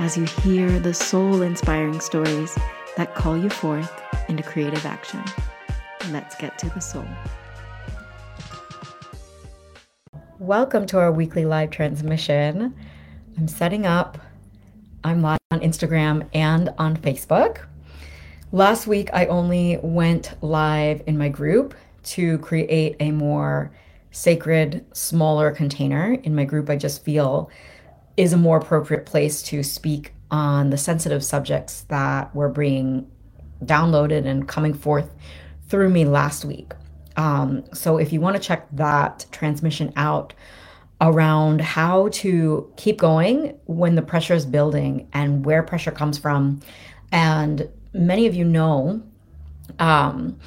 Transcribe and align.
as 0.00 0.16
you 0.16 0.24
hear 0.24 0.80
the 0.80 0.94
soul 0.94 1.42
inspiring 1.42 2.00
stories 2.00 2.58
that 2.96 3.14
call 3.14 3.36
you 3.36 3.50
forth 3.50 4.02
into 4.30 4.42
creative 4.42 4.86
action. 4.86 5.22
Let's 6.10 6.34
get 6.36 6.56
to 6.60 6.70
the 6.70 6.80
soul. 6.80 7.04
Welcome 10.38 10.86
to 10.86 10.98
our 10.98 11.12
weekly 11.12 11.44
live 11.44 11.68
transmission. 11.68 12.74
I'm 13.36 13.46
setting 13.46 13.84
up, 13.84 14.16
I'm 15.04 15.20
live 15.20 15.38
on 15.50 15.60
Instagram 15.60 16.26
and 16.32 16.70
on 16.78 16.96
Facebook. 16.96 17.66
Last 18.52 18.86
week, 18.86 19.10
I 19.12 19.26
only 19.26 19.78
went 19.82 20.34
live 20.42 21.02
in 21.06 21.18
my 21.18 21.28
group 21.28 21.74
to 22.04 22.38
create 22.38 22.96
a 23.00 23.10
more 23.10 23.70
sacred, 24.12 24.82
smaller 24.96 25.50
container. 25.50 26.14
In 26.14 26.34
my 26.34 26.46
group, 26.46 26.70
I 26.70 26.76
just 26.76 27.04
feel 27.04 27.50
is 28.20 28.34
a 28.34 28.36
more 28.36 28.58
appropriate 28.58 29.06
place 29.06 29.40
to 29.40 29.62
speak 29.62 30.12
on 30.30 30.68
the 30.68 30.76
sensitive 30.76 31.24
subjects 31.24 31.86
that 31.88 32.34
were 32.34 32.50
being 32.50 33.10
downloaded 33.64 34.26
and 34.26 34.46
coming 34.46 34.74
forth 34.74 35.10
through 35.68 35.88
me 35.88 36.04
last 36.04 36.44
week. 36.44 36.72
Um, 37.16 37.64
so 37.72 37.96
if 37.96 38.12
you 38.12 38.20
want 38.20 38.36
to 38.36 38.42
check 38.42 38.68
that 38.72 39.24
transmission 39.32 39.90
out 39.96 40.34
around 41.00 41.62
how 41.62 42.08
to 42.08 42.70
keep 42.76 42.98
going 42.98 43.58
when 43.64 43.94
the 43.94 44.02
pressure 44.02 44.34
is 44.34 44.44
building 44.44 45.08
and 45.14 45.46
where 45.46 45.62
pressure 45.62 45.90
comes 45.90 46.18
from, 46.18 46.60
and 47.12 47.70
many 47.94 48.26
of 48.26 48.34
you 48.34 48.44
know, 48.44 49.02
um, 49.78 50.38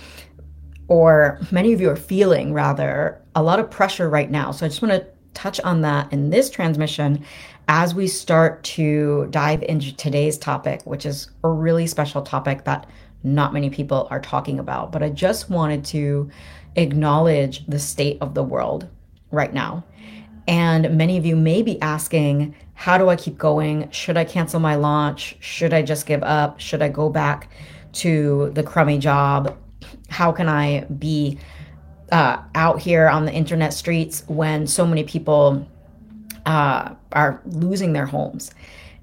or 0.90 1.40
many 1.52 1.74
of 1.74 1.82
you 1.82 1.90
are 1.90 1.96
feeling 1.96 2.54
rather, 2.54 3.20
a 3.34 3.42
lot 3.42 3.60
of 3.60 3.72
pressure 3.72 4.12
right 4.12 4.30
now. 4.30 4.52
So 4.52 4.64
I 4.64 4.70
just 4.70 4.84
want 4.84 4.94
to 4.94 5.08
touch 5.34 5.60
on 5.62 5.82
that 5.82 6.14
in 6.14 6.30
this 6.30 6.52
transmission 6.52 7.26
as 7.68 7.96
we 7.96 8.08
start 8.08 8.64
to 8.64 9.28
dive 9.30 9.64
into 9.64 9.96
today's 9.96 10.38
topic, 10.38 10.82
which 10.86 11.06
is 11.06 11.30
a 11.44 11.50
really 11.50 11.88
special 11.88 12.22
topic 12.22 12.66
that 12.66 12.88
not 13.24 13.54
many 13.54 13.70
people 13.70 14.08
are 14.12 14.20
talking 14.20 14.60
about. 14.60 14.92
But 14.92 15.02
I 15.02 15.10
just 15.10 15.50
wanted 15.50 15.86
to 15.86 16.30
acknowledge 16.76 17.66
the 17.68 17.80
state 17.80 18.18
of 18.22 18.34
the 18.34 18.44
world 18.44 18.88
right 19.32 19.54
now. 19.54 19.84
And 20.48 20.98
many 20.98 21.18
of 21.18 21.26
you 21.26 21.36
may 21.36 21.62
be 21.62 21.82
asking, 21.82 22.56
how 22.74 22.98
do 22.98 23.10
I 23.10 23.16
keep 23.16 23.38
going? 23.38 23.90
Should 23.92 24.18
I 24.18 24.26
cancel 24.26 24.60
my 24.60 24.76
launch? 24.76 25.38
Should 25.40 25.74
I 25.74 25.82
just 25.82 26.06
give 26.06 26.22
up? 26.24 26.60
Should 26.60 26.82
I 26.82 26.90
go 26.90 27.10
back 27.10 27.50
to 27.94 28.52
the 28.54 28.64
crummy 28.64 28.98
job? 28.98 29.58
How 30.10 30.32
can 30.32 30.50
I 30.50 30.82
be 30.86 31.40
uh, 32.12 32.42
out 32.56 32.82
here 32.82 33.08
on 33.08 33.26
the 33.26 33.32
internet 33.32 33.74
streets 33.74 34.24
when 34.28 34.68
so 34.68 34.86
many 34.86 35.04
people 35.04 35.68
uh, 36.46 36.94
are 37.12 37.42
losing 37.46 37.94
their 37.94 38.06
homes. 38.06 38.52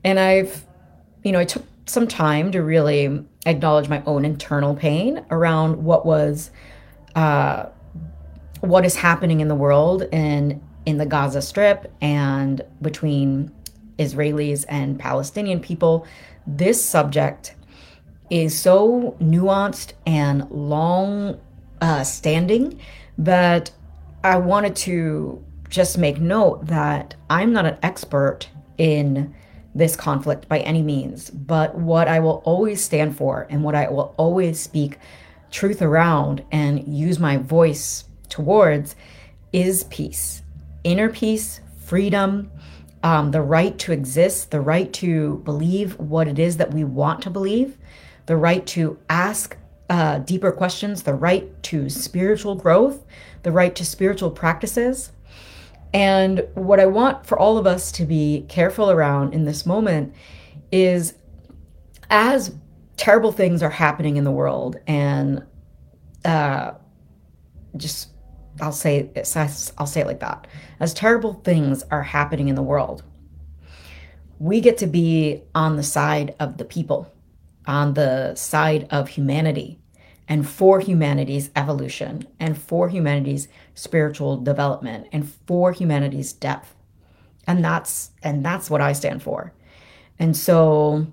And 0.05 0.19
I've, 0.19 0.65
you 1.23 1.33
know, 1.33 1.39
I 1.39 1.45
took 1.45 1.65
some 1.87 2.07
time 2.07 2.53
to 2.53 2.63
really 2.63 3.25
acknowledge 3.47 3.89
my 3.89 4.03
own 4.07 4.25
internal 4.25 4.75
pain 4.75 5.25
around 5.31 5.83
what 5.83 6.07
was, 6.07 6.51
uh, 7.15 7.67
what 8.61 8.85
is 8.85 8.97
happening 8.97 9.41
in 9.41 9.49
the 9.49 9.55
world 9.55 10.05
and 10.13 10.63
in 10.87 10.99
the 10.99 11.07
Gaza 11.07 11.43
Strip 11.43 11.93
and 12.01 12.63
between 12.81 13.51
Israelis 13.99 14.65
and 14.69 14.99
Palestinian 14.99 15.61
people. 15.61 16.07
This 16.47 16.83
subject 16.83 17.55
is 18.31 18.59
so 18.59 19.17
nuanced 19.21 19.93
and 20.07 20.49
long 20.51 21.39
uh, 21.81 22.05
standing 22.05 22.81
that 23.19 23.71
I 24.23 24.37
wanted 24.37 24.77
to 24.77 25.45
just 25.71 25.97
make 25.97 26.21
note 26.21 26.67
that 26.67 27.15
I'm 27.31 27.53
not 27.53 27.65
an 27.65 27.79
expert 27.83 28.49
in 28.77 29.35
this 29.75 29.97
conflict 29.97 30.49
by 30.49 30.59
any 30.59 30.83
means, 30.83 31.31
but 31.31 31.77
what 31.77 32.09
I 32.09 32.19
will 32.21 32.43
always 32.45 32.83
stand 32.83 33.17
for 33.17 33.47
and 33.49 33.63
what 33.63 33.77
I 33.77 33.89
will 33.89 34.15
always 34.17 34.61
speak 34.61 34.99
truth 35.51 35.81
around 35.81 36.45
and 36.51 36.87
use 36.93 37.19
my 37.19 37.37
voice 37.37 38.05
towards 38.29 38.97
is 39.53 39.85
peace, 39.85 40.43
inner 40.85 41.09
peace, 41.09 41.61
freedom, 41.85 42.51
um, 43.03 43.31
the 43.31 43.41
right 43.41 43.79
to 43.79 43.93
exist, 43.93 44.51
the 44.51 44.61
right 44.61 44.93
to 44.95 45.37
believe 45.45 45.99
what 45.99 46.29
it 46.29 46.39
is 46.39 46.57
that 46.59 46.73
we 46.73 46.85
want 46.85 47.23
to 47.23 47.31
believe, 47.31 47.79
the 48.27 48.37
right 48.37 48.67
to 48.67 48.99
ask 49.09 49.57
uh, 49.89 50.19
deeper 50.19 50.53
questions, 50.53 51.03
the 51.03 51.15
right 51.15 51.63
to 51.65 51.89
spiritual 51.89 52.55
growth, 52.55 53.05
the 53.43 53.51
right 53.51 53.75
to 53.75 53.85
spiritual 53.85 54.31
practices. 54.31 55.13
And 55.93 56.47
what 56.55 56.79
I 56.79 56.87
want 56.87 57.27
for 57.27 57.39
all 57.39 57.59
of 57.59 57.67
us 57.67 57.91
to 57.93 58.05
be 58.05 58.45
careful 58.49 58.91
around 58.91 59.35
in 59.35 59.45
this 59.45 59.67
moment 59.67 60.15
is 60.71 61.15
as 62.11 62.55
terrible 62.97 63.33
things 63.33 63.63
are 63.63 63.71
happening 63.71 64.17
in 64.17 64.25
the 64.25 64.31
world 64.31 64.77
and 64.87 65.45
uh, 66.25 66.73
just 67.77 68.11
I'll 68.61 68.73
say 68.73 69.11
I'll 69.79 69.87
say 69.87 70.01
it 70.01 70.07
like 70.07 70.21
that. 70.21 70.47
As 70.81 70.93
terrible 70.93 71.35
things 71.45 71.83
are 71.91 72.03
happening 72.03 72.49
in 72.49 72.55
the 72.57 72.63
world, 72.63 73.03
we 74.39 74.61
get 74.61 74.79
to 74.79 74.87
be 74.87 75.43
on 75.55 75.77
the 75.77 75.83
side 75.83 76.35
of 76.41 76.59
the 76.59 76.65
people, 76.65 77.13
on 77.67 77.95
the 77.95 78.35
side 78.35 78.87
of 78.91 79.09
humanity, 79.09 79.80
and 80.31 80.49
for 80.49 80.79
humanity's 80.79 81.51
evolution 81.57 82.27
and 82.39 82.57
for 82.57 82.89
humanity's 82.89 83.49
spiritual 83.75 84.37
development 84.39 85.09
and 85.11 85.29
for 85.47 85.73
humanity's 85.73 86.33
depth. 86.33 86.75
And 87.49 87.65
that's 87.65 88.13
and 88.23 88.45
that's 88.45 88.71
what 88.71 88.81
i 88.81 88.93
stand 88.93 89.23
for. 89.23 89.53
And 90.21 90.37
so 90.37 91.09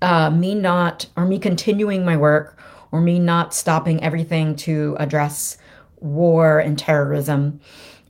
uh, 0.00 0.30
me 0.30 0.54
not 0.54 1.06
or 1.16 1.26
me 1.26 1.38
continuing 1.38 2.04
my 2.04 2.16
work 2.16 2.58
or 2.90 3.00
me 3.00 3.18
not 3.18 3.52
stopping 3.52 4.02
everything 4.02 4.56
to 4.56 4.96
address 4.98 5.58
war 5.96 6.58
and 6.58 6.78
terrorism 6.78 7.60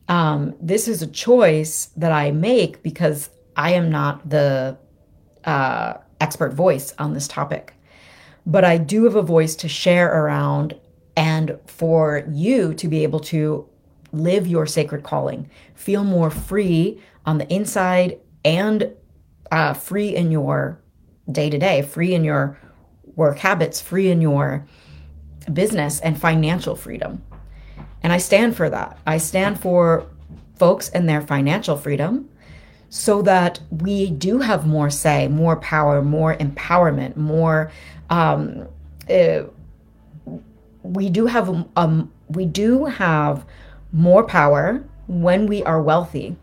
um, 0.09 0.55
this 0.61 0.87
is 0.88 1.03
a 1.03 1.06
choice 1.06 1.87
that 1.97 2.11
i 2.11 2.31
make 2.31 2.83
because 2.83 3.31
i 3.56 3.71
am 3.73 3.91
not 3.91 4.28
the 4.28 4.77
uh, 5.44 5.94
expert 6.21 6.53
voice 6.53 6.93
on 6.99 7.15
this 7.15 7.28
topic 7.28 7.75
but 8.47 8.65
I 8.65 8.79
do 8.79 9.05
have 9.05 9.17
a 9.17 9.23
voice 9.23 9.57
to 9.57 9.69
share 9.69 10.23
around 10.23 10.79
and 11.17 11.59
for 11.67 12.25
you 12.31 12.73
to 12.75 12.88
be 12.88 13.03
able 13.03 13.20
to 13.20 13.69
live 14.12 14.47
your 14.47 14.67
sacred 14.67 15.03
calling, 15.03 15.50
feel 15.75 16.05
more 16.05 16.31
free 16.31 17.03
on 17.25 17.38
the 17.38 17.53
inside 17.53 18.19
and 18.44 18.93
uh, 19.50 19.75
free 19.75 20.15
in 20.15 20.31
your 20.31 20.81
day 21.31 21.50
to 21.50 21.59
day, 21.59 21.82
free 21.82 22.15
in 22.15 22.23
your 22.23 22.59
work 23.17 23.38
habits, 23.38 23.81
free 23.81 24.11
in 24.11 24.20
your 24.20 24.67
business 25.53 26.00
and 26.00 26.20
financial 26.20 26.76
freedom. 26.76 27.23
And 28.03 28.12
I 28.12 28.19
stand 28.19 28.56
for 28.56 28.70
that. 28.70 28.99
I 29.06 29.19
stand 29.19 29.59
for 29.59 30.06
folks 30.59 30.88
and 30.91 31.09
their 31.09 31.20
financial 31.20 31.76
freedom 31.76 32.29
so 32.96 33.20
that 33.20 33.60
we 33.70 34.10
do 34.10 34.38
have 34.38 34.66
more 34.66 34.88
say, 34.88 35.28
more 35.28 35.56
power, 35.56 36.00
more 36.00 36.34
empowerment, 36.37 37.14
more 37.14 37.70
um, 38.08 38.66
uh, 39.10 39.43
we 40.82 41.10
do 41.10 41.26
have 41.26 41.66
um, 41.76 42.10
we 42.28 42.46
do 42.46 42.87
have 42.87 43.44
more 43.93 44.25
power 44.25 44.82
when 45.08 45.46
we 45.46 45.62
are 45.64 45.82
wealthy 45.82 46.37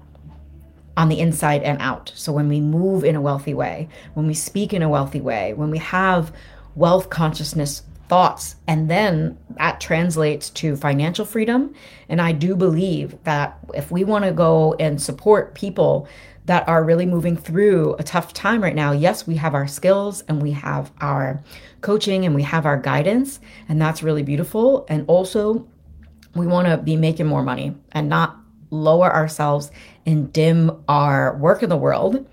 on 0.95 1.09
the 1.09 1.19
inside 1.19 1.63
and 1.63 1.81
out. 1.81 2.11
So 2.13 2.31
when 2.31 2.47
we 2.47 2.61
move 2.61 3.03
in 3.03 3.15
a 3.15 3.21
wealthy 3.21 3.55
way, 3.55 3.89
when 4.13 4.27
we 4.27 4.35
speak 4.35 4.73
in 4.73 4.83
a 4.83 4.89
wealthy 4.89 5.21
way, 5.21 5.53
when 5.53 5.71
we 5.71 5.79
have 5.79 6.31
wealth 6.75 7.09
consciousness 7.09 7.81
thoughts. 8.07 8.55
And 8.67 8.89
then 8.89 9.37
that 9.57 9.79
translates 9.79 10.49
to 10.51 10.75
financial 10.75 11.25
freedom. 11.25 11.73
And 12.09 12.21
I 12.21 12.31
do 12.31 12.55
believe 12.55 13.17
that 13.23 13.57
if 13.73 13.91
we 13.91 14.03
want 14.03 14.25
to 14.25 14.31
go 14.31 14.73
and 14.79 15.01
support 15.01 15.55
people 15.55 16.07
that 16.45 16.67
are 16.67 16.83
really 16.83 17.05
moving 17.05 17.37
through 17.37 17.95
a 17.99 18.03
tough 18.03 18.33
time 18.33 18.61
right 18.61 18.75
now, 18.75 18.91
yes, 18.91 19.25
we 19.25 19.35
have 19.37 19.55
our 19.55 19.67
skills 19.67 20.23
and 20.27 20.41
we 20.41 20.51
have 20.51 20.91
our 20.99 21.41
coaching 21.81 22.25
and 22.25 22.35
we 22.35 22.43
have 22.43 22.65
our 22.65 22.77
guidance. 22.77 23.39
And 23.69 23.81
that's 23.81 24.03
really 24.03 24.23
beautiful. 24.23 24.85
And 24.89 25.05
also, 25.07 25.67
we 26.35 26.47
want 26.47 26.67
to 26.67 26.77
be 26.77 26.97
making 26.97 27.27
more 27.27 27.43
money 27.43 27.75
and 27.93 28.09
not 28.09 28.37
lower 28.71 29.13
ourselves 29.13 29.71
and 30.05 30.33
dim 30.33 30.83
our 30.87 31.37
work 31.37 31.63
in 31.63 31.69
the 31.69 31.77
world. 31.77 32.27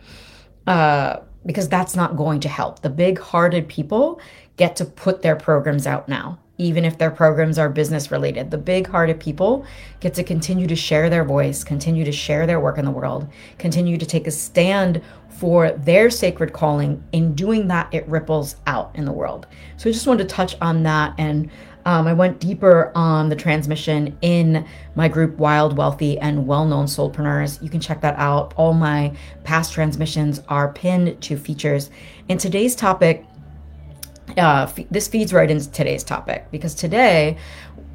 Uh, 0.66 1.20
because 1.46 1.68
that's 1.68 1.96
not 1.96 2.16
going 2.16 2.40
to 2.40 2.48
help. 2.48 2.80
The 2.80 2.90
big 2.90 3.18
hearted 3.18 3.68
people 3.68 4.20
get 4.56 4.76
to 4.76 4.84
put 4.84 5.22
their 5.22 5.36
programs 5.36 5.86
out 5.86 6.08
now, 6.08 6.38
even 6.58 6.84
if 6.84 6.98
their 6.98 7.10
programs 7.10 7.58
are 7.58 7.68
business 7.68 8.10
related. 8.10 8.50
The 8.50 8.58
big 8.58 8.86
hearted 8.86 9.20
people 9.20 9.64
get 10.00 10.14
to 10.14 10.24
continue 10.24 10.66
to 10.66 10.76
share 10.76 11.08
their 11.08 11.24
voice, 11.24 11.64
continue 11.64 12.04
to 12.04 12.12
share 12.12 12.46
their 12.46 12.60
work 12.60 12.78
in 12.78 12.84
the 12.84 12.90
world, 12.90 13.28
continue 13.58 13.96
to 13.96 14.06
take 14.06 14.26
a 14.26 14.30
stand 14.30 15.02
for 15.28 15.70
their 15.70 16.10
sacred 16.10 16.52
calling. 16.52 17.02
In 17.12 17.34
doing 17.34 17.68
that, 17.68 17.92
it 17.94 18.06
ripples 18.06 18.56
out 18.66 18.90
in 18.94 19.06
the 19.06 19.12
world. 19.12 19.46
So 19.78 19.88
I 19.88 19.92
just 19.92 20.06
wanted 20.06 20.28
to 20.28 20.34
touch 20.34 20.56
on 20.60 20.82
that 20.82 21.14
and 21.16 21.50
um, 21.84 22.06
I 22.06 22.12
went 22.12 22.40
deeper 22.40 22.92
on 22.94 23.28
the 23.28 23.36
transmission 23.36 24.16
in 24.20 24.66
my 24.94 25.08
group, 25.08 25.38
Wild, 25.38 25.76
Wealthy, 25.76 26.18
and 26.18 26.46
Well 26.46 26.66
Known 26.66 26.86
Soulpreneurs. 26.86 27.62
You 27.62 27.70
can 27.70 27.80
check 27.80 28.00
that 28.02 28.16
out. 28.18 28.52
All 28.56 28.74
my 28.74 29.16
past 29.44 29.72
transmissions 29.72 30.42
are 30.48 30.72
pinned 30.72 31.20
to 31.22 31.36
features. 31.36 31.90
In 32.28 32.38
today's 32.38 32.76
topic, 32.76 33.24
uh, 34.38 34.66
f- 34.68 34.86
this 34.90 35.08
feeds 35.08 35.32
right 35.32 35.50
into 35.50 35.70
today's 35.70 36.04
topic 36.04 36.46
because 36.50 36.74
today 36.74 37.36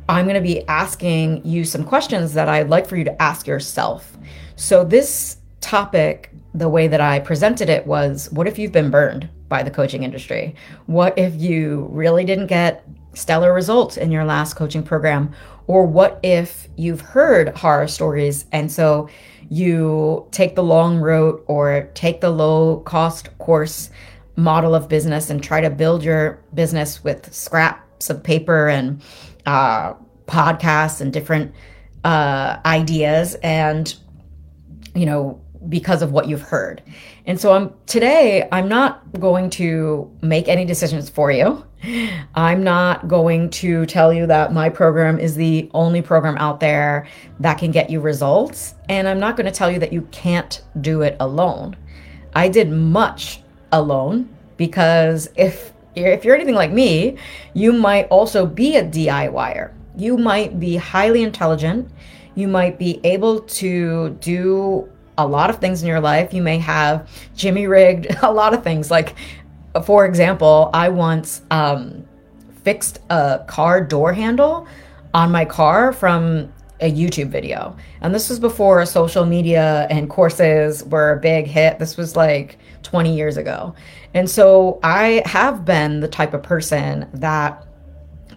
I'm 0.07 0.25
going 0.25 0.35
to 0.35 0.41
be 0.41 0.67
asking 0.67 1.45
you 1.45 1.63
some 1.63 1.83
questions 1.83 2.33
that 2.33 2.47
I'd 2.47 2.69
like 2.69 2.87
for 2.87 2.95
you 2.95 3.03
to 3.05 3.21
ask 3.21 3.47
yourself. 3.47 4.17
So, 4.55 4.83
this 4.83 5.37
topic, 5.61 6.31
the 6.53 6.69
way 6.69 6.87
that 6.87 7.01
I 7.01 7.19
presented 7.19 7.69
it 7.69 7.85
was 7.87 8.31
what 8.31 8.47
if 8.47 8.59
you've 8.59 8.71
been 8.71 8.91
burned 8.91 9.29
by 9.49 9.63
the 9.63 9.71
coaching 9.71 10.03
industry? 10.03 10.55
What 10.85 11.17
if 11.17 11.35
you 11.35 11.87
really 11.91 12.23
didn't 12.23 12.47
get 12.47 12.85
stellar 13.13 13.53
results 13.53 13.97
in 13.97 14.11
your 14.11 14.25
last 14.25 14.53
coaching 14.55 14.83
program? 14.83 15.33
Or 15.67 15.85
what 15.85 16.19
if 16.21 16.67
you've 16.77 17.01
heard 17.01 17.49
horror 17.57 17.87
stories 17.87 18.45
and 18.51 18.71
so 18.71 19.09
you 19.49 20.27
take 20.31 20.55
the 20.55 20.63
long 20.63 20.97
route 20.97 21.43
or 21.47 21.89
take 21.93 22.21
the 22.21 22.29
low 22.29 22.79
cost 22.81 23.35
course 23.37 23.89
model 24.35 24.75
of 24.75 24.89
business 24.89 25.29
and 25.29 25.43
try 25.43 25.61
to 25.61 25.69
build 25.69 26.03
your 26.03 26.39
business 26.53 27.03
with 27.03 27.33
scraps 27.33 28.09
of 28.09 28.23
paper 28.23 28.67
and 28.67 29.01
uh, 29.45 29.93
podcasts 30.25 31.01
and 31.01 31.13
different 31.13 31.53
uh, 32.03 32.59
ideas 32.65 33.35
and 33.43 33.95
you 34.93 35.05
know 35.05 35.41
because 35.67 36.01
of 36.03 36.11
what 36.11 36.27
you've 36.27 36.43
heard 36.43 36.83
and 37.25 37.41
so 37.41 37.51
i'm 37.51 37.73
today 37.87 38.47
i'm 38.51 38.69
not 38.69 39.01
going 39.19 39.49
to 39.49 40.11
make 40.21 40.47
any 40.47 40.63
decisions 40.63 41.09
for 41.09 41.31
you 41.31 41.65
I'm 42.35 42.63
not 42.63 43.07
going 43.07 43.49
to 43.51 43.85
tell 43.85 44.13
you 44.13 44.25
that 44.27 44.53
my 44.53 44.69
program 44.69 45.19
is 45.19 45.35
the 45.35 45.69
only 45.73 46.01
program 46.01 46.37
out 46.37 46.59
there 46.59 47.07
that 47.39 47.57
can 47.57 47.71
get 47.71 47.89
you 47.89 47.99
results. 47.99 48.75
And 48.89 49.07
I'm 49.07 49.19
not 49.19 49.35
going 49.35 49.45
to 49.45 49.51
tell 49.51 49.69
you 49.69 49.79
that 49.79 49.93
you 49.93 50.03
can't 50.11 50.61
do 50.81 51.01
it 51.01 51.15
alone. 51.19 51.75
I 52.33 52.49
did 52.49 52.71
much 52.71 53.41
alone 53.75 54.29
because 54.57 55.29
if 55.35 55.73
if 55.95 56.25
you're 56.25 56.35
anything 56.35 56.55
like 56.55 56.71
me, 56.71 57.17
you 57.53 57.71
might 57.71 58.07
also 58.09 58.45
be 58.45 58.75
a 58.75 58.83
DIYer. 58.83 59.71
You 59.95 60.17
might 60.17 60.59
be 60.59 60.75
highly 60.75 61.23
intelligent. 61.23 61.89
You 62.35 62.49
might 62.49 62.77
be 62.77 62.99
able 63.05 63.39
to 63.41 64.09
do 64.19 64.89
a 65.17 65.25
lot 65.25 65.49
of 65.49 65.59
things 65.59 65.81
in 65.81 65.87
your 65.87 66.01
life. 66.01 66.33
You 66.33 66.41
may 66.41 66.59
have 66.59 67.09
Jimmy 67.35 67.67
rigged 67.67 68.07
a 68.21 68.31
lot 68.31 68.53
of 68.53 68.63
things. 68.63 68.91
Like 68.91 69.15
for 69.83 70.05
example, 70.05 70.69
I 70.73 70.89
once 70.89 71.41
um, 71.51 72.05
fixed 72.63 72.99
a 73.09 73.43
car 73.47 73.81
door 73.81 74.13
handle 74.13 74.67
on 75.13 75.31
my 75.31 75.45
car 75.45 75.93
from 75.93 76.51
a 76.81 76.91
YouTube 76.91 77.29
video. 77.29 77.75
And 78.01 78.13
this 78.13 78.29
was 78.29 78.39
before 78.39 78.85
social 78.85 79.25
media 79.25 79.87
and 79.89 80.09
courses 80.09 80.83
were 80.83 81.13
a 81.13 81.19
big 81.19 81.47
hit. 81.47 81.79
This 81.79 81.95
was 81.95 82.15
like 82.15 82.57
20 82.85 83.15
years 83.15 83.35
ago. 83.35 83.75
And 84.13 84.29
so 84.29 84.79
I 84.81 85.21
have 85.25 85.65
been 85.65 85.99
the 85.99 86.07
type 86.07 86.33
of 86.33 86.43
person 86.43 87.09
that 87.13 87.65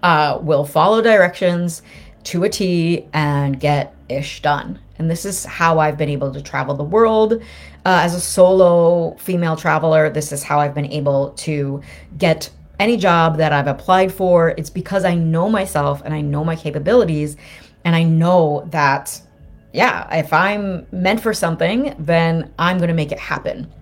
uh, 0.02 0.38
will 0.42 0.64
follow 0.64 1.00
directions 1.00 1.82
to 2.24 2.44
a 2.44 2.48
T 2.48 3.06
and 3.12 3.60
get 3.60 3.94
ish 4.08 4.42
done. 4.42 4.80
And 4.98 5.08
this 5.10 5.24
is 5.24 5.44
how 5.44 5.78
I've 5.78 5.96
been 5.96 6.08
able 6.08 6.32
to 6.32 6.42
travel 6.42 6.74
the 6.74 6.84
world. 6.84 7.34
Uh, 7.34 8.00
as 8.02 8.14
a 8.14 8.20
solo 8.20 9.16
female 9.18 9.54
traveler, 9.54 10.10
this 10.10 10.32
is 10.32 10.42
how 10.42 10.58
I've 10.58 10.74
been 10.74 10.90
able 10.90 11.30
to 11.30 11.80
get 12.16 12.50
any 12.80 12.96
job 12.96 13.36
that 13.36 13.52
I've 13.52 13.66
applied 13.66 14.12
for. 14.12 14.50
It's 14.50 14.70
because 14.70 15.04
I 15.04 15.14
know 15.14 15.48
myself 15.48 16.02
and 16.04 16.12
I 16.12 16.20
know 16.20 16.44
my 16.44 16.56
capabilities. 16.56 17.36
And 17.84 17.94
I 17.94 18.02
know 18.02 18.66
that, 18.70 19.20
yeah, 19.72 20.12
if 20.14 20.32
I'm 20.32 20.86
meant 20.90 21.20
for 21.20 21.32
something, 21.32 21.94
then 21.98 22.52
I'm 22.58 22.78
going 22.78 22.88
to 22.88 22.94
make 22.94 23.12
it 23.12 23.18
happen. 23.18 23.72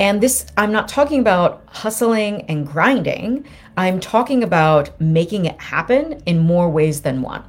And 0.00 0.20
this, 0.20 0.46
I'm 0.56 0.72
not 0.72 0.88
talking 0.88 1.20
about 1.20 1.62
hustling 1.66 2.42
and 2.42 2.66
grinding. 2.66 3.46
I'm 3.76 4.00
talking 4.00 4.42
about 4.42 5.00
making 5.00 5.46
it 5.46 5.60
happen 5.60 6.22
in 6.26 6.38
more 6.40 6.68
ways 6.68 7.02
than 7.02 7.22
one. 7.22 7.44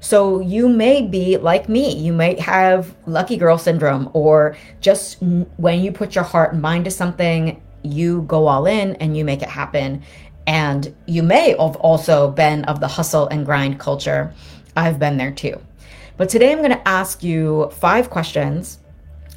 So 0.00 0.40
you 0.40 0.68
may 0.68 1.02
be 1.02 1.38
like 1.38 1.68
me, 1.68 1.94
you 1.96 2.12
might 2.12 2.38
have 2.38 2.94
lucky 3.06 3.36
girl 3.36 3.58
syndrome, 3.58 4.10
or 4.12 4.56
just 4.80 5.16
when 5.56 5.80
you 5.80 5.90
put 5.90 6.14
your 6.14 6.24
heart 6.24 6.52
and 6.52 6.62
mind 6.62 6.84
to 6.84 6.90
something, 6.90 7.60
you 7.82 8.22
go 8.22 8.46
all 8.46 8.66
in 8.66 8.94
and 8.96 9.16
you 9.16 9.24
make 9.24 9.42
it 9.42 9.48
happen. 9.48 10.02
And 10.46 10.94
you 11.06 11.22
may 11.22 11.50
have 11.50 11.76
also 11.76 12.30
been 12.30 12.64
of 12.66 12.80
the 12.80 12.88
hustle 12.88 13.26
and 13.28 13.44
grind 13.44 13.80
culture. 13.80 14.32
I've 14.76 14.98
been 14.98 15.16
there 15.16 15.32
too. 15.32 15.60
But 16.16 16.28
today 16.28 16.52
I'm 16.52 16.58
going 16.58 16.70
to 16.70 16.88
ask 16.88 17.22
you 17.22 17.70
five 17.70 18.08
questions 18.08 18.78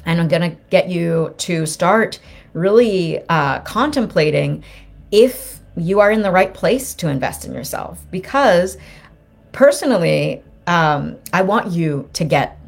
and 0.04 0.20
I'm 0.20 0.28
going 0.28 0.42
to 0.42 0.56
get 0.70 0.88
you 0.88 1.34
to 1.38 1.66
start 1.66 2.18
really 2.52 3.22
uh, 3.28 3.60
contemplating 3.60 4.64
if 5.10 5.60
you 5.76 6.00
are 6.00 6.10
in 6.10 6.22
the 6.22 6.30
right 6.30 6.52
place 6.52 6.94
to 6.94 7.08
invest 7.08 7.44
in 7.44 7.54
yourself. 7.54 8.04
Because 8.10 8.76
personally, 9.52 10.42
um, 10.66 11.18
I 11.32 11.42
want 11.42 11.72
you 11.72 12.08
to 12.14 12.24
get 12.24 12.58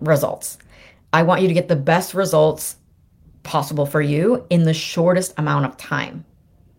results. 0.00 0.58
I 1.12 1.22
want 1.22 1.42
you 1.42 1.48
to 1.48 1.54
get 1.54 1.68
the 1.68 1.76
best 1.76 2.14
results 2.14 2.76
possible 3.42 3.86
for 3.86 4.00
you 4.00 4.46
in 4.50 4.64
the 4.64 4.74
shortest 4.74 5.34
amount 5.36 5.66
of 5.66 5.76
time, 5.76 6.24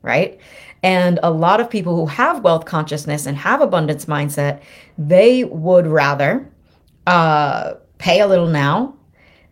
right? 0.01 0.39
And 0.81 1.19
a 1.23 1.31
lot 1.31 1.61
of 1.61 1.69
people 1.69 1.95
who 1.95 2.05
have 2.07 2.43
wealth 2.43 2.65
consciousness 2.65 3.25
and 3.25 3.37
have 3.37 3.61
abundance 3.61 4.05
mindset, 4.05 4.61
they 4.97 5.43
would 5.45 5.87
rather 5.87 6.49
uh, 7.07 7.75
pay 7.97 8.19
a 8.21 8.27
little 8.27 8.47
now 8.47 8.95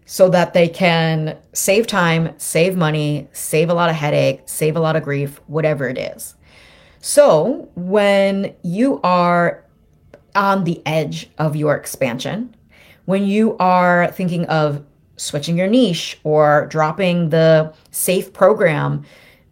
so 0.06 0.30
that 0.30 0.54
they 0.54 0.68
can 0.68 1.38
save 1.54 1.88
time, 1.88 2.34
save 2.38 2.76
money, 2.76 3.28
save 3.32 3.70
a 3.70 3.74
lot 3.74 3.90
of 3.90 3.96
headache, 3.96 4.42
save 4.46 4.76
a 4.76 4.80
lot 4.80 4.96
of 4.96 5.04
grief, 5.04 5.40
whatever 5.48 5.88
it 5.88 5.98
is. 5.98 6.36
So 7.00 7.70
when 7.76 8.54
you 8.64 9.00
are 9.04 9.64
on 10.36 10.64
the 10.64 10.82
edge 10.86 11.30
of 11.38 11.56
your 11.56 11.76
expansion, 11.76 12.56
when 13.06 13.26
you 13.26 13.58
are 13.58 14.12
thinking 14.12 14.46
of 14.46 14.86
switching 15.18 15.58
your 15.58 15.68
niche 15.68 16.20
or 16.24 16.68
dropping 16.70 17.30
the 17.30 17.74
safe 17.92 18.34
program 18.34 19.06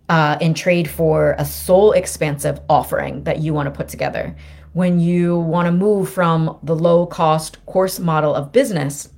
uh, 0.10 0.38
in 0.42 0.54
trade 0.54 0.90
for 0.90 1.36
a 1.38 1.46
soul 1.46 1.92
expansive 1.92 2.60
offering 2.70 3.24
that 3.24 3.40
you 3.40 3.54
want 3.54 3.68
to 3.68 3.72
put 3.72 3.88
together, 3.88 4.36
when 4.74 5.00
you 5.00 5.38
want 5.38 5.66
to 5.66 5.72
move 5.72 6.10
from 6.10 6.58
the 6.64 6.76
low 6.76 7.06
cost 7.06 7.64
course 7.66 8.00
model 8.00 8.34
of 8.36 8.52
business 8.52 9.10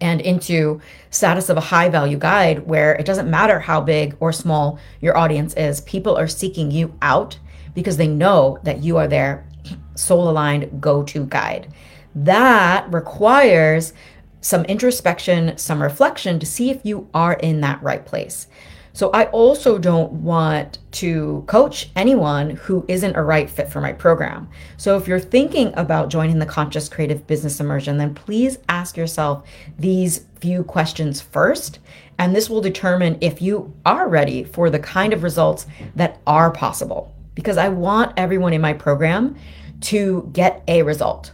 and 0.00 0.20
into 0.20 0.80
status 1.10 1.48
of 1.48 1.56
a 1.56 1.60
high 1.60 1.88
value 1.88 2.18
guide 2.18 2.66
where 2.66 2.94
it 2.94 3.06
doesn't 3.06 3.30
matter 3.30 3.60
how 3.60 3.80
big 3.80 4.16
or 4.20 4.32
small 4.32 4.78
your 5.00 5.16
audience 5.16 5.54
is 5.54 5.80
people 5.82 6.16
are 6.16 6.28
seeking 6.28 6.70
you 6.70 6.96
out 7.00 7.38
because 7.74 7.96
they 7.96 8.08
know 8.08 8.58
that 8.62 8.82
you 8.82 8.96
are 8.96 9.08
their 9.08 9.46
soul 9.94 10.28
aligned 10.28 10.80
go 10.80 11.02
to 11.02 11.26
guide. 11.26 11.72
That 12.14 12.90
requires 12.92 13.92
some 14.40 14.64
introspection, 14.66 15.56
some 15.56 15.82
reflection 15.82 16.38
to 16.38 16.46
see 16.46 16.70
if 16.70 16.80
you 16.84 17.08
are 17.14 17.34
in 17.34 17.60
that 17.62 17.82
right 17.82 18.04
place. 18.04 18.46
So, 18.94 19.10
I 19.10 19.26
also 19.26 19.76
don't 19.76 20.12
want 20.12 20.78
to 20.92 21.44
coach 21.46 21.90
anyone 21.94 22.50
who 22.50 22.86
isn't 22.88 23.16
a 23.16 23.22
right 23.22 23.50
fit 23.50 23.70
for 23.70 23.80
my 23.80 23.92
program. 23.92 24.48
So, 24.78 24.96
if 24.96 25.06
you're 25.06 25.20
thinking 25.20 25.74
about 25.76 26.08
joining 26.08 26.38
the 26.38 26.46
Conscious 26.46 26.88
Creative 26.88 27.26
Business 27.26 27.60
Immersion, 27.60 27.98
then 27.98 28.14
please 28.14 28.58
ask 28.68 28.96
yourself 28.96 29.46
these 29.78 30.24
few 30.40 30.64
questions 30.64 31.20
first. 31.20 31.80
And 32.18 32.34
this 32.34 32.48
will 32.48 32.60
determine 32.60 33.18
if 33.20 33.42
you 33.42 33.74
are 33.84 34.08
ready 34.08 34.44
for 34.44 34.70
the 34.70 34.78
kind 34.78 35.12
of 35.12 35.22
results 35.22 35.66
that 35.96 36.20
are 36.26 36.50
possible 36.50 37.12
because 37.34 37.58
I 37.58 37.68
want 37.68 38.12
everyone 38.16 38.52
in 38.52 38.60
my 38.60 38.72
program 38.72 39.36
to 39.82 40.30
get 40.32 40.62
a 40.68 40.82
result. 40.82 41.32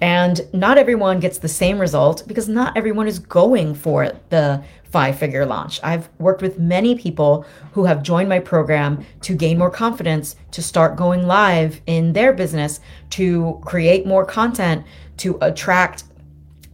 And 0.00 0.48
not 0.52 0.78
everyone 0.78 1.20
gets 1.20 1.38
the 1.38 1.48
same 1.48 1.78
result 1.78 2.24
because 2.26 2.48
not 2.48 2.76
everyone 2.76 3.06
is 3.06 3.18
going 3.18 3.74
for 3.74 4.12
the 4.30 4.62
five 4.84 5.18
figure 5.18 5.46
launch. 5.46 5.78
I've 5.82 6.08
worked 6.18 6.42
with 6.42 6.58
many 6.58 6.96
people 6.96 7.44
who 7.72 7.84
have 7.84 8.02
joined 8.02 8.28
my 8.28 8.40
program 8.40 9.04
to 9.22 9.34
gain 9.34 9.58
more 9.58 9.70
confidence, 9.70 10.36
to 10.52 10.62
start 10.62 10.96
going 10.96 11.26
live 11.26 11.80
in 11.86 12.12
their 12.12 12.32
business, 12.32 12.80
to 13.10 13.60
create 13.64 14.06
more 14.06 14.24
content, 14.24 14.84
to 15.18 15.38
attract 15.42 16.04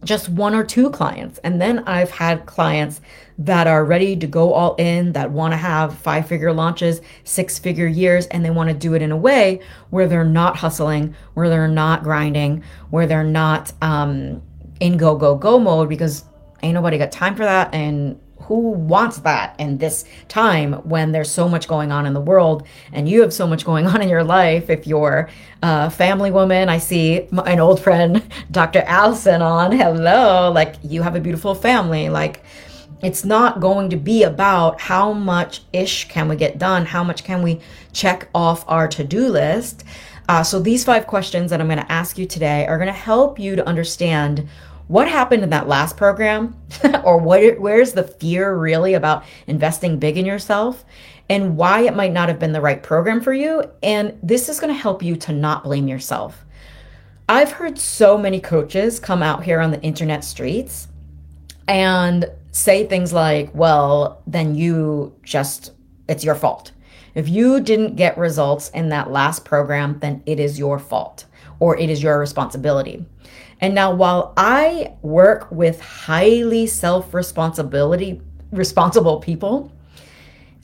just 0.03 0.29
one 0.29 0.53
or 0.53 0.63
two 0.63 0.89
clients. 0.89 1.39
And 1.39 1.61
then 1.61 1.79
I've 1.79 2.11
had 2.11 2.45
clients 2.45 3.01
that 3.39 3.67
are 3.67 3.83
ready 3.83 4.15
to 4.15 4.27
go 4.27 4.53
all 4.53 4.75
in, 4.75 5.13
that 5.13 5.31
want 5.31 5.53
to 5.53 5.57
have 5.57 5.97
five 5.97 6.27
figure 6.27 6.53
launches, 6.53 7.01
six 7.23 7.59
figure 7.59 7.87
years, 7.87 8.27
and 8.27 8.43
they 8.43 8.49
want 8.49 8.69
to 8.69 8.75
do 8.75 8.93
it 8.93 9.01
in 9.01 9.11
a 9.11 9.17
way 9.17 9.61
where 9.89 10.07
they're 10.07 10.23
not 10.23 10.55
hustling, 10.57 11.15
where 11.33 11.49
they're 11.49 11.67
not 11.67 12.03
grinding, 12.03 12.63
where 12.89 13.07
they're 13.07 13.23
not 13.23 13.73
um, 13.81 14.41
in 14.79 14.97
go, 14.97 15.15
go, 15.15 15.35
go 15.35 15.59
mode 15.59 15.89
because 15.89 16.23
ain't 16.63 16.73
nobody 16.73 16.97
got 16.97 17.11
time 17.11 17.35
for 17.35 17.43
that. 17.43 17.73
And 17.73 18.19
who 18.47 18.71
wants 18.71 19.17
that 19.19 19.55
in 19.59 19.77
this 19.77 20.05
time 20.29 20.73
when 20.87 21.11
there's 21.11 21.29
so 21.29 21.49
much 21.49 21.67
going 21.67 21.91
on 21.91 22.05
in 22.05 22.13
the 22.13 22.21
world 22.21 22.65
and 22.93 23.09
you 23.09 23.21
have 23.21 23.33
so 23.33 23.45
much 23.45 23.65
going 23.65 23.85
on 23.85 24.01
in 24.01 24.07
your 24.07 24.23
life? 24.23 24.69
If 24.69 24.87
you're 24.87 25.29
a 25.63 25.89
family 25.89 26.29
woman 26.29 26.69
i 26.69 26.77
see 26.77 27.27
an 27.45 27.59
old 27.59 27.81
friend 27.81 28.23
dr 28.51 28.79
allison 28.81 29.41
on. 29.41 29.71
Hello. 29.71 30.51
Like 30.51 30.75
you 30.83 31.01
have 31.01 31.15
a 31.15 31.19
beautiful 31.19 31.55
family. 31.55 32.09
Like 32.09 32.43
it's 33.01 33.25
not 33.25 33.59
going 33.59 33.89
to 33.89 33.97
be 33.97 34.23
about 34.23 34.79
how 34.79 35.13
much 35.13 35.61
ish 35.73 36.07
can 36.07 36.27
we 36.27 36.35
get 36.35 36.57
done 36.57 36.85
how 36.85 37.03
much 37.03 37.23
can 37.23 37.43
we 37.43 37.59
check 37.93 38.29
off 38.33 38.63
our 38.67 38.87
to-do 38.87 39.27
list. 39.27 39.83
Uh, 40.29 40.43
so 40.43 40.59
these 40.59 40.83
five 40.83 41.07
questions 41.07 41.49
that 41.51 41.61
i'm 41.61 41.67
going 41.67 41.79
to 41.79 41.91
ask 41.91 42.17
you 42.17 42.25
today 42.25 42.65
are 42.67 42.77
going 42.77 42.87
to 42.87 42.93
help 42.93 43.39
you 43.39 43.55
to 43.55 43.67
understand 43.67 44.47
what 44.87 45.07
happened 45.07 45.43
in 45.43 45.49
that 45.49 45.67
last 45.67 45.97
program? 45.97 46.55
Or 47.03 47.17
what 47.17 47.59
where's 47.59 47.93
the 47.93 48.03
fear 48.03 48.55
really 48.55 48.93
about 48.93 49.23
investing 49.47 49.99
big 49.99 50.17
in 50.17 50.25
yourself? 50.25 50.83
And 51.29 51.57
why 51.57 51.81
it 51.81 51.95
might 51.95 52.13
not 52.13 52.29
have 52.29 52.39
been 52.39 52.53
the 52.53 52.61
right 52.61 52.81
program 52.81 53.21
for 53.21 53.33
you? 53.33 53.63
And 53.83 54.17
this 54.23 54.49
is 54.49 54.59
going 54.59 54.73
to 54.73 54.79
help 54.79 55.03
you 55.03 55.15
to 55.17 55.33
not 55.33 55.63
blame 55.63 55.87
yourself. 55.87 56.45
I've 57.29 57.51
heard 57.51 57.77
so 57.77 58.17
many 58.17 58.39
coaches 58.39 58.99
come 58.99 59.21
out 59.21 59.43
here 59.43 59.59
on 59.59 59.71
the 59.71 59.81
internet 59.81 60.23
streets 60.23 60.87
and 61.67 62.25
say 62.51 62.87
things 62.87 63.13
like 63.13 63.53
well 63.53 64.21
then 64.25 64.55
you 64.55 65.13
just 65.23 65.73
it's 66.07 66.23
your 66.23 66.35
fault 66.35 66.71
if 67.17 67.27
you 67.27 67.59
didn't 67.59 67.95
get 67.95 68.17
results 68.17 68.69
in 68.69 68.89
that 68.89 69.11
last 69.11 69.43
program 69.43 69.97
then 69.99 70.21
it 70.25 70.39
is 70.39 70.57
your 70.57 70.79
fault 70.79 71.25
or 71.59 71.77
it 71.77 71.89
is 71.89 72.01
your 72.01 72.19
responsibility. 72.19 73.03
And 73.59 73.73
now, 73.73 73.93
while 73.93 74.33
I 74.37 74.93
work 75.01 75.51
with 75.51 75.81
highly 75.81 76.67
self 76.67 77.13
responsibility, 77.13 78.21
responsible 78.51 79.19
people, 79.19 79.71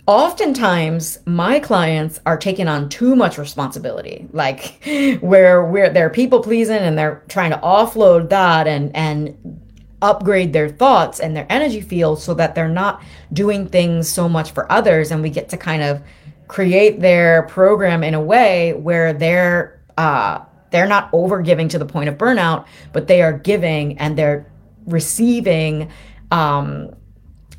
oftentimes 0.05 1.17
my 1.25 1.59
clients 1.59 2.19
are 2.25 2.37
taking 2.37 2.67
on 2.67 2.89
too 2.89 3.15
much 3.15 3.37
responsibility 3.37 4.27
like 4.33 4.83
where 5.21 5.65
we're 5.65 5.89
they're 5.89 6.09
people 6.09 6.41
pleasing 6.41 6.77
and 6.77 6.97
they're 6.97 7.23
trying 7.29 7.51
to 7.51 7.57
offload 7.59 8.27
that 8.29 8.67
and 8.67 8.93
and 8.93 9.63
upgrade 10.03 10.51
their 10.51 10.67
thoughts 10.67 11.21
and 11.21 11.35
their 11.35 11.47
energy 11.49 11.79
field 11.79 12.21
so 12.21 12.33
that 12.33 12.53
they're 12.53 12.67
not 12.67 13.01
doing 13.31 13.65
things 13.65 14.07
so 14.09 14.27
much 14.27 14.51
for 14.51 14.69
others. 14.69 15.11
And 15.11 15.23
we 15.23 15.29
get 15.29 15.49
to 15.49 15.57
kind 15.57 15.81
of 15.81 16.03
create 16.53 16.99
their 16.99 17.43
program 17.43 18.03
in 18.03 18.13
a 18.13 18.21
way 18.21 18.73
where 18.73 19.11
they're 19.11 19.81
uh 19.97 20.39
they're 20.69 20.87
not 20.87 21.09
over 21.11 21.41
giving 21.41 21.67
to 21.67 21.79
the 21.79 21.85
point 21.85 22.09
of 22.09 22.15
burnout, 22.17 22.65
but 22.93 23.07
they 23.07 23.21
are 23.23 23.33
giving 23.33 23.97
and 23.97 24.17
they're 24.17 24.51
receiving 24.85 25.91
um, 26.31 26.95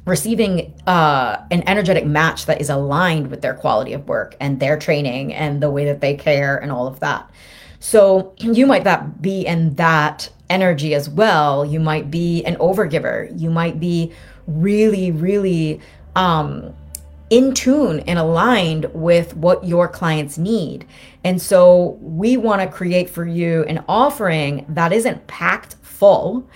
receiving 0.04 0.74
uh, 0.86 1.38
an 1.50 1.62
energetic 1.68 2.04
match 2.04 2.46
that 2.46 2.60
is 2.60 2.70
aligned 2.70 3.30
with 3.30 3.40
their 3.40 3.54
quality 3.54 3.92
of 3.94 4.06
work 4.06 4.36
and 4.40 4.60
their 4.60 4.78
training 4.78 5.32
and 5.32 5.62
the 5.62 5.70
way 5.70 5.84
that 5.86 6.00
they 6.00 6.14
care 6.14 6.56
and 6.56 6.70
all 6.70 6.86
of 6.86 7.00
that. 7.00 7.28
So 7.80 8.34
you 8.38 8.66
might 8.66 8.84
that 8.84 9.22
be 9.22 9.46
in 9.46 9.74
that 9.74 10.28
energy 10.50 10.94
as 10.94 11.08
well. 11.08 11.64
You 11.64 11.80
might 11.80 12.10
be 12.10 12.44
an 12.44 12.56
overgiver. 12.56 13.28
You 13.40 13.50
might 13.50 13.80
be 13.80 14.12
really, 14.46 15.10
really 15.10 15.80
um, 16.16 16.74
in 17.30 17.54
tune 17.54 18.00
and 18.00 18.18
aligned 18.18 18.86
with 18.94 19.36
what 19.36 19.64
your 19.64 19.88
clients 19.88 20.36
need. 20.36 20.86
And 21.24 21.40
so 21.40 21.98
we 22.00 22.36
want 22.36 22.60
to 22.60 22.68
create 22.68 23.08
for 23.08 23.26
you 23.26 23.64
an 23.64 23.82
offering 23.88 24.66
that 24.68 24.92
isn't 24.92 25.26
packed 25.26 25.76
full 25.82 26.48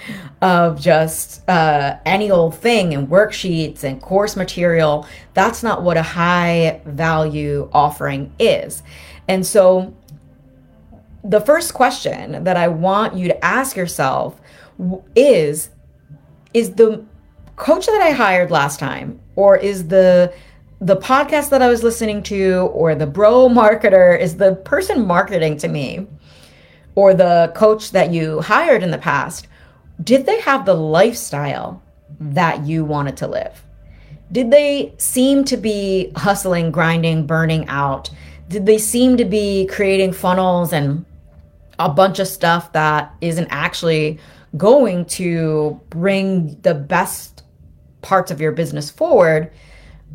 of 0.43 0.79
just 0.79 1.49
uh, 1.49 1.97
any 2.05 2.31
old 2.31 2.55
thing 2.55 2.93
and 2.93 3.09
worksheets 3.09 3.83
and 3.83 4.01
course 4.03 4.37
material. 4.37 5.07
That's 5.33 5.63
not 5.63 5.83
what 5.83 5.97
a 5.97 6.03
high 6.03 6.83
value 6.85 7.71
offering 7.73 8.33
is. 8.39 8.83
And 9.27 9.47
so 9.47 9.97
the 11.25 11.41
first 11.41 11.75
question 11.75 12.45
that 12.45 12.57
I 12.57 12.69
want 12.69 13.15
you 13.15 13.29
to 13.29 13.45
ask 13.45 13.77
yourself 13.77 14.41
is 15.17 15.71
is 16.55 16.75
the 16.75 17.05
coach 17.57 17.87
that 17.87 18.01
I 18.01 18.11
hired 18.11 18.51
last 18.51 18.79
time 18.79 19.21
or 19.37 19.57
is 19.57 19.89
the 19.89 20.33
the 20.81 20.97
podcast 20.97 21.51
that 21.51 21.63
I 21.63 21.69
was 21.69 21.83
listening 21.83 22.23
to 22.25 22.71
or 22.73 22.95
the 22.95 23.07
bro 23.07 23.49
marketer 23.49 24.19
is 24.19 24.37
the 24.37 24.55
person 24.55 25.07
marketing 25.07 25.57
to 25.59 25.69
me 25.69 26.07
or 26.95 27.15
the 27.15 27.53
coach 27.57 27.91
that 27.93 28.13
you 28.13 28.41
hired 28.41 28.83
in 28.83 28.91
the 28.91 28.99
past, 28.99 29.49
did 30.03 30.27
they 30.27 30.41
have 30.41 30.65
the 30.65 30.75
lifestyle 30.75 31.83
that 32.21 32.65
you 32.65 32.85
wanted 32.85 33.17
to 33.19 33.27
live? 33.27 33.65
Did 34.31 34.51
they 34.51 34.95
seem 34.99 35.45
to 35.45 35.57
be 35.57 36.13
hustling, 36.17 36.71
grinding, 36.71 37.27
burning 37.27 37.67
out? 37.69 38.11
Did 38.49 38.67
they 38.67 38.79
seem 38.79 39.17
to 39.17 39.25
be 39.25 39.67
creating 39.67 40.13
funnels 40.13 40.73
and 40.73 41.05
a 41.79 41.89
bunch 41.89 42.19
of 42.19 42.29
stuff 42.29 42.73
that 42.73 43.15
isn't 43.21 43.49
actually 43.51 44.19
going 44.57 45.07
to 45.07 45.81
bring 45.91 46.61
the 46.63 46.75
best 46.75 47.43
parts 48.03 48.31
of 48.31 48.41
your 48.41 48.53
business 48.53 48.91
forward? 48.91 49.51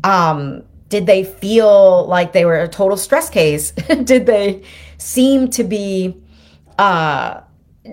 Um, 0.04 0.62
did 0.88 1.06
they 1.06 1.24
feel 1.24 2.06
like 2.06 2.32
they 2.32 2.44
were 2.44 2.60
a 2.60 2.68
total 2.68 2.96
stress 2.96 3.28
case? 3.28 3.72
did 4.04 4.26
they 4.26 4.62
seem 4.98 5.50
to 5.50 5.64
be 5.64 6.16
uh, 6.78 7.40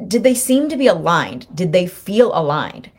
did 0.08 0.24
they 0.24 0.34
seem 0.34 0.70
to 0.70 0.78
be 0.78 0.88
aligned? 0.88 1.48
Did 1.54 1.74
they 1.74 1.88
feel 1.88 2.32
aligned? 2.34 2.90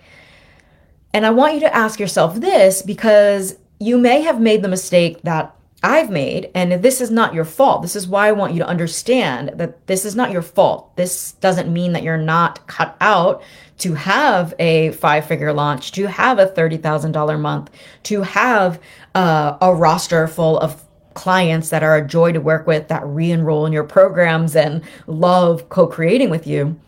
And 1.14 1.26
I 1.26 1.30
want 1.30 1.54
you 1.54 1.60
to 1.60 1.74
ask 1.74 1.98
yourself 2.00 2.36
this 2.36 2.82
because 2.82 3.56
you 3.78 3.98
may 3.98 4.22
have 4.22 4.40
made 4.40 4.62
the 4.62 4.68
mistake 4.68 5.22
that 5.22 5.54
I've 5.84 6.10
made, 6.10 6.50
and 6.54 6.72
this 6.72 7.00
is 7.00 7.10
not 7.10 7.34
your 7.34 7.44
fault. 7.44 7.82
This 7.82 7.96
is 7.96 8.06
why 8.06 8.28
I 8.28 8.32
want 8.32 8.52
you 8.52 8.60
to 8.60 8.68
understand 8.68 9.50
that 9.54 9.88
this 9.88 10.04
is 10.04 10.14
not 10.14 10.30
your 10.30 10.42
fault. 10.42 10.94
This 10.96 11.32
doesn't 11.32 11.72
mean 11.72 11.92
that 11.92 12.04
you're 12.04 12.16
not 12.16 12.64
cut 12.68 12.96
out 13.00 13.42
to 13.78 13.94
have 13.94 14.54
a 14.60 14.92
five 14.92 15.26
figure 15.26 15.52
launch, 15.52 15.90
to 15.92 16.06
have 16.06 16.38
a 16.38 16.46
$30,000 16.46 17.40
month, 17.40 17.70
to 18.04 18.22
have 18.22 18.80
uh, 19.14 19.56
a 19.60 19.74
roster 19.74 20.26
full 20.26 20.58
of 20.58 20.82
clients 21.14 21.70
that 21.70 21.82
are 21.82 21.96
a 21.96 22.06
joy 22.06 22.32
to 22.32 22.40
work 22.40 22.66
with, 22.66 22.88
that 22.88 23.04
re 23.04 23.30
enroll 23.30 23.66
in 23.66 23.72
your 23.72 23.84
programs 23.84 24.56
and 24.56 24.82
love 25.06 25.68
co 25.68 25.86
creating 25.86 26.30
with 26.30 26.46
you 26.46 26.80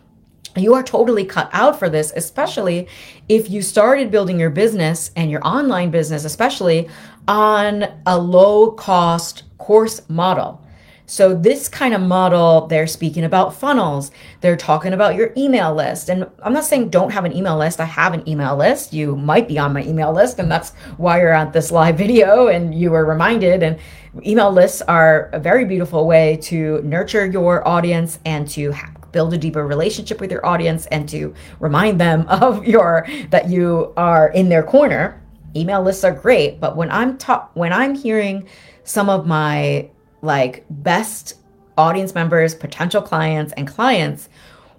you 0.57 0.73
are 0.73 0.83
totally 0.83 1.25
cut 1.25 1.49
out 1.53 1.77
for 1.77 1.89
this, 1.89 2.13
especially 2.15 2.87
if 3.27 3.49
you 3.49 3.61
started 3.61 4.11
building 4.11 4.39
your 4.39 4.49
business 4.49 5.11
and 5.15 5.29
your 5.29 5.45
online 5.45 5.91
business, 5.91 6.23
especially 6.23 6.87
on 7.27 7.85
a 8.05 8.17
low 8.17 8.71
cost 8.71 9.43
course 9.57 10.01
model. 10.09 10.61
So, 11.07 11.33
this 11.35 11.69
kind 11.69 11.93
of 11.93 12.01
model, 12.01 12.67
they're 12.67 12.87
speaking 12.87 13.23
about 13.23 13.55
funnels, 13.55 14.11
they're 14.41 14.55
talking 14.55 14.93
about 14.93 15.15
your 15.15 15.31
email 15.37 15.73
list. 15.73 16.09
And 16.09 16.27
I'm 16.41 16.53
not 16.53 16.65
saying 16.65 16.89
don't 16.89 17.11
have 17.11 17.25
an 17.25 17.35
email 17.35 17.57
list. 17.57 17.79
I 17.79 17.85
have 17.85 18.13
an 18.13 18.27
email 18.27 18.55
list. 18.55 18.93
You 18.93 19.15
might 19.15 19.47
be 19.47 19.59
on 19.59 19.73
my 19.73 19.83
email 19.83 20.11
list, 20.11 20.39
and 20.39 20.51
that's 20.51 20.71
why 20.97 21.19
you're 21.19 21.33
at 21.33 21.53
this 21.53 21.71
live 21.71 21.97
video 22.05 22.47
and 22.47 22.73
you 22.73 22.91
were 22.91 23.05
reminded. 23.05 23.61
And 23.61 23.77
email 24.25 24.51
lists 24.51 24.81
are 24.83 25.29
a 25.33 25.39
very 25.39 25.65
beautiful 25.65 26.07
way 26.07 26.37
to 26.43 26.81
nurture 26.81 27.25
your 27.25 27.67
audience 27.67 28.19
and 28.25 28.47
to 28.49 28.73
build 29.11 29.33
a 29.33 29.37
deeper 29.37 29.65
relationship 29.65 30.19
with 30.19 30.29
your 30.29 30.45
audience 30.45 30.87
and 30.87 31.07
to 31.07 31.33
remind 31.59 32.01
them 32.01 32.21
of 32.27 32.65
your 32.65 33.07
that 33.29 33.49
you 33.49 33.93
are 33.95 34.29
in 34.29 34.49
their 34.49 34.63
corner 34.63 35.21
email 35.55 35.81
lists 35.81 36.03
are 36.03 36.11
great 36.11 36.59
but 36.59 36.75
when 36.75 36.91
i'm 36.91 37.17
ta- 37.17 37.47
when 37.53 37.71
i'm 37.71 37.95
hearing 37.95 38.45
some 38.83 39.09
of 39.09 39.25
my 39.25 39.89
like 40.21 40.65
best 40.69 41.35
audience 41.77 42.15
members 42.15 42.55
potential 42.55 43.01
clients 43.01 43.53
and 43.53 43.67
clients 43.67 44.29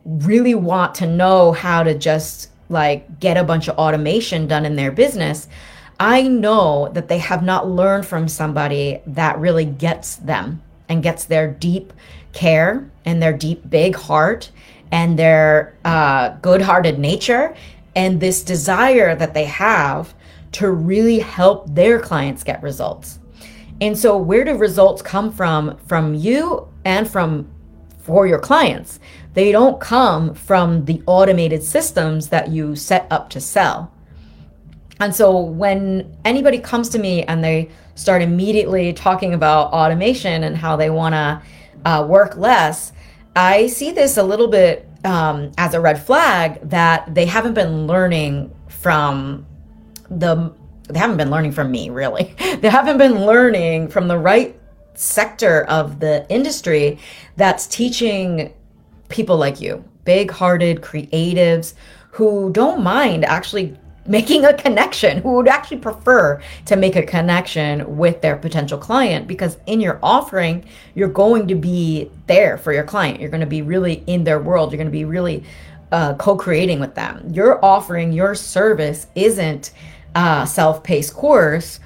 really 0.04 0.54
want 0.54 0.94
to 0.94 1.06
know 1.06 1.52
how 1.52 1.82
to 1.82 1.96
just 1.96 2.50
like 2.68 3.20
get 3.20 3.36
a 3.36 3.44
bunch 3.44 3.68
of 3.68 3.76
automation 3.76 4.46
done 4.46 4.64
in 4.64 4.76
their 4.76 4.90
business 4.90 5.48
i 6.00 6.22
know 6.22 6.88
that 6.92 7.08
they 7.08 7.18
have 7.18 7.42
not 7.42 7.68
learned 7.68 8.06
from 8.06 8.26
somebody 8.28 9.00
that 9.06 9.38
really 9.38 9.64
gets 9.64 10.16
them 10.16 10.62
and 10.88 11.02
gets 11.02 11.24
their 11.24 11.50
deep 11.50 11.92
care 12.32 12.88
and 13.04 13.22
their 13.22 13.32
deep, 13.32 13.68
big 13.68 13.96
heart 13.96 14.50
and 14.92 15.18
their 15.18 15.76
uh, 15.84 16.30
good 16.42 16.62
hearted 16.62 16.98
nature 16.98 17.56
and 17.96 18.20
this 18.20 18.42
desire 18.42 19.16
that 19.16 19.34
they 19.34 19.44
have 19.44 20.14
to 20.52 20.70
really 20.70 21.18
help 21.18 21.66
their 21.74 21.98
clients 21.98 22.44
get 22.44 22.62
results. 22.62 23.18
And 23.80 23.98
so, 23.98 24.16
where 24.16 24.44
do 24.44 24.56
results 24.56 25.02
come 25.02 25.30
from? 25.30 25.76
From 25.86 26.14
you 26.14 26.68
and 26.84 27.08
from 27.08 27.50
for 27.98 28.26
your 28.26 28.38
clients. 28.38 29.00
They 29.34 29.52
don't 29.52 29.80
come 29.80 30.34
from 30.34 30.84
the 30.84 31.02
automated 31.06 31.62
systems 31.62 32.28
that 32.28 32.48
you 32.48 32.76
set 32.76 33.06
up 33.10 33.28
to 33.30 33.40
sell. 33.40 33.92
And 35.00 35.14
so, 35.14 35.38
when 35.38 36.16
anybody 36.24 36.58
comes 36.58 36.88
to 36.90 36.98
me 36.98 37.24
and 37.24 37.44
they 37.44 37.70
start 37.96 38.22
immediately 38.22 38.92
talking 38.92 39.34
about 39.34 39.72
automation 39.72 40.44
and 40.44 40.56
how 40.56 40.76
they 40.76 40.88
want 40.88 41.14
to 41.14 41.42
uh, 41.84 42.06
work 42.06 42.36
less, 42.36 42.92
I 43.34 43.66
see 43.66 43.92
this 43.92 44.16
a 44.16 44.22
little 44.22 44.48
bit 44.48 44.88
um, 45.04 45.52
as 45.58 45.74
a 45.74 45.80
red 45.80 46.02
flag 46.02 46.60
that 46.70 47.14
they 47.14 47.26
haven't 47.26 47.54
been 47.54 47.86
learning 47.86 48.54
from 48.68 49.46
the 50.08 50.54
they 50.88 50.98
haven't 50.98 51.16
been 51.16 51.30
learning 51.30 51.52
from 51.52 51.70
me 51.70 51.90
really 51.90 52.34
they 52.60 52.68
haven't 52.68 52.98
been 52.98 53.24
learning 53.26 53.88
from 53.88 54.08
the 54.08 54.18
right 54.18 54.58
sector 54.94 55.64
of 55.64 56.00
the 56.00 56.26
industry 56.28 56.98
that's 57.36 57.66
teaching 57.66 58.52
people 59.08 59.36
like 59.36 59.60
you 59.60 59.84
big-hearted 60.04 60.80
creatives 60.80 61.74
who 62.12 62.50
don't 62.52 62.82
mind 62.82 63.24
actually 63.26 63.76
making 64.08 64.44
a 64.44 64.54
connection, 64.54 65.18
who 65.18 65.32
would 65.32 65.48
actually 65.48 65.78
prefer 65.78 66.40
to 66.64 66.76
make 66.76 66.94
a 66.94 67.02
connection 67.02 67.96
with 67.96 68.20
their 68.22 68.36
potential 68.36 68.78
client 68.78 69.26
because 69.26 69.58
in 69.66 69.80
your 69.80 69.98
offering, 70.00 70.64
you're 70.94 71.08
going 71.08 71.48
to 71.48 71.56
be 71.56 72.08
there 72.28 72.56
for 72.56 72.72
your 72.72 72.84
client. 72.84 73.20
You're 73.20 73.30
going 73.30 73.40
to 73.40 73.46
be 73.46 73.62
really 73.62 74.04
in 74.06 74.22
their 74.22 74.40
world. 74.40 74.70
You're 74.70 74.78
going 74.78 74.86
to 74.86 74.92
be 74.92 75.04
really 75.04 75.42
uh, 75.90 76.14
co 76.14 76.36
creating 76.36 76.78
with 76.78 76.94
them. 76.94 77.28
Your 77.32 77.64
offering, 77.64 78.12
your 78.12 78.36
service 78.36 79.08
isn't 79.14 79.72
a 80.16 80.46
self 80.46 80.82
paced 80.82 81.14
course. 81.14 81.78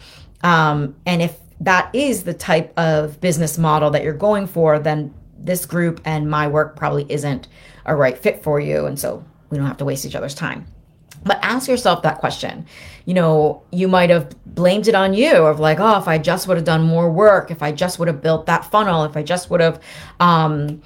Um, 0.43 0.97
and 1.05 1.21
if 1.21 1.37
that 1.61 1.95
is 1.95 2.23
the 2.23 2.33
type 2.33 2.73
of 2.79 3.21
business 3.21 3.59
model 3.59 3.91
that 3.91 4.03
you're 4.03 4.15
going 4.15 4.47
for, 4.47 4.79
then 4.79 5.13
this 5.39 5.67
group 5.67 6.01
and 6.05 6.31
my 6.31 6.47
work 6.47 6.77
probably 6.77 7.07
isn't 7.09 7.49
a 7.85 7.95
right 7.95 8.17
fit 8.17 8.43
for 8.43 8.61
you. 8.61 8.87
And 8.87 8.99
so 8.99 9.25
we 9.51 9.59
don't 9.59 9.67
have 9.67 9.79
to 9.79 9.85
waste 9.85 10.07
each 10.07 10.15
other's 10.15 10.35
time. 10.35 10.67
But 11.23 11.39
ask 11.43 11.69
yourself 11.69 12.03
that 12.03 12.19
question. 12.19 12.67
You 13.05 13.13
know, 13.15 13.63
you 13.73 13.89
might 13.89 14.09
have 14.09 14.35
blamed 14.47 14.89
it 14.89 14.95
on 14.95 15.13
you 15.13 15.35
of 15.35 15.61
like, 15.61 15.79
oh, 15.81 15.99
if 15.99 16.09
I 16.09 16.17
just 16.17 16.49
would 16.49 16.57
have 16.57 16.65
done 16.65 16.83
more 16.83 17.11
work, 17.11 17.51
if 17.51 17.63
I 17.63 17.73
just 17.73 17.99
would 17.99 18.09
have 18.09 18.23
built 18.23 18.47
that 18.47 18.65
funnel, 18.71 19.05
if 19.05 19.17
I 19.17 19.23
just 19.23 19.51
would 19.51 19.61
have 19.61 19.83
um, 20.19 20.81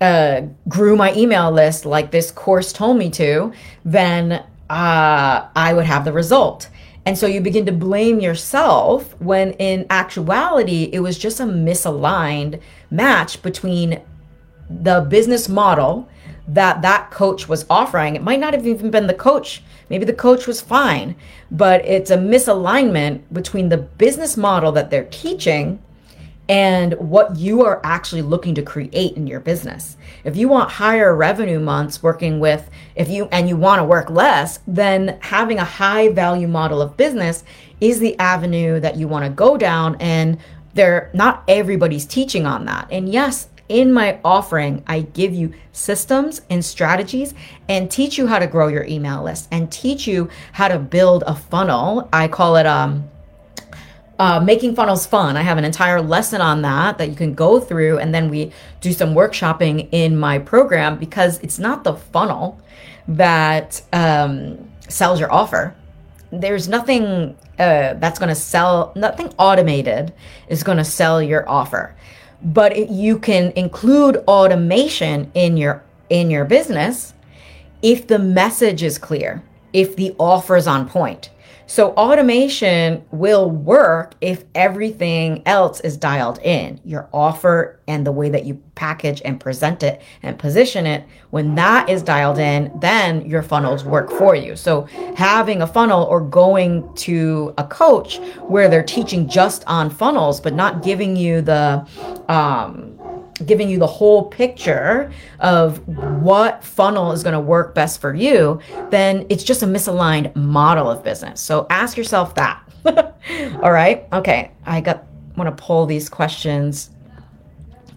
uh, 0.00 0.42
grew 0.68 0.94
my 0.94 1.14
email 1.14 1.50
list 1.50 1.86
like 1.86 2.10
this 2.10 2.30
course 2.30 2.72
told 2.72 2.98
me 2.98 3.08
to, 3.10 3.52
then 3.84 4.44
uh, 4.68 5.48
I 5.56 5.72
would 5.72 5.86
have 5.86 6.04
the 6.04 6.12
result. 6.12 6.68
And 7.08 7.16
so 7.16 7.26
you 7.26 7.40
begin 7.40 7.64
to 7.64 7.72
blame 7.72 8.20
yourself 8.20 9.18
when 9.18 9.52
in 9.52 9.86
actuality, 9.88 10.90
it 10.92 11.00
was 11.00 11.16
just 11.16 11.40
a 11.40 11.44
misaligned 11.44 12.60
match 12.90 13.40
between 13.40 14.02
the 14.68 15.00
business 15.00 15.48
model 15.48 16.06
that 16.48 16.82
that 16.82 17.10
coach 17.10 17.48
was 17.48 17.64
offering. 17.70 18.14
It 18.14 18.22
might 18.22 18.40
not 18.40 18.52
have 18.52 18.66
even 18.66 18.90
been 18.90 19.06
the 19.06 19.14
coach 19.14 19.62
Maybe 19.90 20.04
the 20.04 20.12
coach 20.12 20.46
was 20.46 20.60
fine, 20.60 21.16
but 21.50 21.84
it's 21.84 22.10
a 22.10 22.16
misalignment 22.18 23.22
between 23.32 23.68
the 23.70 23.78
business 23.78 24.36
model 24.36 24.70
that 24.72 24.90
they're 24.90 25.04
teaching 25.04 25.82
and 26.48 26.94
what 26.94 27.36
you 27.36 27.64
are 27.64 27.80
actually 27.84 28.22
looking 28.22 28.54
to 28.54 28.62
create 28.62 29.16
in 29.16 29.26
your 29.26 29.40
business. 29.40 29.96
If 30.24 30.36
you 30.36 30.48
want 30.48 30.70
higher 30.70 31.14
revenue 31.14 31.60
months 31.60 32.02
working 32.02 32.40
with 32.40 32.70
if 32.94 33.08
you 33.08 33.28
and 33.30 33.48
you 33.48 33.56
want 33.56 33.80
to 33.80 33.84
work 33.84 34.10
less, 34.10 34.60
then 34.66 35.18
having 35.20 35.58
a 35.58 35.64
high 35.64 36.08
value 36.08 36.48
model 36.48 36.80
of 36.80 36.96
business 36.96 37.44
is 37.80 38.00
the 38.00 38.18
avenue 38.18 38.80
that 38.80 38.96
you 38.96 39.06
want 39.06 39.24
to 39.24 39.30
go 39.30 39.56
down 39.56 39.96
and 40.00 40.38
there 40.74 41.10
not 41.12 41.44
everybody's 41.48 42.06
teaching 42.06 42.46
on 42.46 42.64
that. 42.64 42.88
And 42.90 43.12
yes, 43.12 43.48
in 43.68 43.92
my 43.92 44.18
offering, 44.24 44.82
I 44.86 45.00
give 45.00 45.34
you 45.34 45.52
systems 45.72 46.40
and 46.48 46.64
strategies 46.64 47.34
and 47.68 47.90
teach 47.90 48.16
you 48.16 48.26
how 48.26 48.38
to 48.38 48.46
grow 48.46 48.68
your 48.68 48.84
email 48.84 49.22
list 49.22 49.48
and 49.52 49.70
teach 49.70 50.06
you 50.06 50.30
how 50.52 50.68
to 50.68 50.78
build 50.78 51.22
a 51.26 51.34
funnel. 51.34 52.08
I 52.12 52.28
call 52.28 52.56
it 52.56 52.66
um, 52.66 53.08
uh, 54.18 54.40
making 54.40 54.74
funnels 54.74 55.06
fun. 55.06 55.36
I 55.36 55.42
have 55.42 55.58
an 55.58 55.64
entire 55.64 56.00
lesson 56.00 56.40
on 56.40 56.62
that 56.62 56.98
that 56.98 57.08
you 57.08 57.14
can 57.14 57.34
go 57.34 57.60
through, 57.60 57.98
and 57.98 58.14
then 58.14 58.28
we 58.28 58.52
do 58.80 58.92
some 58.92 59.14
workshopping 59.14 59.88
in 59.92 60.18
my 60.18 60.38
program 60.38 60.98
because 60.98 61.38
it's 61.40 61.58
not 61.58 61.84
the 61.84 61.94
funnel 61.94 62.60
that 63.06 63.80
um, 63.92 64.70
sells 64.88 65.20
your 65.20 65.32
offer. 65.32 65.74
There's 66.30 66.68
nothing 66.68 67.36
uh, 67.58 67.94
that's 67.94 68.18
going 68.18 68.28
to 68.28 68.34
sell, 68.34 68.92
nothing 68.94 69.32
automated 69.38 70.12
is 70.48 70.62
going 70.62 70.78
to 70.78 70.84
sell 70.84 71.22
your 71.22 71.48
offer 71.48 71.94
but 72.42 72.76
it, 72.76 72.88
you 72.90 73.18
can 73.18 73.52
include 73.52 74.16
automation 74.28 75.30
in 75.34 75.56
your 75.56 75.82
in 76.08 76.30
your 76.30 76.44
business 76.44 77.14
if 77.82 78.06
the 78.06 78.18
message 78.18 78.82
is 78.82 78.98
clear 78.98 79.42
if 79.72 79.96
the 79.96 80.14
offer 80.18 80.56
is 80.56 80.66
on 80.66 80.88
point 80.88 81.30
so 81.68 81.90
automation 81.92 83.04
will 83.10 83.50
work 83.50 84.14
if 84.22 84.44
everything 84.54 85.42
else 85.44 85.80
is 85.80 85.98
dialed 85.98 86.38
in. 86.38 86.80
Your 86.82 87.10
offer 87.12 87.78
and 87.86 88.06
the 88.06 88.10
way 88.10 88.30
that 88.30 88.46
you 88.46 88.54
package 88.74 89.20
and 89.22 89.38
present 89.38 89.82
it 89.82 90.00
and 90.22 90.38
position 90.38 90.86
it, 90.86 91.04
when 91.28 91.54
that 91.56 91.90
is 91.90 92.02
dialed 92.02 92.38
in, 92.38 92.72
then 92.80 93.28
your 93.28 93.42
funnels 93.42 93.84
work 93.84 94.10
for 94.10 94.34
you. 94.34 94.56
So 94.56 94.84
having 95.14 95.60
a 95.60 95.66
funnel 95.66 96.04
or 96.04 96.22
going 96.22 96.90
to 96.94 97.52
a 97.58 97.64
coach 97.64 98.16
where 98.46 98.70
they're 98.70 98.82
teaching 98.82 99.28
just 99.28 99.62
on 99.66 99.90
funnels, 99.90 100.40
but 100.40 100.54
not 100.54 100.82
giving 100.82 101.16
you 101.16 101.42
the 101.42 101.86
um, 102.28 102.97
giving 103.46 103.68
you 103.68 103.78
the 103.78 103.86
whole 103.86 104.24
picture 104.24 105.12
of 105.40 105.86
what 106.22 106.62
funnel 106.64 107.12
is 107.12 107.22
going 107.22 107.34
to 107.34 107.40
work 107.40 107.74
best 107.74 108.00
for 108.00 108.14
you, 108.14 108.60
then 108.90 109.26
it's 109.28 109.44
just 109.44 109.62
a 109.62 109.66
misaligned 109.66 110.34
model 110.34 110.90
of 110.90 111.02
business. 111.02 111.40
So 111.40 111.66
ask 111.70 111.96
yourself 111.96 112.34
that. 112.34 112.62
All 113.62 113.72
right. 113.72 114.06
Okay. 114.12 114.50
I 114.66 114.80
got 114.80 115.04
want 115.36 115.56
to 115.56 115.62
pull 115.62 115.86
these 115.86 116.08
questions 116.08 116.90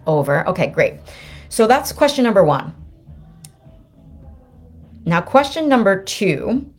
over. 0.05 0.47
Okay, 0.47 0.67
great. 0.67 0.95
So 1.49 1.67
that's 1.67 1.91
question 1.91 2.23
number 2.23 2.43
1. 2.43 2.75
Now, 5.05 5.21
question 5.21 5.67
number 5.67 6.03
2 6.03 6.71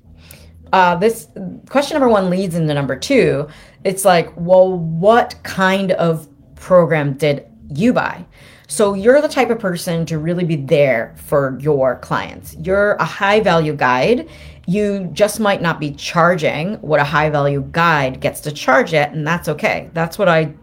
uh, 0.73 0.97
this 0.97 1.29
question 1.69 1.95
number 1.95 2.09
one 2.09 2.31
leads 2.31 2.55
into 2.55 2.73
number 2.73 2.97
two. 2.97 3.47
It's 3.85 4.05
like, 4.05 4.33
well, 4.37 4.73
what 4.73 5.35
kind 5.43 5.93
of 5.93 6.29
program 6.55 7.15
did 7.15 7.47
you 7.75 7.93
buy? 7.93 8.25
So 8.73 8.95
you're 8.95 9.21
the 9.21 9.29
type 9.29 9.51
of 9.51 9.59
person 9.59 10.07
to 10.07 10.17
really 10.17 10.45
be 10.45 10.57
there 10.57 11.15
for 11.27 11.59
your 11.61 11.97
clients. 11.97 12.57
You're 12.59 12.93
a 12.95 13.05
high 13.05 13.41
value 13.41 13.75
guide. 13.75 14.31
You 14.67 15.11
just 15.13 15.41
might 15.41 15.61
not 15.61 15.79
be 15.79 15.91
charging 15.91 16.77
what 16.77 16.99
a 16.99 17.05
high 17.05 17.29
value 17.29 17.69
guide 17.71 18.21
gets 18.21 18.41
to 18.41 18.51
charge 18.51 18.95
it, 18.95 19.11
and 19.11 19.27
that's 19.27 19.47
okay. 19.51 19.91
That's 19.93 20.17
what 20.17 20.31
I 20.31 20.55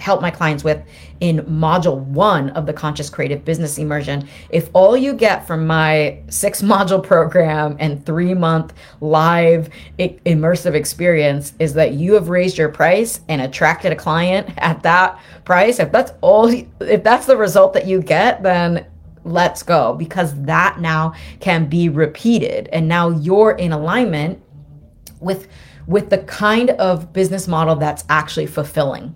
help 0.00 0.20
my 0.20 0.30
clients 0.30 0.64
with 0.64 0.82
in 1.20 1.38
module 1.40 1.98
one 1.98 2.50
of 2.50 2.66
the 2.66 2.72
conscious 2.72 3.10
creative 3.10 3.44
business 3.44 3.78
immersion. 3.78 4.26
If 4.48 4.70
all 4.72 4.96
you 4.96 5.12
get 5.12 5.46
from 5.46 5.66
my 5.66 6.20
six 6.28 6.62
module 6.72 7.02
program 7.02 7.76
and 7.78 8.04
three 8.04 8.34
month 8.34 8.72
live 9.00 9.68
immersive 9.98 10.74
experience 10.74 11.52
is 11.58 11.74
that 11.74 11.92
you 11.92 12.14
have 12.14 12.28
raised 12.28 12.56
your 12.58 12.70
price 12.70 13.20
and 13.28 13.42
attracted 13.42 13.92
a 13.92 13.96
client 13.96 14.50
at 14.58 14.82
that 14.82 15.20
price, 15.44 15.78
if 15.78 15.92
that's 15.92 16.12
all, 16.20 16.48
if 16.48 17.04
that's 17.04 17.26
the 17.26 17.36
result 17.36 17.74
that 17.74 17.86
you 17.86 18.02
get, 18.02 18.42
then 18.42 18.86
let's 19.24 19.62
go 19.62 19.94
because 19.94 20.34
that 20.42 20.80
now 20.80 21.12
can 21.40 21.66
be 21.66 21.88
repeated. 21.88 22.68
And 22.72 22.88
now 22.88 23.10
you're 23.10 23.52
in 23.52 23.72
alignment 23.72 24.42
with 25.20 25.48
with 25.86 26.08
the 26.08 26.18
kind 26.18 26.70
of 26.70 27.12
business 27.12 27.48
model 27.48 27.74
that's 27.74 28.04
actually 28.08 28.46
fulfilling 28.46 29.14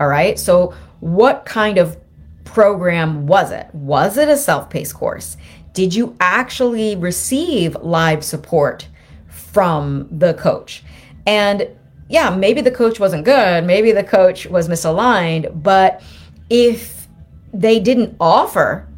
all 0.00 0.08
right. 0.08 0.38
So, 0.38 0.74
what 1.00 1.44
kind 1.44 1.78
of 1.78 1.96
program 2.44 3.26
was 3.26 3.52
it? 3.52 3.68
Was 3.72 4.16
it 4.16 4.28
a 4.28 4.36
self 4.36 4.70
paced 4.70 4.94
course? 4.94 5.36
Did 5.72 5.94
you 5.94 6.16
actually 6.20 6.96
receive 6.96 7.76
live 7.82 8.24
support 8.24 8.88
from 9.28 10.08
the 10.10 10.34
coach? 10.34 10.82
And 11.26 11.68
yeah, 12.08 12.30
maybe 12.30 12.60
the 12.60 12.70
coach 12.70 12.98
wasn't 12.98 13.24
good. 13.24 13.64
Maybe 13.64 13.92
the 13.92 14.02
coach 14.02 14.46
was 14.46 14.68
misaligned. 14.68 15.62
But 15.62 16.02
if 16.48 17.06
they 17.52 17.78
didn't 17.78 18.16
offer 18.18 18.88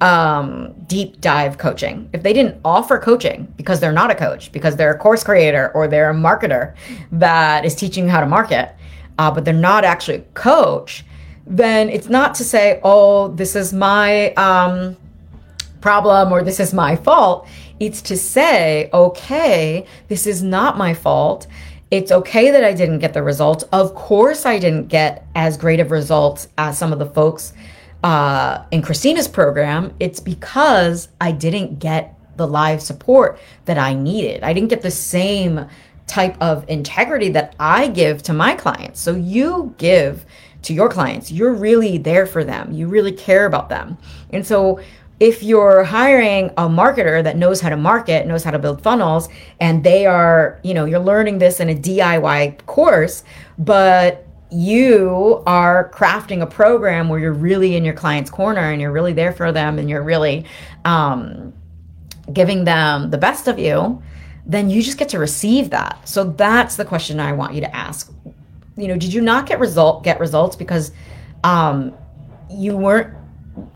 um, 0.00 0.74
deep 0.86 1.20
dive 1.20 1.58
coaching, 1.58 2.08
if 2.12 2.22
they 2.22 2.32
didn't 2.32 2.60
offer 2.64 2.98
coaching 2.98 3.52
because 3.56 3.80
they're 3.80 3.92
not 3.92 4.10
a 4.10 4.14
coach, 4.14 4.52
because 4.52 4.76
they're 4.76 4.94
a 4.94 4.98
course 4.98 5.24
creator 5.24 5.70
or 5.74 5.88
they're 5.88 6.10
a 6.10 6.14
marketer 6.14 6.74
that 7.10 7.64
is 7.64 7.74
teaching 7.74 8.08
how 8.08 8.20
to 8.20 8.26
market, 8.26 8.74
uh, 9.18 9.30
but 9.30 9.44
they're 9.44 9.54
not 9.54 9.84
actually 9.84 10.18
a 10.18 10.22
coach, 10.34 11.04
then 11.46 11.88
it's 11.88 12.08
not 12.08 12.34
to 12.36 12.44
say, 12.44 12.80
oh, 12.82 13.28
this 13.28 13.56
is 13.56 13.72
my 13.72 14.32
um, 14.34 14.96
problem 15.80 16.32
or 16.32 16.42
this 16.42 16.60
is 16.60 16.72
my 16.72 16.96
fault. 16.96 17.46
It's 17.80 18.00
to 18.02 18.16
say, 18.16 18.88
okay, 18.92 19.86
this 20.08 20.26
is 20.26 20.42
not 20.42 20.78
my 20.78 20.94
fault. 20.94 21.46
It's 21.90 22.10
okay 22.10 22.50
that 22.50 22.64
I 22.64 22.72
didn't 22.72 23.00
get 23.00 23.12
the 23.12 23.22
results. 23.22 23.64
Of 23.64 23.94
course, 23.94 24.46
I 24.46 24.58
didn't 24.58 24.88
get 24.88 25.26
as 25.34 25.58
great 25.58 25.80
of 25.80 25.90
results 25.90 26.48
as 26.56 26.78
some 26.78 26.92
of 26.92 26.98
the 26.98 27.06
folks 27.06 27.52
uh, 28.02 28.64
in 28.70 28.82
Christina's 28.82 29.28
program. 29.28 29.92
It's 30.00 30.20
because 30.20 31.08
I 31.20 31.32
didn't 31.32 31.80
get 31.80 32.18
the 32.36 32.46
live 32.46 32.80
support 32.80 33.38
that 33.66 33.78
I 33.78 33.94
needed. 33.94 34.42
I 34.42 34.52
didn't 34.52 34.70
get 34.70 34.82
the 34.82 34.90
same 34.90 35.66
type 36.12 36.36
of 36.42 36.68
integrity 36.68 37.30
that 37.30 37.54
I 37.58 37.88
give 37.88 38.22
to 38.24 38.34
my 38.34 38.54
clients. 38.54 39.00
So 39.00 39.14
you 39.14 39.74
give 39.78 40.26
to 40.60 40.74
your 40.74 40.90
clients. 40.90 41.32
You're 41.32 41.54
really 41.54 41.96
there 41.96 42.26
for 42.26 42.44
them. 42.44 42.70
You 42.70 42.86
really 42.86 43.12
care 43.12 43.46
about 43.46 43.70
them. 43.70 43.96
And 44.28 44.46
so 44.46 44.78
if 45.20 45.42
you're 45.42 45.84
hiring 45.84 46.50
a 46.58 46.68
marketer 46.68 47.24
that 47.24 47.38
knows 47.38 47.62
how 47.62 47.70
to 47.70 47.78
market, 47.78 48.26
knows 48.26 48.44
how 48.44 48.50
to 48.50 48.58
build 48.58 48.82
funnels, 48.82 49.30
and 49.58 49.82
they 49.82 50.04
are, 50.04 50.60
you 50.62 50.74
know, 50.74 50.84
you're 50.84 51.00
learning 51.00 51.38
this 51.38 51.60
in 51.60 51.70
a 51.70 51.74
DIY 51.74 52.66
course, 52.66 53.24
but 53.58 54.26
you 54.50 55.42
are 55.46 55.90
crafting 55.94 56.42
a 56.42 56.46
program 56.46 57.08
where 57.08 57.18
you're 57.20 57.32
really 57.32 57.74
in 57.74 57.86
your 57.86 57.94
client's 57.94 58.30
corner 58.30 58.70
and 58.70 58.82
you're 58.82 58.92
really 58.92 59.14
there 59.14 59.32
for 59.32 59.50
them 59.50 59.78
and 59.78 59.88
you're 59.88 60.02
really 60.02 60.44
um, 60.84 61.54
giving 62.34 62.64
them 62.64 63.10
the 63.10 63.16
best 63.16 63.48
of 63.48 63.58
you, 63.58 64.02
then 64.46 64.70
you 64.70 64.82
just 64.82 64.98
get 64.98 65.08
to 65.10 65.18
receive 65.18 65.70
that. 65.70 66.08
So 66.08 66.24
that's 66.24 66.76
the 66.76 66.84
question 66.84 67.20
I 67.20 67.32
want 67.32 67.54
you 67.54 67.60
to 67.60 67.74
ask. 67.74 68.12
You 68.76 68.88
know, 68.88 68.96
did 68.96 69.12
you 69.12 69.20
not 69.20 69.46
get 69.46 69.60
result 69.60 70.02
get 70.02 70.18
results 70.18 70.56
because 70.56 70.92
um, 71.44 71.94
you 72.50 72.76
weren't 72.76 73.14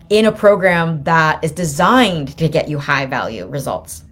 in 0.09 0.24
a 0.24 0.33
program 0.33 1.02
that 1.05 1.42
is 1.44 1.52
designed 1.52 2.37
to 2.38 2.48
get 2.48 2.68
you 2.68 2.79
high 2.79 3.07
value 3.07 3.46
results? 3.46 4.05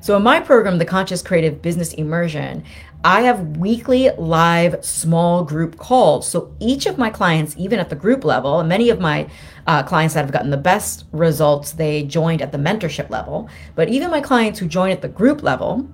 So 0.00 0.16
in 0.16 0.22
my 0.22 0.40
program, 0.40 0.78
the 0.78 0.84
Conscious 0.84 1.22
Creative 1.22 1.60
Business 1.60 1.92
Immersion, 1.94 2.64
I 3.04 3.20
have 3.22 3.56
weekly 3.58 4.10
live 4.18 4.84
small 4.84 5.44
group 5.44 5.76
calls. 5.76 6.28
So 6.28 6.54
each 6.58 6.86
of 6.86 6.98
my 6.98 7.10
clients, 7.10 7.54
even 7.56 7.78
at 7.78 7.90
the 7.90 7.96
group 7.96 8.24
level, 8.24 8.58
and 8.58 8.68
many 8.68 8.90
of 8.90 8.98
my 8.98 9.28
uh, 9.68 9.84
clients 9.84 10.14
that 10.14 10.22
have 10.22 10.32
gotten 10.32 10.50
the 10.50 10.56
best 10.56 11.04
results, 11.12 11.72
they 11.72 12.02
joined 12.02 12.42
at 12.42 12.50
the 12.50 12.58
mentorship 12.58 13.08
level. 13.08 13.48
But 13.76 13.88
even 13.88 14.10
my 14.10 14.20
clients 14.20 14.58
who 14.58 14.66
join 14.66 14.90
at 14.90 15.00
the 15.00 15.08
group 15.08 15.44
level, 15.44 15.88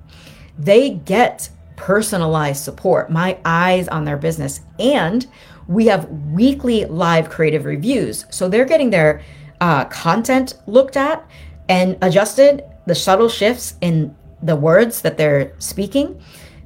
they 0.59 0.91
get 0.91 1.51
personalized 1.77 2.65
support, 2.65 3.11
my 3.11 3.39
eyes 3.45 3.87
on 3.89 4.05
their 4.05 4.17
business. 4.17 4.63
And 4.79 5.27
we 5.69 5.87
have 5.87 6.09
weekly 6.09 6.87
live 6.87 7.29
creative 7.29 7.67
reviews. 7.67 8.25
So 8.31 8.49
they're 8.49 8.65
getting 8.65 8.89
their 8.89 9.23
uh, 9.61 9.85
content 9.87 10.55
looked 10.67 10.97
at 10.97 11.27
and 11.69 11.99
adjusted, 12.01 12.65
the 12.87 12.95
subtle 12.95 13.29
shifts 13.29 13.75
in 13.83 14.15
the 14.43 14.57
words 14.57 15.03
that 15.03 15.17
they're 15.17 15.55
speaking 15.59 16.21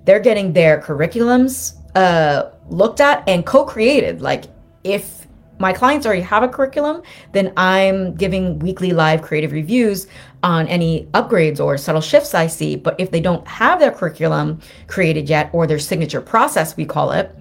they're 0.08 0.18
getting 0.18 0.54
their 0.54 0.80
curriculums 0.80 1.74
uh, 1.94 2.50
looked 2.70 2.98
at 2.98 3.22
and 3.28 3.44
co-created. 3.44 4.22
Like 4.22 4.44
if 4.82 5.26
my 5.58 5.70
clients 5.70 6.06
already 6.06 6.22
have 6.22 6.42
a 6.42 6.48
curriculum, 6.48 7.02
then 7.32 7.52
I'm 7.58 8.14
giving 8.14 8.58
weekly 8.58 8.92
live 8.92 9.20
creative 9.20 9.52
reviews 9.52 10.06
on 10.42 10.66
any 10.68 11.08
upgrades 11.12 11.60
or 11.62 11.76
subtle 11.76 12.00
shifts 12.00 12.34
I 12.34 12.46
see. 12.46 12.74
But 12.74 12.98
if 12.98 13.10
they 13.10 13.20
don't 13.20 13.46
have 13.46 13.80
their 13.80 13.90
curriculum 13.90 14.60
created 14.86 15.28
yet 15.28 15.50
or 15.52 15.66
their 15.66 15.78
signature 15.78 16.22
process, 16.22 16.74
we 16.74 16.86
call 16.86 17.12
it, 17.12 17.36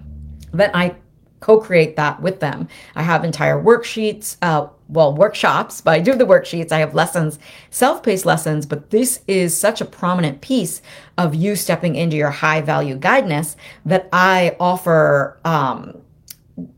then 0.52 0.70
I 0.74 0.94
co-create 1.40 1.96
that 1.96 2.20
with 2.20 2.38
them. 2.38 2.68
I 2.94 3.02
have 3.02 3.24
entire 3.24 3.62
worksheets, 3.62 4.36
uh, 4.42 4.68
well, 4.88 5.14
workshops, 5.14 5.80
but 5.80 5.92
I 5.92 6.00
do 6.00 6.14
the 6.14 6.26
worksheets. 6.26 6.72
I 6.72 6.78
have 6.78 6.94
lessons, 6.94 7.38
self-paced 7.70 8.24
lessons, 8.24 8.64
but 8.66 8.90
this 8.90 9.20
is 9.28 9.56
such 9.56 9.80
a 9.80 9.84
prominent 9.84 10.40
piece 10.40 10.80
of 11.18 11.34
you 11.34 11.56
stepping 11.56 11.94
into 11.94 12.16
your 12.16 12.30
high 12.30 12.62
value 12.62 12.96
guidance 12.96 13.56
that 13.84 14.08
I 14.12 14.56
offer, 14.58 15.38
um, 15.44 15.98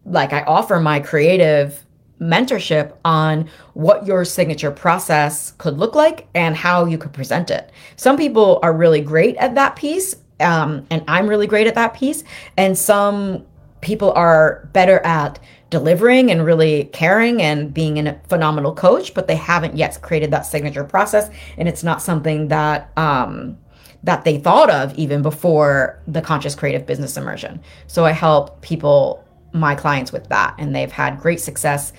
like 0.05 0.33
I 0.33 0.43
offer 0.43 0.81
my 0.81 0.99
creative 1.01 1.85
mentorship 2.21 2.97
on 3.05 3.49
what 3.75 4.07
your 4.07 4.25
signature 4.25 4.71
process 4.71 5.53
could 5.53 5.79
look 5.79 5.95
like 5.95 6.27
and 6.35 6.55
how 6.57 6.85
you 6.85 6.99
could 6.99 7.13
present 7.13 7.51
it. 7.51 7.71
Some 7.97 8.17
people 8.17 8.59
are 8.63 8.73
really 8.73 9.01
great 9.01 9.37
at 9.37 9.55
that 9.55 9.77
piece. 9.77 10.17
Um, 10.41 10.87
and 10.91 11.05
I'm 11.07 11.29
really 11.29 11.47
great 11.47 11.67
at 11.67 11.75
that 11.77 11.95
piece. 11.95 12.25
And 12.57 12.77
some 12.77 13.47
people 13.81 14.13
are 14.13 14.69
better 14.73 14.99
at 15.01 15.39
delivering 15.71 16.31
and 16.31 16.45
really 16.45 16.85
caring 16.93 17.41
and 17.41 17.73
being 17.73 18.07
a 18.07 18.21
phenomenal 18.29 18.75
coach, 18.75 19.15
but 19.15 19.29
they 19.29 19.37
haven't 19.37 19.77
yet 19.77 20.01
created 20.03 20.31
that 20.33 20.45
signature 20.45 20.85
process, 20.85 21.31
and 21.57 21.69
it's 21.69 21.83
not 21.83 22.03
something 22.03 22.49
that 22.49 22.91
um, 22.97 23.57
that 24.03 24.25
they 24.25 24.39
thought 24.39 24.71
of 24.71 24.95
even 24.95 25.23
before 25.23 26.01
the 26.07 26.21
conscious 26.21 26.55
creative 26.55 26.87
business 26.87 27.17
immersion. 27.17 27.61
So 27.87 28.05
I 28.05 28.13
help 28.13 28.61
people, 28.63 29.25
my 29.53 29.75
clients, 29.75 30.11
with 30.11 30.29
that, 30.29 30.55
and 30.59 30.75
they've 30.75 30.91
had 30.91 31.21
great 31.21 31.41
success 31.41 31.93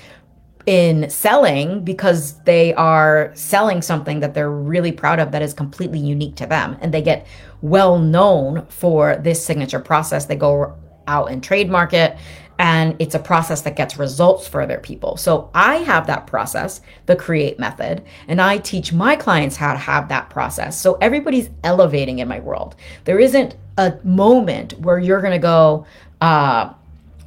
in 0.65 1.09
selling 1.09 1.83
because 1.83 2.39
they 2.43 2.73
are 2.75 3.31
selling 3.33 3.81
something 3.81 4.19
that 4.19 4.33
they're 4.33 4.51
really 4.51 4.91
proud 4.91 5.19
of 5.19 5.31
that 5.31 5.41
is 5.41 5.53
completely 5.53 5.97
unique 5.97 6.35
to 6.35 6.45
them 6.45 6.77
and 6.81 6.93
they 6.93 7.01
get 7.01 7.25
well 7.61 7.97
known 7.97 8.63
for 8.67 9.15
this 9.17 9.43
signature 9.43 9.79
process 9.79 10.25
they 10.25 10.35
go 10.35 10.77
out 11.07 11.31
and 11.31 11.43
trademark 11.43 11.93
it. 11.93 12.17
And 12.61 12.95
it's 12.99 13.15
a 13.15 13.19
process 13.19 13.61
that 13.61 13.75
gets 13.75 13.97
results 13.97 14.47
for 14.47 14.61
other 14.61 14.77
people. 14.77 15.17
So 15.17 15.49
I 15.55 15.77
have 15.77 16.05
that 16.05 16.27
process, 16.27 16.79
the 17.07 17.15
create 17.15 17.57
method, 17.57 18.03
and 18.27 18.39
I 18.39 18.59
teach 18.59 18.93
my 18.93 19.15
clients 19.15 19.55
how 19.55 19.73
to 19.73 19.79
have 19.79 20.09
that 20.09 20.29
process. 20.29 20.79
So 20.79 20.93
everybody's 21.01 21.49
elevating 21.63 22.19
in 22.19 22.27
my 22.27 22.39
world. 22.39 22.75
There 23.05 23.19
isn't 23.19 23.55
a 23.79 23.97
moment 24.03 24.73
where 24.73 24.99
you're 24.99 25.21
going 25.21 25.33
to 25.33 25.39
go, 25.39 25.87
uh, 26.21 26.71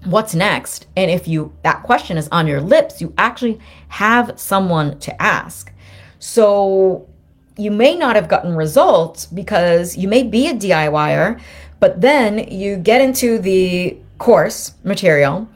what's 0.05 0.37
next? 0.37 0.87
And 0.97 1.11
if 1.11 1.27
you, 1.27 1.53
that 1.65 1.83
question 1.83 2.17
is 2.17 2.29
on 2.31 2.47
your 2.47 2.61
lips, 2.61 3.01
you 3.01 3.13
actually 3.19 3.59
have 3.89 4.39
someone 4.39 5.01
to 5.01 5.21
ask. 5.21 5.73
So 6.21 7.09
you 7.57 7.73
may 7.73 7.97
not 7.97 8.15
have 8.15 8.29
gotten 8.29 8.55
results 8.55 9.27
because 9.27 9.97
you 9.97 10.07
may 10.07 10.23
be 10.23 10.47
a 10.47 10.55
DIYer 10.55 11.41
but 11.85 12.01
then 12.01 12.39
you 12.51 12.79
get 12.79 13.03
into 13.03 13.39
the 13.39 13.99
course 14.19 14.75
material 14.85 15.49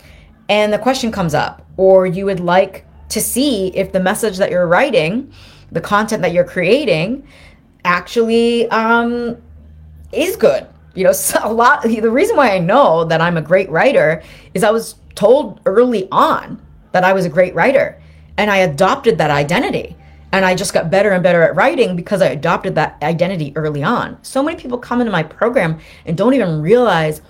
and 0.49 0.73
the 0.73 0.79
question 0.79 1.13
comes 1.13 1.35
up, 1.35 1.67
or 1.77 2.07
you 2.07 2.25
would 2.25 2.41
like 2.41 2.87
to 3.11 3.21
see 3.21 3.69
if 3.69 3.93
the 3.93 4.01
message 4.01 4.39
that 4.39 4.51
you're 4.51 4.67
writing, 4.67 5.33
the 5.73 5.81
content 5.81 6.23
that 6.23 6.33
you're 6.33 6.45
creating, 6.45 7.27
actually 7.85 8.69
um, 8.71 9.37
is 10.13 10.37
good. 10.37 10.67
You 10.95 11.05
know, 11.05 11.13
so 11.13 11.39
a 11.43 11.53
lot. 11.53 11.83
The 11.83 12.11
reason 12.11 12.37
why 12.37 12.51
I 12.51 12.59
know 12.59 13.05
that 13.05 13.21
I'm 13.21 13.37
a 13.37 13.43
great 13.43 13.69
writer 13.71 14.23
is 14.55 14.65
I 14.65 14.71
was 14.71 14.97
told 15.15 15.61
early 15.67 16.09
on 16.11 16.61
that 16.93 17.05
I 17.05 17.13
was 17.13 17.27
a 17.27 17.29
great 17.29 17.55
writer, 17.55 18.01
and 18.39 18.51
I 18.51 18.59
adopted 18.59 19.19
that 19.19 19.31
identity. 19.31 19.97
And 20.31 20.45
I 20.45 20.55
just 20.55 20.75
got 20.75 20.91
better 20.91 21.13
and 21.13 21.23
better 21.23 21.43
at 21.43 21.57
writing 21.57 21.97
because 21.97 22.21
I 22.21 22.27
adopted 22.27 22.75
that 22.75 23.03
identity 23.03 23.51
early 23.57 23.83
on. 23.83 24.23
So 24.23 24.43
many 24.43 24.61
people 24.61 24.77
come 24.77 25.01
into 25.01 25.11
my 25.11 25.23
program 25.23 25.81
and 26.05 26.19
don't 26.19 26.35
even 26.35 26.61
realize 26.61 27.23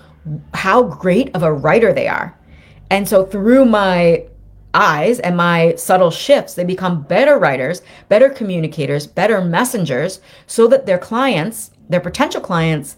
how 0.53 0.83
great 0.83 1.35
of 1.35 1.43
a 1.43 1.53
writer 1.53 1.93
they 1.93 2.07
are. 2.07 2.37
And 2.89 3.07
so 3.07 3.25
through 3.25 3.65
my 3.65 4.25
eyes 4.73 5.19
and 5.19 5.35
my 5.35 5.75
subtle 5.75 6.11
shifts, 6.11 6.53
they 6.53 6.63
become 6.63 7.03
better 7.03 7.37
writers, 7.37 7.81
better 8.07 8.29
communicators, 8.29 9.07
better 9.07 9.41
messengers, 9.41 10.21
so 10.47 10.67
that 10.67 10.85
their 10.85 10.97
clients, 10.97 11.71
their 11.89 11.99
potential 11.99 12.41
clients, 12.41 12.97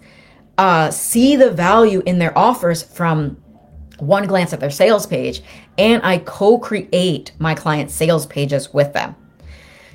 uh, 0.58 0.92
see 0.92 1.36
the 1.36 1.50
value 1.50 2.02
in 2.06 2.20
their 2.20 2.38
offers 2.38 2.84
from 2.84 3.38
one 4.00 4.28
glance 4.28 4.52
at 4.52 4.60
their 4.60 4.72
sales 4.72 5.06
page. 5.06 5.42
And 5.78 6.02
I 6.04 6.20
co 6.20 6.58
create 6.58 7.32
my 7.40 7.56
client 7.56 7.92
sales 7.92 8.26
pages 8.26 8.74
with 8.74 8.94
them. 8.94 9.16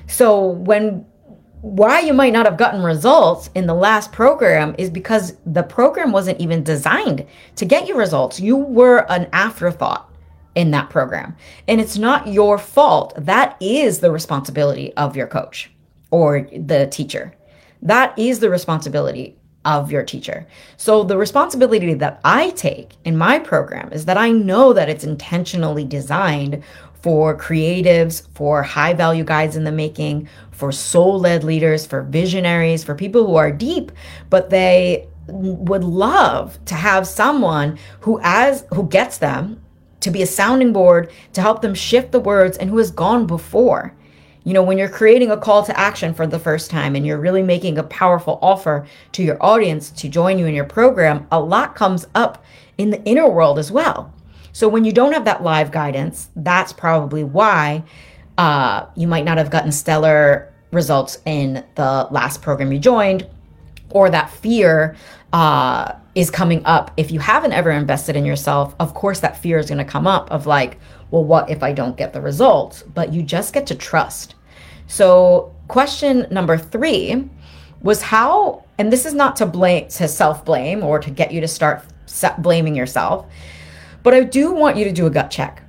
So 0.07 0.45
when 0.45 1.05
why 1.61 1.99
you 1.99 2.13
might 2.13 2.33
not 2.33 2.45
have 2.45 2.57
gotten 2.57 2.83
results 2.83 3.49
in 3.55 3.65
the 3.65 3.73
last 3.73 4.11
program 4.11 4.75
is 4.77 4.89
because 4.89 5.35
the 5.45 5.63
program 5.63 6.11
wasn't 6.11 6.39
even 6.39 6.63
designed 6.63 7.25
to 7.55 7.65
get 7.65 7.87
you 7.87 7.97
results. 7.97 8.39
You 8.39 8.57
were 8.57 9.09
an 9.11 9.27
afterthought 9.33 10.13
in 10.55 10.71
that 10.71 10.89
program. 10.89 11.35
And 11.67 11.81
it's 11.81 11.97
not 11.97 12.27
your 12.27 12.57
fault. 12.57 13.13
That 13.17 13.57
is 13.59 13.99
the 13.99 14.11
responsibility 14.11 14.93
of 14.93 15.15
your 15.15 15.27
coach 15.27 15.71
or 16.11 16.47
the 16.51 16.87
teacher. 16.87 17.33
That 17.81 18.17
is 18.17 18.39
the 18.39 18.49
responsibility 18.49 19.36
of 19.67 19.91
your 19.91 20.03
teacher. 20.03 20.47
So 20.77 21.03
the 21.03 21.17
responsibility 21.17 21.93
that 21.93 22.21
I 22.23 22.51
take 22.51 22.93
in 23.03 23.17
my 23.17 23.37
program 23.37 23.91
is 23.91 24.05
that 24.05 24.17
I 24.17 24.31
know 24.31 24.71
that 24.71 24.87
it's 24.87 25.03
intentionally 25.03 25.83
designed 25.83 26.63
for 27.01 27.37
creatives, 27.37 28.25
for 28.33 28.63
high 28.63 28.93
value 28.93 29.25
guides 29.25 29.57
in 29.57 29.65
the 29.65 29.71
making, 29.71 30.29
for 30.51 30.71
soul 30.71 31.19
led 31.19 31.43
leaders, 31.43 31.85
for 31.85 32.01
visionaries, 32.01 32.83
for 32.83 32.95
people 32.95 33.27
who 33.27 33.35
are 33.35 33.51
deep, 33.51 33.91
but 34.29 34.49
they 34.49 35.07
would 35.27 35.83
love 35.83 36.57
to 36.65 36.73
have 36.73 37.05
someone 37.05 37.77
who 37.99 38.19
as 38.23 38.65
who 38.73 38.87
gets 38.87 39.17
them 39.17 39.61
to 39.99 40.09
be 40.09 40.21
a 40.21 40.27
sounding 40.27 40.71
board 40.71 41.11
to 41.33 41.41
help 41.41 41.61
them 41.61 41.75
shift 41.75 42.13
the 42.13 42.19
words 42.21 42.57
and 42.57 42.69
who 42.69 42.77
has 42.77 42.91
gone 42.91 43.27
before. 43.27 43.93
You 44.47 44.53
know, 44.53 44.63
when 44.63 44.77
you're 44.77 44.87
creating 44.87 45.29
a 45.29 45.35
call 45.35 45.65
to 45.65 45.77
action 45.77 46.13
for 46.13 46.25
the 46.25 46.39
first 46.39 46.71
time 46.71 46.95
and 46.95 47.05
you're 47.05 47.19
really 47.19 47.43
making 47.43 47.77
a 47.77 47.83
powerful 47.83 48.39
offer 48.41 48.87
to 49.11 49.21
your 49.21 49.35
audience 49.43 49.91
to 49.91 50.07
join 50.07 50.39
you 50.39 50.45
in 50.45 50.55
your 50.55 50.63
program, 50.63 51.27
a 51.33 51.37
lot 51.37 51.75
comes 51.75 52.07
up 52.15 52.45
in 52.77 52.89
the 52.89 53.03
inner 53.03 53.27
world 53.27 53.59
as 53.59 53.73
well. 53.73 54.13
So 54.53 54.69
when 54.69 54.85
you 54.85 54.93
don't 54.93 55.11
have 55.11 55.25
that 55.25 55.43
live 55.43 55.73
guidance, 55.73 56.29
that's 56.37 56.71
probably 56.71 57.25
why 57.25 57.83
uh, 58.37 58.85
you 58.95 59.05
might 59.05 59.25
not 59.25 59.37
have 59.37 59.49
gotten 59.49 59.69
stellar 59.69 60.53
results 60.71 61.17
in 61.25 61.65
the 61.75 62.07
last 62.09 62.41
program 62.41 62.71
you 62.71 62.79
joined, 62.79 63.27
or 63.89 64.09
that 64.09 64.29
fear 64.29 64.95
uh, 65.33 65.91
is 66.15 66.31
coming 66.31 66.63
up. 66.63 66.91
If 66.95 67.11
you 67.11 67.19
haven't 67.19 67.51
ever 67.51 67.71
invested 67.71 68.15
in 68.15 68.23
yourself, 68.23 68.75
of 68.79 68.93
course, 68.93 69.19
that 69.19 69.35
fear 69.35 69.57
is 69.57 69.67
going 69.67 69.79
to 69.79 69.83
come 69.83 70.07
up 70.07 70.31
of 70.31 70.47
like, 70.47 70.79
well, 71.11 71.25
what 71.25 71.49
if 71.49 71.63
I 71.63 71.73
don't 71.73 71.97
get 71.97 72.13
the 72.13 72.21
results? 72.21 72.83
But 72.83 73.11
you 73.11 73.23
just 73.23 73.53
get 73.53 73.67
to 73.67 73.75
trust. 73.75 74.35
So, 74.87 75.53
question 75.67 76.25
number 76.31 76.57
three 76.57 77.29
was 77.81 78.01
how, 78.01 78.63
and 78.77 78.91
this 78.91 79.05
is 79.05 79.13
not 79.13 79.35
to 79.37 79.45
blame, 79.45 79.87
to 79.89 80.07
self 80.07 80.43
blame 80.43 80.83
or 80.83 80.99
to 80.99 81.09
get 81.09 81.31
you 81.31 81.41
to 81.41 81.47
start 81.47 81.83
blaming 82.39 82.75
yourself, 82.75 83.27
but 84.03 84.13
I 84.13 84.23
do 84.23 84.51
want 84.51 84.77
you 84.77 84.85
to 84.85 84.91
do 84.91 85.05
a 85.05 85.09
gut 85.09 85.29
check. 85.29 85.61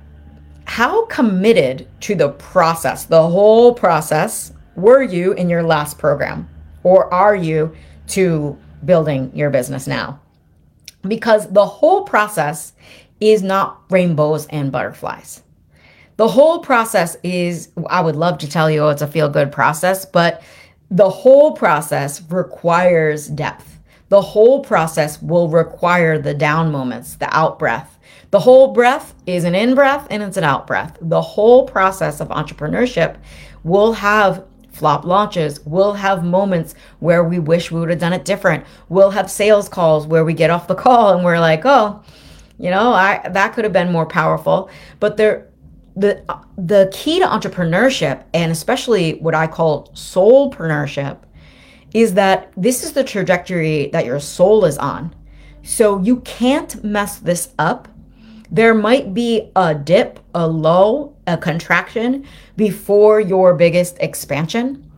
How 0.65 1.05
committed 1.07 1.87
to 2.01 2.15
the 2.15 2.29
process, 2.29 3.05
the 3.05 3.27
whole 3.27 3.73
process, 3.73 4.53
were 4.75 5.01
you 5.01 5.33
in 5.33 5.49
your 5.49 5.63
last 5.63 5.97
program? 5.97 6.47
Or 6.83 7.13
are 7.13 7.35
you 7.35 7.75
to 8.09 8.57
building 8.85 9.31
your 9.35 9.49
business 9.49 9.87
now? 9.87 10.21
Because 11.01 11.51
the 11.51 11.65
whole 11.65 12.03
process 12.03 12.73
is 13.19 13.41
not 13.41 13.81
rainbows 13.89 14.45
and 14.47 14.71
butterflies. 14.71 15.43
The 16.19 16.27
whole 16.27 16.59
process 16.59 17.15
is, 17.23 17.69
I 17.87 18.01
would 18.01 18.17
love 18.17 18.39
to 18.39 18.49
tell 18.49 18.69
you 18.69 18.89
it's 18.89 19.01
a 19.01 19.07
feel 19.07 19.29
good 19.29 19.53
process, 19.53 20.05
but 20.05 20.43
the 20.91 21.09
whole 21.09 21.53
process 21.53 22.21
requires 22.29 23.27
depth. 23.27 23.79
The 24.09 24.19
whole 24.19 24.59
process 24.59 25.21
will 25.21 25.47
require 25.47 26.19
the 26.19 26.33
down 26.33 26.73
moments, 26.73 27.15
the 27.15 27.33
out 27.33 27.57
breath. 27.57 27.97
The 28.31 28.41
whole 28.41 28.73
breath 28.73 29.15
is 29.27 29.45
an 29.45 29.55
in 29.55 29.75
breath 29.75 30.07
and 30.09 30.21
it's 30.21 30.35
an 30.35 30.43
out 30.43 30.67
breath. 30.67 30.97
The 30.99 31.21
whole 31.21 31.65
process 31.65 32.19
of 32.19 32.27
entrepreneurship 32.27 33.15
will 33.63 33.93
have 33.93 34.43
flop 34.73 35.05
launches. 35.05 35.61
We'll 35.61 35.93
have 35.93 36.25
moments 36.25 36.75
where 36.99 37.23
we 37.23 37.39
wish 37.39 37.71
we 37.71 37.79
would 37.79 37.91
have 37.91 37.99
done 37.99 38.11
it 38.11 38.25
different. 38.25 38.65
We'll 38.89 39.11
have 39.11 39.31
sales 39.31 39.69
calls 39.69 40.05
where 40.05 40.25
we 40.25 40.33
get 40.33 40.49
off 40.49 40.67
the 40.67 40.75
call 40.83 41.13
and 41.13 41.23
we're 41.23 41.39
like, 41.39 41.61
oh, 41.63 42.03
you 42.57 42.71
know, 42.71 42.91
I 42.91 43.25
that 43.29 43.53
could 43.53 43.63
have 43.63 43.71
been 43.71 43.89
more 43.89 44.05
powerful. 44.05 44.69
But 44.99 45.15
there 45.15 45.48
the 45.95 46.23
the 46.57 46.89
key 46.93 47.19
to 47.19 47.25
entrepreneurship 47.25 48.23
and 48.33 48.51
especially 48.51 49.13
what 49.15 49.35
I 49.35 49.47
call 49.47 49.87
soulpreneurship 49.89 51.19
is 51.93 52.13
that 52.13 52.51
this 52.55 52.83
is 52.83 52.93
the 52.93 53.03
trajectory 53.03 53.87
that 53.87 54.05
your 54.05 54.19
soul 54.19 54.65
is 54.65 54.77
on. 54.77 55.15
So 55.63 55.99
you 55.99 56.17
can't 56.21 56.83
mess 56.83 57.17
this 57.17 57.49
up 57.57 57.87
there 58.51 58.73
might 58.73 59.13
be 59.13 59.51
a 59.55 59.75
dip, 59.75 60.19
a 60.33 60.47
low, 60.47 61.15
a 61.27 61.37
contraction 61.37 62.25
before 62.55 63.19
your 63.19 63.53
biggest 63.53 63.97
expansion. 63.99 64.85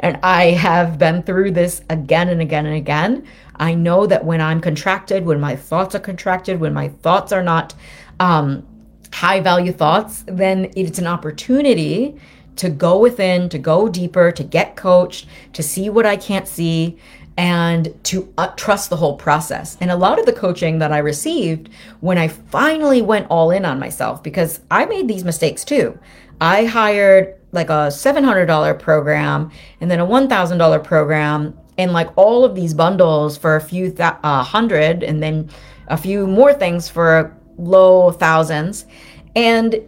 And 0.00 0.18
I 0.22 0.50
have 0.50 0.98
been 0.98 1.22
through 1.22 1.52
this 1.52 1.80
again 1.88 2.28
and 2.28 2.42
again 2.42 2.66
and 2.66 2.76
again. 2.76 3.26
I 3.56 3.72
know 3.72 4.06
that 4.06 4.22
when 4.22 4.42
I'm 4.42 4.60
contracted, 4.60 5.24
when 5.24 5.40
my 5.40 5.56
thoughts 5.56 5.94
are 5.94 5.98
contracted, 5.98 6.60
when 6.60 6.74
my 6.74 6.88
thoughts 6.88 7.32
are 7.32 7.42
not 7.42 7.74
um, 8.20 8.66
high 9.12 9.40
value 9.40 9.72
thoughts, 9.72 10.24
then 10.26 10.70
it's 10.74 10.98
an 10.98 11.06
opportunity 11.06 12.16
to 12.56 12.68
go 12.68 12.98
within, 12.98 13.48
to 13.48 13.58
go 13.58 13.88
deeper, 13.88 14.30
to 14.32 14.44
get 14.44 14.76
coached, 14.76 15.26
to 15.52 15.62
see 15.62 15.88
what 15.88 16.06
I 16.06 16.16
can't 16.16 16.46
see, 16.46 16.98
and 17.36 17.94
to 18.04 18.32
uh, 18.36 18.48
trust 18.56 18.90
the 18.90 18.96
whole 18.96 19.16
process. 19.16 19.78
And 19.80 19.90
a 19.90 19.96
lot 19.96 20.18
of 20.18 20.26
the 20.26 20.32
coaching 20.32 20.78
that 20.80 20.92
I 20.92 20.98
received 20.98 21.70
when 22.00 22.18
I 22.18 22.28
finally 22.28 23.00
went 23.00 23.26
all 23.30 23.50
in 23.50 23.64
on 23.64 23.78
myself, 23.78 24.22
because 24.22 24.60
I 24.70 24.84
made 24.84 25.08
these 25.08 25.24
mistakes 25.24 25.64
too. 25.64 25.98
I 26.40 26.64
hired 26.64 27.38
like 27.52 27.70
a 27.70 27.88
$700 27.88 28.78
program 28.78 29.50
and 29.80 29.90
then 29.90 30.00
a 30.00 30.06
$1,000 30.06 30.84
program 30.84 31.58
and 31.78 31.92
like 31.92 32.10
all 32.16 32.44
of 32.44 32.54
these 32.54 32.74
bundles 32.74 33.36
for 33.36 33.56
a 33.56 33.60
few 33.60 33.90
th- 33.90 34.14
uh, 34.22 34.42
hundred 34.42 35.02
and 35.02 35.22
then 35.22 35.48
a 35.88 35.96
few 35.96 36.26
more 36.26 36.52
things 36.52 36.88
for 36.88 37.36
low 37.62 38.10
thousands. 38.10 38.86
And 39.34 39.80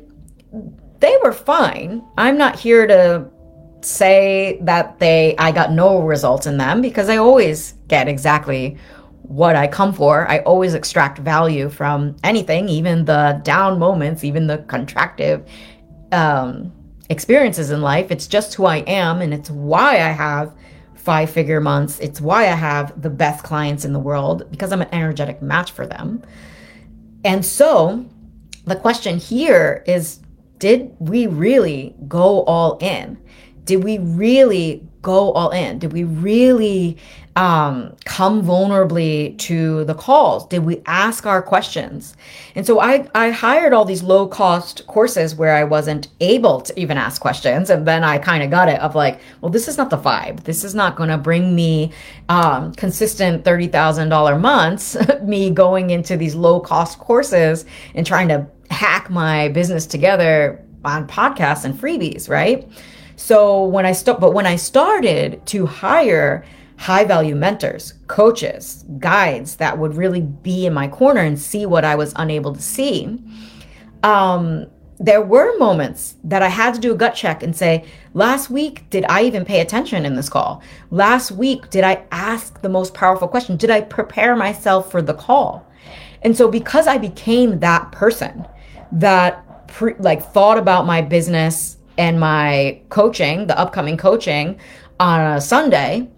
they 1.00 1.16
were 1.22 1.32
fine. 1.32 2.02
I'm 2.16 2.38
not 2.38 2.58
here 2.58 2.86
to 2.86 3.28
say 3.82 4.58
that 4.62 4.98
they 4.98 5.34
I 5.36 5.52
got 5.52 5.72
no 5.72 6.00
results 6.00 6.46
in 6.46 6.56
them 6.56 6.80
because 6.80 7.08
I 7.08 7.18
always 7.18 7.74
get 7.88 8.08
exactly 8.08 8.78
what 9.22 9.56
I 9.56 9.66
come 9.66 9.92
for. 9.92 10.28
I 10.28 10.38
always 10.40 10.74
extract 10.74 11.18
value 11.18 11.68
from 11.68 12.16
anything, 12.24 12.68
even 12.68 13.04
the 13.04 13.40
down 13.42 13.78
moments, 13.78 14.24
even 14.24 14.46
the 14.46 14.58
contractive 14.58 15.46
um, 16.12 16.72
experiences 17.10 17.70
in 17.70 17.82
life. 17.82 18.10
It's 18.10 18.26
just 18.26 18.54
who 18.54 18.66
I 18.66 18.78
am, 18.78 19.20
and 19.20 19.34
it's 19.34 19.50
why 19.50 19.96
I 19.96 20.12
have 20.12 20.54
five 20.94 21.30
figure 21.30 21.60
months. 21.60 21.98
It's 22.00 22.20
why 22.20 22.44
I 22.44 22.54
have 22.54 23.00
the 23.00 23.10
best 23.10 23.44
clients 23.44 23.84
in 23.84 23.92
the 23.92 23.98
world 23.98 24.50
because 24.50 24.72
I'm 24.72 24.82
an 24.82 24.88
energetic 24.92 25.42
match 25.42 25.72
for 25.72 25.86
them. 25.86 26.22
And 27.24 27.44
so 27.44 28.04
the 28.66 28.76
question 28.76 29.18
here 29.18 29.82
is 29.86 30.20
did 30.58 30.94
we 30.98 31.26
really 31.26 31.94
go 32.06 32.44
all 32.44 32.78
in? 32.78 33.18
did 33.64 33.82
we 33.82 33.98
really 33.98 34.86
go 35.02 35.32
all 35.32 35.50
in? 35.50 35.78
Did 35.78 35.92
we 35.92 36.04
really 36.04 36.96
um, 37.36 37.96
come 38.04 38.44
vulnerably 38.44 39.36
to 39.38 39.84
the 39.84 39.94
calls? 39.94 40.46
Did 40.46 40.64
we 40.64 40.82
ask 40.86 41.26
our 41.26 41.42
questions? 41.42 42.16
And 42.54 42.64
so 42.64 42.80
I, 42.80 43.08
I 43.14 43.30
hired 43.30 43.72
all 43.72 43.84
these 43.84 44.02
low 44.02 44.28
cost 44.28 44.86
courses 44.86 45.34
where 45.34 45.54
I 45.54 45.64
wasn't 45.64 46.08
able 46.20 46.60
to 46.60 46.78
even 46.78 46.96
ask 46.96 47.20
questions. 47.20 47.70
And 47.70 47.86
then 47.86 48.04
I 48.04 48.18
kind 48.18 48.44
of 48.44 48.50
got 48.50 48.68
it 48.68 48.80
of 48.80 48.94
like, 48.94 49.20
well, 49.40 49.50
this 49.50 49.66
is 49.66 49.76
not 49.76 49.90
the 49.90 49.98
vibe. 49.98 50.44
This 50.44 50.62
is 50.62 50.74
not 50.74 50.94
going 50.94 51.08
to 51.08 51.18
bring 51.18 51.54
me 51.54 51.92
um, 52.28 52.72
consistent 52.74 53.44
$30,000 53.44 54.40
months, 54.40 54.96
me 55.22 55.50
going 55.50 55.90
into 55.90 56.16
these 56.16 56.36
low 56.36 56.60
cost 56.60 56.98
courses 56.98 57.64
and 57.94 58.06
trying 58.06 58.28
to 58.28 58.46
hack 58.70 59.10
my 59.10 59.48
business 59.48 59.86
together 59.86 60.64
on 60.84 61.08
podcasts 61.08 61.64
and 61.64 61.74
freebies, 61.74 62.28
right? 62.28 62.68
So 63.16 63.64
when 63.64 63.86
I 63.86 63.92
start, 63.92 64.20
but 64.20 64.32
when 64.32 64.46
I 64.46 64.56
started 64.56 65.44
to 65.46 65.66
hire 65.66 66.44
high 66.76 67.04
value 67.04 67.34
mentors, 67.34 67.94
coaches, 68.06 68.84
guides 68.98 69.56
that 69.56 69.78
would 69.78 69.96
really 69.96 70.20
be 70.20 70.66
in 70.66 70.74
my 70.74 70.88
corner 70.88 71.20
and 71.20 71.38
see 71.38 71.66
what 71.66 71.84
I 71.84 71.94
was 71.94 72.12
unable 72.16 72.52
to 72.52 72.60
see, 72.60 73.18
um, 74.02 74.66
there 74.98 75.22
were 75.22 75.56
moments 75.58 76.16
that 76.24 76.42
I 76.42 76.48
had 76.48 76.74
to 76.74 76.80
do 76.80 76.92
a 76.92 76.96
gut 76.96 77.14
check 77.14 77.42
and 77.42 77.54
say, 77.54 77.84
last 78.12 78.48
week, 78.48 78.88
did 78.90 79.04
I 79.08 79.22
even 79.22 79.44
pay 79.44 79.60
attention 79.60 80.06
in 80.06 80.14
this 80.14 80.28
call? 80.28 80.62
Last 80.90 81.32
week, 81.32 81.68
did 81.70 81.84
I 81.84 82.04
ask 82.12 82.60
the 82.60 82.68
most 82.68 82.94
powerful 82.94 83.26
question? 83.26 83.56
Did 83.56 83.70
I 83.70 83.80
prepare 83.80 84.36
myself 84.36 84.90
for 84.90 85.02
the 85.02 85.14
call? 85.14 85.66
And 86.22 86.36
so 86.36 86.48
because 86.48 86.86
I 86.86 86.96
became 86.96 87.58
that 87.58 87.90
person 87.92 88.46
that 88.92 89.66
pre- 89.68 89.94
like 89.98 90.22
thought 90.32 90.58
about 90.58 90.86
my 90.86 91.02
business 91.02 91.76
and 91.98 92.18
my 92.18 92.80
coaching, 92.88 93.46
the 93.46 93.58
upcoming 93.58 93.96
coaching 93.96 94.58
on 95.00 95.20
a 95.20 95.40
Sunday, 95.40 96.08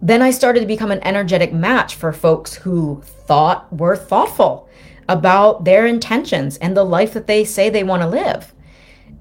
then 0.00 0.22
I 0.22 0.30
started 0.30 0.60
to 0.60 0.66
become 0.66 0.90
an 0.90 1.04
energetic 1.04 1.52
match 1.52 1.94
for 1.94 2.12
folks 2.12 2.54
who 2.54 3.02
thought 3.04 3.72
were 3.72 3.96
thoughtful 3.96 4.68
about 5.08 5.64
their 5.64 5.86
intentions 5.86 6.56
and 6.58 6.76
the 6.76 6.84
life 6.84 7.14
that 7.14 7.26
they 7.26 7.44
say 7.44 7.70
they 7.70 7.84
want 7.84 8.02
to 8.02 8.08
live. 8.08 8.52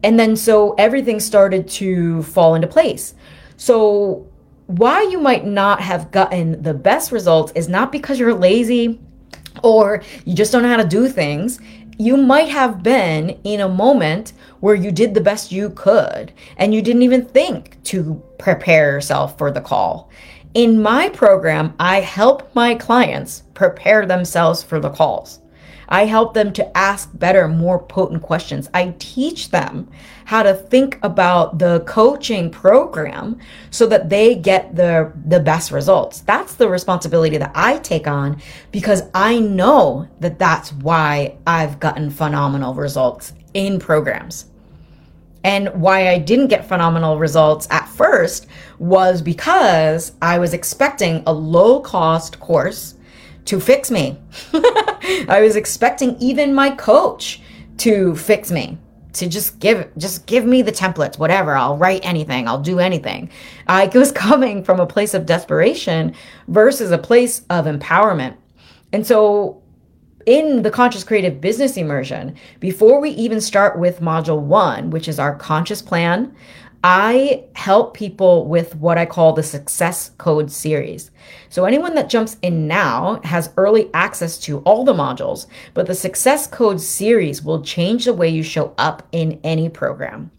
And 0.03 0.19
then 0.19 0.35
so 0.35 0.73
everything 0.73 1.19
started 1.19 1.67
to 1.69 2.23
fall 2.23 2.55
into 2.55 2.67
place. 2.67 3.15
So, 3.57 4.27
why 4.67 5.03
you 5.03 5.19
might 5.19 5.45
not 5.45 5.79
have 5.79 6.09
gotten 6.09 6.63
the 6.63 6.73
best 6.73 7.11
results 7.11 7.51
is 7.53 7.69
not 7.69 7.91
because 7.91 8.17
you're 8.17 8.33
lazy 8.33 8.99
or 9.61 10.01
you 10.25 10.33
just 10.33 10.51
don't 10.51 10.63
know 10.63 10.69
how 10.69 10.77
to 10.77 10.87
do 10.87 11.07
things 11.07 11.59
you 11.97 12.17
might 12.17 12.49
have 12.49 12.83
been 12.83 13.29
in 13.43 13.61
a 13.61 13.69
moment 13.69 14.33
where 14.59 14.75
you 14.75 14.91
did 14.91 15.13
the 15.13 15.21
best 15.21 15.51
you 15.51 15.69
could 15.69 16.33
and 16.57 16.73
you 16.73 16.81
didn't 16.81 17.03
even 17.03 17.25
think 17.25 17.81
to 17.83 18.21
prepare 18.37 18.91
yourself 18.91 19.37
for 19.37 19.51
the 19.51 19.61
call. 19.61 20.09
In 20.55 20.81
my 20.81 21.09
program, 21.09 21.73
I 21.81 21.99
help 21.99 22.55
my 22.55 22.75
clients 22.75 23.43
prepare 23.53 24.05
themselves 24.05 24.63
for 24.63 24.79
the 24.79 24.89
calls. 24.89 25.41
I 25.89 26.05
help 26.05 26.33
them 26.33 26.53
to 26.53 26.77
ask 26.77 27.09
better, 27.13 27.49
more 27.49 27.77
potent 27.77 28.21
questions. 28.21 28.69
I 28.73 28.95
teach 28.97 29.49
them 29.49 29.91
how 30.23 30.43
to 30.43 30.53
think 30.53 30.97
about 31.03 31.59
the 31.59 31.81
coaching 31.81 32.49
program 32.49 33.37
so 33.69 33.85
that 33.87 34.07
they 34.07 34.33
get 34.33 34.77
the, 34.77 35.11
the 35.25 35.41
best 35.41 35.71
results. 35.71 36.21
That's 36.21 36.55
the 36.55 36.69
responsibility 36.69 37.35
that 37.35 37.51
I 37.53 37.79
take 37.79 38.07
on 38.07 38.41
because 38.71 39.03
I 39.13 39.39
know 39.39 40.07
that 40.21 40.39
that's 40.39 40.71
why 40.71 41.35
I've 41.45 41.81
gotten 41.81 42.09
phenomenal 42.09 42.73
results 42.73 43.33
in 43.53 43.77
programs. 43.77 44.45
And 45.45 45.69
why 45.79 46.09
I 46.09 46.17
didn't 46.17 46.47
get 46.47 46.67
phenomenal 46.67 47.19
results 47.19 47.67
at 47.69 47.87
first 47.87 48.47
was 48.79 49.21
because 49.21 50.13
I 50.19 50.39
was 50.39 50.55
expecting 50.55 51.21
a 51.27 51.33
low 51.33 51.81
cost 51.81 52.39
course 52.39 52.95
to 53.45 53.59
fix 53.59 53.91
me. 53.91 54.17
I 54.53 55.41
was 55.43 55.55
expecting 55.55 56.17
even 56.19 56.55
my 56.55 56.71
coach 56.71 57.41
to 57.77 58.15
fix 58.15 58.49
me 58.49 58.79
to 59.13 59.29
just 59.29 59.59
give 59.59 59.87
just 59.99 60.25
give 60.25 60.45
me 60.45 60.63
the 60.63 60.71
templates 60.71 61.19
whatever. 61.19 61.55
I'll 61.55 61.77
write 61.77 62.03
anything. 62.03 62.47
I'll 62.47 62.59
do 62.59 62.79
anything. 62.79 63.29
I 63.67 63.85
was 63.93 64.11
coming 64.11 64.63
from 64.63 64.79
a 64.79 64.87
place 64.87 65.13
of 65.13 65.27
desperation 65.27 66.15
versus 66.47 66.89
a 66.89 66.97
place 66.97 67.43
of 67.51 67.65
empowerment. 67.65 68.35
And 68.91 69.05
so 69.05 69.61
in 70.25 70.63
the 70.63 70.71
conscious 70.71 71.03
creative 71.03 71.39
business 71.41 71.77
immersion, 71.77 72.35
before 72.59 72.99
we 72.99 73.11
even 73.11 73.41
start 73.41 73.77
with 73.77 74.01
module 74.01 74.39
one, 74.39 74.89
which 74.89 75.07
is 75.07 75.19
our 75.19 75.35
conscious 75.35 75.81
plan, 75.81 76.35
I 76.83 77.45
help 77.55 77.95
people 77.95 78.45
with 78.45 78.75
what 78.75 78.99
I 78.99 79.07
call 79.07 79.33
the 79.33 79.41
success 79.41 80.11
code 80.19 80.51
series. 80.51 81.09
So 81.49 81.65
anyone 81.65 81.95
that 81.95 82.09
jumps 82.09 82.37
in 82.43 82.67
now 82.67 83.21
has 83.23 83.49
early 83.57 83.89
access 83.95 84.37
to 84.41 84.59
all 84.59 84.83
the 84.83 84.93
modules, 84.93 85.47
but 85.73 85.87
the 85.87 85.95
success 85.95 86.45
code 86.45 86.79
series 86.79 87.41
will 87.41 87.63
change 87.63 88.05
the 88.05 88.13
way 88.13 88.29
you 88.29 88.43
show 88.43 88.75
up 88.77 89.07
in 89.11 89.39
any 89.43 89.67
program 89.67 90.29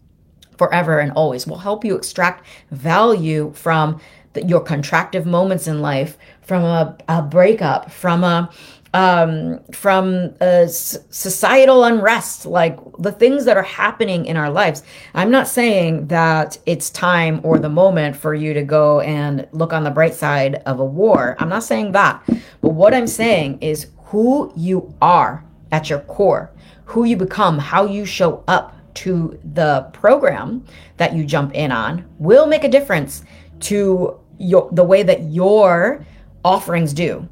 forever 0.57 0.99
and 0.99 1.11
always. 1.11 1.45
Will 1.45 1.57
help 1.57 1.83
you 1.83 1.95
extract 1.95 2.45
value 2.71 3.51
from 3.53 3.99
the, 4.33 4.45
your 4.45 4.63
contractive 4.63 5.25
moments 5.25 5.67
in 5.67 5.81
life, 5.81 6.17
from 6.41 6.63
a, 6.63 6.97
a 7.09 7.21
breakup, 7.21 7.91
from 7.91 8.23
a 8.23 8.49
um, 8.93 9.59
from 9.71 10.33
uh, 10.41 10.67
societal 10.67 11.83
unrest, 11.83 12.45
like 12.45 12.79
the 12.99 13.11
things 13.11 13.45
that 13.45 13.57
are 13.57 13.63
happening 13.63 14.25
in 14.25 14.37
our 14.37 14.49
lives. 14.49 14.83
I'm 15.13 15.31
not 15.31 15.47
saying 15.47 16.07
that 16.07 16.57
it's 16.65 16.89
time 16.89 17.41
or 17.43 17.59
the 17.59 17.69
moment 17.69 18.15
for 18.15 18.33
you 18.33 18.53
to 18.53 18.63
go 18.63 19.01
and 19.01 19.47
look 19.51 19.73
on 19.73 19.83
the 19.83 19.91
bright 19.91 20.13
side 20.13 20.55
of 20.65 20.79
a 20.79 20.85
war. 20.85 21.35
I'm 21.39 21.49
not 21.49 21.63
saying 21.63 21.91
that. 21.93 22.23
But 22.61 22.73
what 22.73 22.93
I'm 22.93 23.07
saying 23.07 23.59
is 23.61 23.87
who 24.05 24.51
you 24.55 24.93
are 25.01 25.43
at 25.71 25.89
your 25.89 25.99
core, 26.01 26.51
who 26.85 27.03
you 27.03 27.17
become, 27.17 27.59
how 27.59 27.85
you 27.85 28.05
show 28.05 28.43
up 28.47 28.73
to 28.95 29.39
the 29.53 29.87
program 29.93 30.65
that 30.97 31.13
you 31.13 31.23
jump 31.23 31.53
in 31.53 31.71
on 31.71 32.03
will 32.17 32.47
make 32.47 32.63
a 32.63 32.69
difference 32.69 33.23
to 33.59 34.19
your, 34.39 34.69
the 34.71 34.83
way 34.83 35.03
that 35.03 35.23
your 35.23 36.05
offerings 36.43 36.93
do 36.93 37.27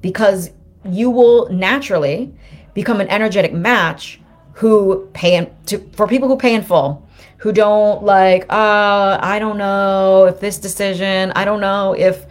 because 0.00 0.50
you 0.92 1.10
will 1.10 1.48
naturally 1.50 2.32
become 2.74 3.00
an 3.00 3.08
energetic 3.08 3.52
match 3.52 4.20
who 4.54 5.08
pay 5.12 5.36
in, 5.36 5.50
to 5.66 5.78
for 5.92 6.06
people 6.06 6.28
who 6.28 6.36
pay 6.36 6.54
in 6.54 6.62
full 6.62 7.06
who 7.38 7.52
don't 7.52 8.02
like 8.02 8.44
uh 8.50 9.18
i 9.20 9.38
don't 9.38 9.58
know 9.58 10.26
if 10.26 10.40
this 10.40 10.58
decision 10.58 11.30
i 11.32 11.44
don't 11.44 11.60
know 11.60 11.94
if 11.94 12.26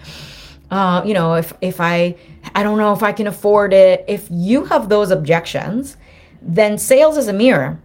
uh 0.72 1.02
you 1.06 1.14
know 1.14 1.36
if 1.36 1.54
if 1.62 1.80
i 1.80 2.16
i 2.56 2.64
don't 2.64 2.78
know 2.78 2.94
if 2.94 3.04
i 3.04 3.12
can 3.12 3.28
afford 3.28 3.74
it. 3.74 4.04
If 4.08 4.28
you 4.32 4.66
have 4.66 4.90
those 4.90 5.12
objections 5.12 5.98
then 6.46 6.78
sales 6.78 7.18
is 7.18 7.28
a 7.28 7.34
mirror. 7.34 7.80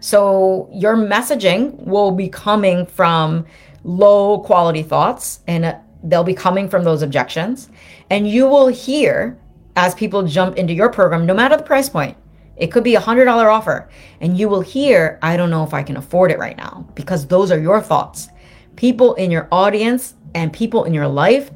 So 0.00 0.68
your 0.72 0.96
messaging 0.96 1.74
will 1.84 2.12
be 2.12 2.28
coming 2.28 2.86
from 2.86 3.46
low 3.82 4.40
quality 4.40 4.82
thoughts 4.82 5.40
and 5.46 5.76
they'll 6.04 6.24
be 6.24 6.34
coming 6.34 6.68
from 6.68 6.84
those 6.84 7.02
objections. 7.02 7.68
And 8.10 8.28
you 8.28 8.46
will 8.46 8.68
hear 8.68 9.38
as 9.76 9.94
people 9.94 10.22
jump 10.22 10.56
into 10.56 10.72
your 10.72 10.88
program, 10.88 11.26
no 11.26 11.34
matter 11.34 11.56
the 11.56 11.62
price 11.62 11.88
point. 11.88 12.16
It 12.56 12.68
could 12.68 12.84
be 12.84 12.94
a 12.94 13.00
$100 13.00 13.26
offer, 13.46 13.88
and 14.20 14.38
you 14.38 14.48
will 14.48 14.60
hear, 14.60 15.18
I 15.22 15.36
don't 15.36 15.50
know 15.50 15.64
if 15.64 15.74
I 15.74 15.82
can 15.82 15.96
afford 15.96 16.30
it 16.30 16.38
right 16.38 16.56
now, 16.56 16.86
because 16.94 17.26
those 17.26 17.50
are 17.50 17.58
your 17.58 17.80
thoughts. 17.80 18.28
People 18.76 19.14
in 19.14 19.30
your 19.30 19.48
audience 19.50 20.14
and 20.34 20.52
people 20.52 20.84
in 20.84 20.94
your 20.94 21.08
life 21.08 21.50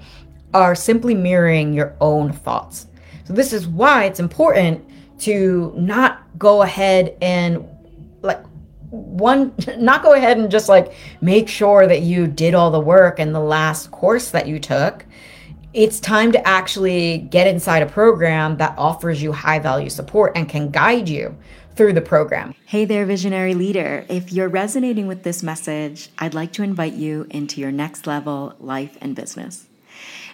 are 0.54 0.74
simply 0.74 1.14
mirroring 1.14 1.72
your 1.72 1.96
own 2.00 2.32
thoughts. 2.32 2.88
So, 3.24 3.32
this 3.32 3.52
is 3.52 3.68
why 3.68 4.04
it's 4.04 4.20
important 4.20 4.84
to 5.20 5.72
not 5.76 6.22
go 6.38 6.62
ahead 6.62 7.16
and 7.20 7.68
like 8.22 8.42
one 8.90 9.52
not 9.76 10.02
go 10.02 10.14
ahead 10.14 10.38
and 10.38 10.50
just 10.50 10.68
like 10.68 10.94
make 11.20 11.48
sure 11.48 11.86
that 11.86 12.02
you 12.02 12.26
did 12.26 12.54
all 12.54 12.70
the 12.70 12.80
work 12.80 13.18
in 13.18 13.32
the 13.32 13.40
last 13.40 13.90
course 13.90 14.30
that 14.30 14.48
you 14.48 14.58
took 14.58 15.04
it's 15.74 16.00
time 16.00 16.32
to 16.32 16.48
actually 16.48 17.18
get 17.18 17.46
inside 17.46 17.82
a 17.82 17.86
program 17.86 18.56
that 18.56 18.74
offers 18.78 19.22
you 19.22 19.32
high 19.32 19.58
value 19.58 19.90
support 19.90 20.32
and 20.34 20.48
can 20.48 20.70
guide 20.70 21.08
you 21.08 21.36
through 21.76 21.92
the 21.92 22.00
program. 22.00 22.54
Hey 22.66 22.84
there, 22.84 23.04
visionary 23.04 23.54
leader. 23.54 24.04
If 24.08 24.32
you're 24.32 24.48
resonating 24.48 25.06
with 25.06 25.22
this 25.22 25.42
message, 25.42 26.08
I'd 26.18 26.34
like 26.34 26.52
to 26.54 26.62
invite 26.62 26.94
you 26.94 27.26
into 27.30 27.60
your 27.60 27.70
next 27.70 28.06
level 28.06 28.54
life 28.58 28.96
and 29.00 29.14
business. 29.14 29.66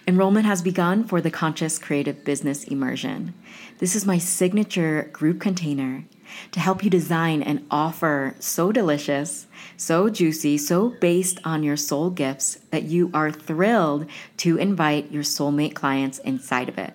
Enrollment 0.07 0.45
has 0.45 0.61
begun 0.61 1.03
for 1.03 1.19
the 1.19 1.31
Conscious 1.31 1.79
Creative 1.79 2.23
Business 2.23 2.63
Immersion. 2.63 3.33
This 3.79 3.95
is 3.95 4.05
my 4.05 4.17
signature 4.17 5.09
group 5.11 5.41
container 5.41 6.05
to 6.51 6.59
help 6.59 6.83
you 6.83 6.89
design 6.89 7.41
an 7.41 7.65
offer 7.69 8.35
so 8.39 8.71
delicious, 8.71 9.47
so 9.77 10.09
juicy, 10.09 10.57
so 10.57 10.89
based 10.89 11.39
on 11.43 11.63
your 11.63 11.77
soul 11.77 12.09
gifts 12.09 12.55
that 12.71 12.83
you 12.83 13.11
are 13.13 13.31
thrilled 13.31 14.05
to 14.37 14.57
invite 14.57 15.11
your 15.11 15.23
soulmate 15.23 15.73
clients 15.73 16.19
inside 16.19 16.69
of 16.69 16.77
it. 16.77 16.93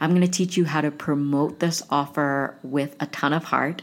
I'm 0.00 0.10
going 0.10 0.22
to 0.22 0.28
teach 0.28 0.56
you 0.56 0.64
how 0.64 0.80
to 0.80 0.90
promote 0.90 1.58
this 1.58 1.82
offer 1.90 2.56
with 2.62 2.96
a 3.00 3.06
ton 3.06 3.32
of 3.32 3.44
heart 3.44 3.82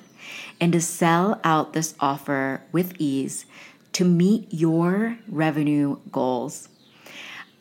and 0.59 0.71
to 0.73 0.81
sell 0.81 1.39
out 1.43 1.73
this 1.73 1.93
offer 1.99 2.61
with 2.71 2.93
ease 2.99 3.45
to 3.93 4.05
meet 4.05 4.47
your 4.51 5.17
revenue 5.27 5.97
goals. 6.11 6.69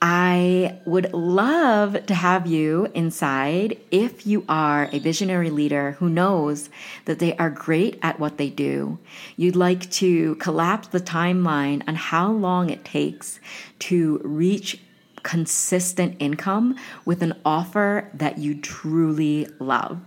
I 0.07 0.81
would 0.85 1.15
love 1.15 2.05
to 2.05 2.15
have 2.15 2.47
you 2.47 2.89
inside 2.93 3.79
if 3.91 4.27
you 4.27 4.45
are 4.51 4.91
a 4.93 4.99
visionary 4.99 5.49
leader 5.49 5.93
who 5.93 6.11
knows 6.11 6.69
that 7.07 7.21
they 7.21 7.35
are 7.39 7.49
great 7.49 8.01
at 8.03 8.21
what 8.21 8.37
they 8.37 8.51
do. 8.51 8.99
You'd 9.39 9.57
like 9.57 9.91
to 9.93 10.35
collapse 10.35 10.89
the 10.89 11.01
timeline 11.01 11.83
on 11.89 11.95
how 11.95 12.31
long 12.31 12.69
it 12.69 12.85
takes 12.85 13.41
to 13.79 14.21
reach 14.23 14.79
consistent 15.23 16.17
income 16.19 16.77
with 17.07 17.23
an 17.23 17.41
offer 17.43 18.11
that 18.13 18.37
you 18.37 18.61
truly 18.61 19.49
love. 19.59 20.03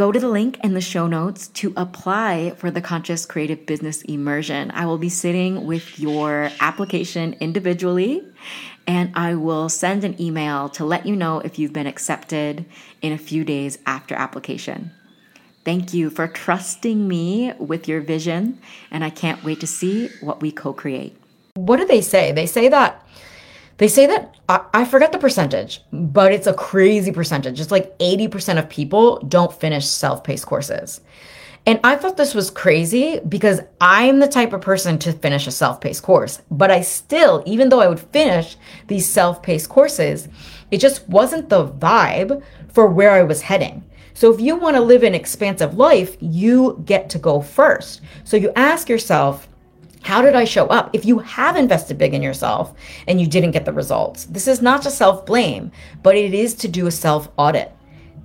Go 0.00 0.10
to 0.10 0.18
the 0.18 0.28
link 0.28 0.58
in 0.64 0.72
the 0.72 0.80
show 0.80 1.06
notes 1.06 1.48
to 1.48 1.74
apply 1.76 2.54
for 2.56 2.70
the 2.70 2.80
Conscious 2.80 3.26
Creative 3.26 3.66
Business 3.66 4.00
Immersion. 4.00 4.70
I 4.70 4.86
will 4.86 4.96
be 4.96 5.10
sitting 5.10 5.66
with 5.66 6.00
your 6.00 6.50
application 6.58 7.36
individually 7.38 8.24
and 8.86 9.12
I 9.14 9.34
will 9.34 9.68
send 9.68 10.04
an 10.04 10.20
email 10.20 10.68
to 10.70 10.84
let 10.84 11.06
you 11.06 11.14
know 11.16 11.40
if 11.40 11.58
you've 11.58 11.72
been 11.72 11.86
accepted 11.86 12.64
in 13.02 13.12
a 13.12 13.18
few 13.18 13.44
days 13.44 13.78
after 13.86 14.14
application. 14.14 14.90
Thank 15.64 15.92
you 15.92 16.10
for 16.10 16.26
trusting 16.26 17.06
me 17.06 17.52
with 17.58 17.86
your 17.86 18.00
vision, 18.00 18.58
and 18.90 19.04
I 19.04 19.10
can't 19.10 19.44
wait 19.44 19.60
to 19.60 19.66
see 19.66 20.08
what 20.20 20.40
we 20.40 20.50
co 20.50 20.72
create. 20.72 21.16
What 21.54 21.76
do 21.76 21.86
they 21.86 22.00
say? 22.00 22.32
They 22.32 22.46
say 22.46 22.68
that. 22.68 23.06
They 23.76 23.88
say 23.88 24.06
that 24.06 24.34
I, 24.48 24.64
I 24.74 24.84
forget 24.84 25.12
the 25.12 25.18
percentage, 25.18 25.82
but 25.92 26.32
it's 26.32 26.46
a 26.46 26.52
crazy 26.54 27.12
percentage. 27.12 27.60
It's 27.60 27.70
like 27.70 27.96
80% 27.98 28.58
of 28.58 28.68
people 28.68 29.18
don't 29.20 29.52
finish 29.52 29.86
self 29.86 30.24
paced 30.24 30.46
courses. 30.46 31.00
And 31.66 31.78
I 31.84 31.96
thought 31.96 32.16
this 32.16 32.34
was 32.34 32.50
crazy 32.50 33.20
because 33.28 33.60
I'm 33.80 34.18
the 34.18 34.28
type 34.28 34.52
of 34.52 34.62
person 34.62 34.98
to 35.00 35.12
finish 35.12 35.46
a 35.46 35.50
self 35.50 35.80
paced 35.80 36.02
course. 36.02 36.40
But 36.50 36.70
I 36.70 36.80
still, 36.80 37.42
even 37.46 37.68
though 37.68 37.80
I 37.80 37.88
would 37.88 38.00
finish 38.00 38.56
these 38.86 39.06
self 39.06 39.42
paced 39.42 39.68
courses, 39.68 40.28
it 40.70 40.78
just 40.78 41.08
wasn't 41.08 41.48
the 41.48 41.66
vibe 41.66 42.42
for 42.68 42.86
where 42.86 43.10
I 43.10 43.22
was 43.22 43.42
heading. 43.42 43.84
So 44.14 44.32
if 44.32 44.40
you 44.40 44.56
want 44.56 44.76
to 44.76 44.82
live 44.82 45.02
an 45.02 45.14
expansive 45.14 45.76
life, 45.76 46.16
you 46.20 46.82
get 46.84 47.08
to 47.10 47.18
go 47.18 47.40
first. 47.40 48.00
So 48.24 48.36
you 48.36 48.52
ask 48.56 48.88
yourself, 48.88 49.48
how 50.02 50.22
did 50.22 50.34
I 50.34 50.44
show 50.44 50.66
up? 50.66 50.90
If 50.92 51.04
you 51.04 51.18
have 51.18 51.56
invested 51.56 51.98
big 51.98 52.14
in 52.14 52.22
yourself 52.22 52.74
and 53.06 53.20
you 53.20 53.26
didn't 53.26 53.50
get 53.50 53.66
the 53.66 53.72
results, 53.72 54.24
this 54.24 54.48
is 54.48 54.62
not 54.62 54.82
to 54.82 54.90
self 54.90 55.26
blame, 55.26 55.72
but 56.02 56.16
it 56.16 56.32
is 56.32 56.54
to 56.54 56.68
do 56.68 56.86
a 56.86 56.90
self 56.90 57.28
audit. 57.36 57.72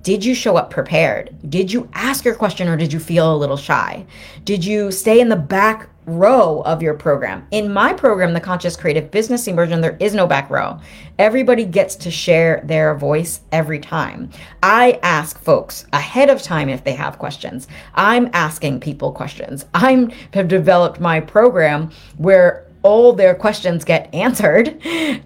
Did 0.06 0.24
you 0.24 0.36
show 0.36 0.56
up 0.56 0.70
prepared? 0.70 1.34
Did 1.50 1.72
you 1.72 1.88
ask 1.92 2.24
your 2.24 2.36
question 2.36 2.68
or 2.68 2.76
did 2.76 2.92
you 2.92 3.00
feel 3.00 3.34
a 3.34 3.36
little 3.36 3.56
shy? 3.56 4.06
Did 4.44 4.64
you 4.64 4.92
stay 4.92 5.18
in 5.18 5.28
the 5.28 5.34
back 5.34 5.88
row 6.06 6.60
of 6.60 6.82
your 6.82 6.94
program. 6.94 7.46
In 7.50 7.72
my 7.72 7.92
program, 7.92 8.32
the 8.32 8.40
Conscious 8.40 8.76
Creative 8.76 9.10
Business 9.10 9.48
Immersion, 9.48 9.80
there 9.80 9.96
is 9.98 10.14
no 10.14 10.26
back 10.26 10.48
row. 10.48 10.78
Everybody 11.18 11.64
gets 11.64 11.96
to 11.96 12.10
share 12.10 12.62
their 12.64 12.94
voice 12.94 13.40
every 13.50 13.80
time. 13.80 14.30
I 14.62 15.00
ask 15.02 15.38
folks 15.38 15.84
ahead 15.92 16.30
of 16.30 16.42
time 16.42 16.68
if 16.68 16.84
they 16.84 16.92
have 16.92 17.18
questions. 17.18 17.66
I'm 17.94 18.30
asking 18.32 18.80
people 18.80 19.10
questions. 19.12 19.66
I'm 19.74 20.10
have 20.32 20.46
developed 20.46 21.00
my 21.00 21.18
program 21.18 21.90
where 22.16 22.65
all 22.86 23.12
their 23.12 23.34
questions 23.34 23.84
get 23.84 24.12
answered 24.14 24.80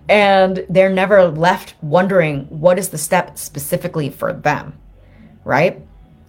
and 0.09 0.65
they're 0.71 0.91
never 0.91 1.29
left 1.29 1.75
wondering 1.83 2.47
what 2.49 2.79
is 2.79 2.89
the 2.89 2.99
step 2.99 3.37
specifically 3.37 4.09
for 4.09 4.33
them. 4.33 4.73
Right? 5.45 5.81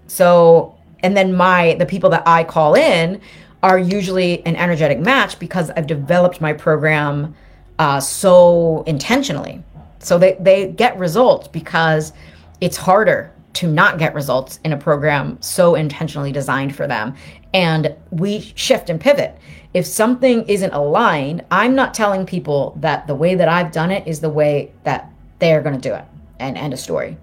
So, 0.07 0.77
and 1.03 1.15
then 1.15 1.33
my 1.33 1.75
the 1.79 1.85
people 1.85 2.09
that 2.09 2.23
I 2.27 2.43
call 2.43 2.75
in 2.75 3.21
are 3.63 3.79
usually 3.79 4.45
an 4.45 4.55
energetic 4.55 4.99
match 4.99 5.39
because 5.39 5.69
I've 5.71 5.87
developed 5.87 6.41
my 6.41 6.51
program 6.51 7.33
uh, 7.79 7.99
so 7.99 8.83
intentionally. 8.85 9.63
So 9.99 10.17
they, 10.17 10.35
they 10.39 10.71
get 10.71 10.97
results 10.97 11.47
because 11.47 12.11
it's 12.59 12.75
harder 12.75 13.31
to 13.53 13.67
not 13.67 13.99
get 13.99 14.13
results 14.13 14.59
in 14.63 14.73
a 14.73 14.77
program 14.77 15.37
so 15.41 15.75
intentionally 15.75 16.31
designed 16.31 16.75
for 16.75 16.87
them. 16.87 17.15
And 17.53 17.95
we 18.09 18.51
shift 18.55 18.89
and 18.89 18.99
pivot. 18.99 19.37
If 19.73 19.85
something 19.85 20.43
isn't 20.47 20.73
aligned, 20.73 21.45
I'm 21.49 21.75
not 21.75 21.93
telling 21.93 22.25
people 22.25 22.77
that 22.81 23.07
the 23.07 23.15
way 23.15 23.35
that 23.35 23.47
I've 23.47 23.71
done 23.71 23.91
it 23.91 24.05
is 24.07 24.19
the 24.19 24.29
way 24.29 24.73
that 24.83 25.11
they're 25.39 25.61
going 25.61 25.79
to 25.79 25.89
do 25.89 25.95
it 25.95 26.05
and 26.39 26.57
end 26.57 26.73
a 26.73 26.77
story. 26.77 27.17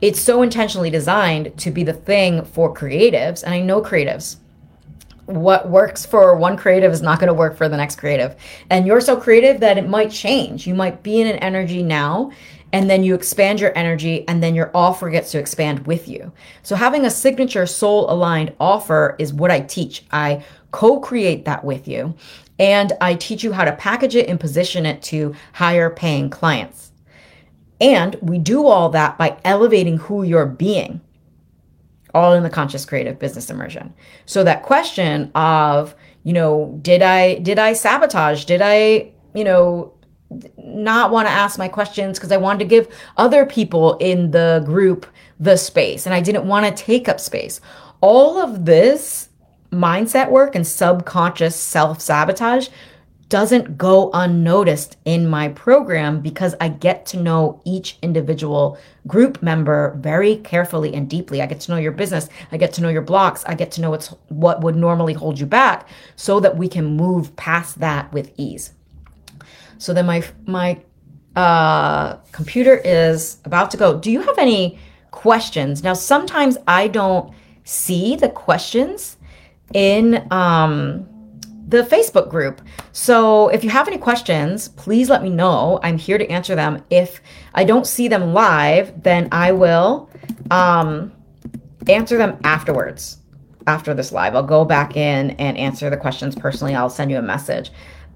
It's 0.00 0.20
so 0.20 0.42
intentionally 0.42 0.90
designed 0.90 1.56
to 1.58 1.70
be 1.70 1.84
the 1.84 1.92
thing 1.92 2.44
for 2.44 2.72
creatives. 2.72 3.42
And 3.42 3.54
I 3.54 3.60
know 3.60 3.80
creatives 3.80 4.36
what 5.28 5.68
works 5.68 6.06
for 6.06 6.34
one 6.36 6.56
creative 6.56 6.90
is 6.90 7.02
not 7.02 7.20
going 7.20 7.28
to 7.28 7.34
work 7.34 7.54
for 7.54 7.68
the 7.68 7.76
next 7.76 7.96
creative. 7.96 8.34
And 8.70 8.86
you're 8.86 9.02
so 9.02 9.14
creative 9.14 9.60
that 9.60 9.76
it 9.76 9.86
might 9.86 10.10
change. 10.10 10.66
You 10.66 10.74
might 10.74 11.02
be 11.02 11.20
in 11.20 11.26
an 11.26 11.36
energy 11.36 11.82
now 11.82 12.32
and 12.72 12.88
then 12.88 13.02
you 13.02 13.14
expand 13.14 13.60
your 13.60 13.76
energy 13.76 14.26
and 14.26 14.42
then 14.42 14.54
your 14.54 14.70
offer 14.74 15.10
gets 15.10 15.30
to 15.32 15.38
expand 15.38 15.86
with 15.86 16.08
you. 16.08 16.32
So 16.62 16.76
having 16.76 17.04
a 17.04 17.10
signature 17.10 17.66
soul 17.66 18.10
aligned 18.10 18.54
offer 18.58 19.16
is 19.18 19.34
what 19.34 19.50
I 19.50 19.60
teach. 19.60 20.04
I 20.10 20.44
co-create 20.70 21.44
that 21.44 21.64
with 21.64 21.88
you 21.88 22.14
and 22.58 22.92
I 23.00 23.14
teach 23.14 23.44
you 23.44 23.52
how 23.52 23.64
to 23.64 23.72
package 23.72 24.16
it 24.16 24.28
and 24.28 24.38
position 24.40 24.84
it 24.84 25.02
to 25.02 25.34
higher 25.52 25.90
paying 25.90 26.28
clients. 26.28 26.92
And 27.80 28.16
we 28.20 28.38
do 28.38 28.66
all 28.66 28.88
that 28.90 29.16
by 29.16 29.38
elevating 29.44 29.98
who 29.98 30.24
you're 30.24 30.46
being 30.46 31.00
all 32.14 32.32
in 32.32 32.42
the 32.42 32.50
conscious 32.50 32.84
creative 32.84 33.18
business 33.18 33.50
immersion. 33.50 33.94
So 34.26 34.42
that 34.44 34.62
question 34.62 35.30
of, 35.34 35.94
you 36.24 36.32
know, 36.32 36.78
did 36.82 37.02
I 37.02 37.36
did 37.36 37.58
I 37.58 37.74
sabotage? 37.74 38.44
Did 38.44 38.60
I, 38.62 39.12
you 39.34 39.44
know, 39.44 39.92
not 40.58 41.10
want 41.10 41.28
to 41.28 41.32
ask 41.32 41.58
my 41.58 41.68
questions 41.68 42.18
because 42.18 42.32
I 42.32 42.36
wanted 42.36 42.60
to 42.60 42.64
give 42.64 42.88
other 43.16 43.46
people 43.46 43.96
in 43.98 44.30
the 44.30 44.62
group 44.66 45.06
the 45.40 45.56
space 45.56 46.06
and 46.06 46.14
I 46.14 46.20
didn't 46.20 46.46
want 46.46 46.66
to 46.66 46.82
take 46.82 47.08
up 47.08 47.20
space. 47.20 47.60
All 48.00 48.38
of 48.38 48.64
this 48.64 49.27
mindset 49.70 50.30
work 50.30 50.54
and 50.54 50.66
subconscious 50.66 51.56
self 51.56 52.00
sabotage 52.00 52.68
doesn't 53.28 53.76
go 53.76 54.10
unnoticed 54.14 54.96
in 55.04 55.28
my 55.28 55.48
program 55.48 56.20
because 56.20 56.54
I 56.60 56.68
get 56.68 57.04
to 57.06 57.18
know 57.18 57.60
each 57.64 57.98
individual 58.00 58.78
group 59.06 59.42
member 59.42 59.94
very 59.98 60.36
carefully 60.36 60.94
and 60.94 61.10
deeply. 61.10 61.42
I 61.42 61.46
get 61.46 61.60
to 61.60 61.70
know 61.70 61.76
your 61.76 61.92
business, 61.92 62.28
I 62.52 62.56
get 62.56 62.72
to 62.74 62.80
know 62.80 62.88
your 62.88 63.02
blocks, 63.02 63.44
I 63.44 63.54
get 63.54 63.70
to 63.72 63.82
know 63.82 63.90
what's 63.90 64.08
what 64.28 64.62
would 64.62 64.76
normally 64.76 65.12
hold 65.12 65.38
you 65.38 65.46
back 65.46 65.88
so 66.16 66.40
that 66.40 66.56
we 66.56 66.68
can 66.68 66.96
move 66.96 67.36
past 67.36 67.80
that 67.80 68.10
with 68.12 68.32
ease. 68.38 68.72
So 69.76 69.92
then 69.92 70.06
my 70.06 70.24
my 70.46 70.80
uh, 71.36 72.16
computer 72.32 72.80
is 72.82 73.38
about 73.44 73.70
to 73.72 73.76
go. 73.76 73.98
Do 73.98 74.10
you 74.10 74.22
have 74.22 74.38
any 74.38 74.78
questions? 75.10 75.82
Now 75.82 75.92
sometimes 75.92 76.56
I 76.66 76.88
don't 76.88 77.34
see 77.64 78.16
the 78.16 78.30
questions 78.30 79.17
in 79.74 80.26
um 80.32 81.06
the 81.68 81.82
Facebook 81.82 82.30
group. 82.30 82.62
So 82.92 83.48
if 83.48 83.62
you 83.62 83.68
have 83.68 83.88
any 83.88 83.98
questions, 83.98 84.68
please 84.68 85.10
let 85.10 85.22
me 85.22 85.28
know. 85.28 85.78
I'm 85.82 85.98
here 85.98 86.16
to 86.16 86.26
answer 86.30 86.54
them. 86.54 86.82
If 86.88 87.20
I 87.54 87.64
don't 87.64 87.86
see 87.86 88.08
them 88.08 88.32
live, 88.32 89.02
then 89.02 89.28
I 89.32 89.52
will 89.52 90.08
um, 90.50 91.12
answer 91.86 92.16
them 92.16 92.38
afterwards. 92.42 93.18
After 93.66 93.92
this 93.92 94.12
live, 94.12 94.34
I'll 94.34 94.42
go 94.42 94.64
back 94.64 94.96
in 94.96 95.32
and 95.32 95.58
answer 95.58 95.90
the 95.90 95.96
questions 95.98 96.34
personally. 96.34 96.74
I'll 96.74 96.88
send 96.88 97.10
you 97.10 97.18
a 97.18 97.22
message. 97.22 97.70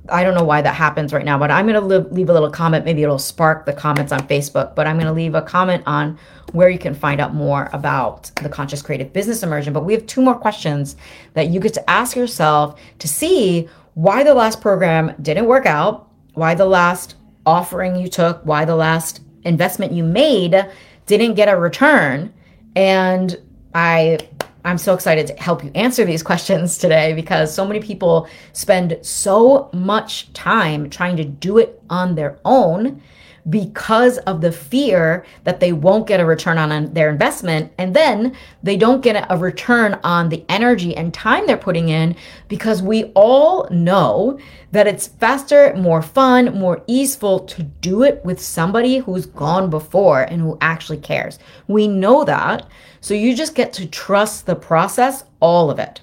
I 0.09 0.25
don't 0.25 0.35
know 0.35 0.45
why 0.45 0.63
that 0.63 0.75
happens 0.75 1.13
right 1.13 1.25
now, 1.25 1.39
but 1.39 1.51
I'm 1.51 1.67
going 1.67 1.81
to 1.81 2.11
leave 2.13 2.29
a 2.29 2.33
little 2.33 2.51
comment. 2.51 2.85
Maybe 2.85 3.03
it'll 3.03 3.21
spark 3.21 3.67
the 3.67 3.73
comments 3.73 4.11
on 4.11 4.27
Facebook, 4.27 4.75
but 4.75 4.87
I'm 4.87 4.97
going 4.97 5.07
to 5.07 5.13
leave 5.13 5.35
a 5.35 5.43
comment 5.43 5.85
on 5.87 6.19
where 6.53 6.69
you 6.69 6.79
can 6.79 6.93
find 6.93 7.21
out 7.21 7.35
more 7.35 7.71
about 7.73 8.35
the 8.43 8.49
Conscious 8.49 8.83
Creative 8.83 9.13
Business 9.13 9.45
Immersion. 9.45 9.73
But 9.73 9.85
we 9.85 9.93
have 9.93 10.05
two 10.07 10.21
more 10.21 10.35
questions 10.35 10.97
that 11.35 11.49
you 11.49 11.61
get 11.61 11.75
to 11.75 11.91
ask 11.91 12.17
yourself 12.17 12.81
to 12.99 13.07
see 13.07 13.69
why 13.95 14.25
the 14.25 14.35
last 14.35 14.61
program 14.61 15.15
didn't 15.23 15.47
work 15.47 15.67
out, 15.67 16.11
why 16.35 16.55
the 16.55 16.67
last 16.67 17.15
offering 17.47 17.95
you 17.95 18.09
took, 18.09 18.45
why 18.45 18.65
the 18.65 18.77
last 18.77 19.21
investment 19.45 19.93
you 19.93 20.03
made 20.03 20.69
didn't 21.07 21.35
get 21.35 21.49
a 21.49 21.57
return. 21.57 22.33
And 22.75 23.39
I 23.75 24.19
I'm 24.65 24.79
so 24.79 24.95
excited 24.95 25.27
to 25.27 25.35
help 25.35 25.65
you 25.65 25.73
answer 25.75 26.05
these 26.05 26.23
questions 26.23 26.79
today 26.79 27.15
because 27.15 27.53
so 27.53 27.67
many 27.67 27.81
people 27.81 28.29
spend 28.53 28.99
so 29.03 29.69
much 29.73 30.33
time 30.33 30.89
trying 30.89 31.17
to 31.17 31.25
do 31.25 31.59
it 31.59 31.83
on 31.91 32.15
their 32.15 32.39
own 32.45 33.03
because 33.51 34.19
of 34.19 34.41
the 34.41 34.53
fear 34.53 35.25
that 35.45 35.61
they 35.61 35.73
won't 35.73 36.07
get 36.07 36.21
a 36.21 36.25
return 36.25 36.59
on 36.59 36.93
their 36.95 37.11
investment. 37.11 37.73
And 37.79 37.95
then 37.95 38.37
they 38.63 38.77
don't 38.77 39.03
get 39.03 39.27
a 39.29 39.37
return 39.37 39.99
on 40.05 40.29
the 40.29 40.45
energy 40.49 40.97
and 40.97 41.13
time 41.13 41.47
they're 41.47 41.57
putting 41.57 41.89
in 41.89 42.15
because 42.49 42.83
we 42.83 43.05
all 43.15 43.69
know 43.71 44.39
that 44.71 44.87
it's 44.87 45.09
faster, 45.09 45.75
more 45.77 46.03
fun, 46.03 46.59
more 46.59 46.83
easeful 46.87 47.41
to 47.41 47.63
do 47.63 48.03
it 48.05 48.25
with 48.25 48.41
somebody 48.41 48.99
who's 48.99 49.27
gone 49.27 49.71
before 49.71 50.23
and 50.23 50.41
who 50.41 50.57
actually 50.61 50.99
cares. 50.99 51.39
We 51.67 51.89
know 51.89 52.25
that. 52.25 52.67
So 53.01 53.15
you 53.15 53.35
just 53.35 53.55
get 53.55 53.73
to 53.75 53.87
trust 53.87 54.47
the 54.47 54.55
process, 54.55 55.25
all 55.41 55.71
of 55.71 55.79
it. 55.79 56.01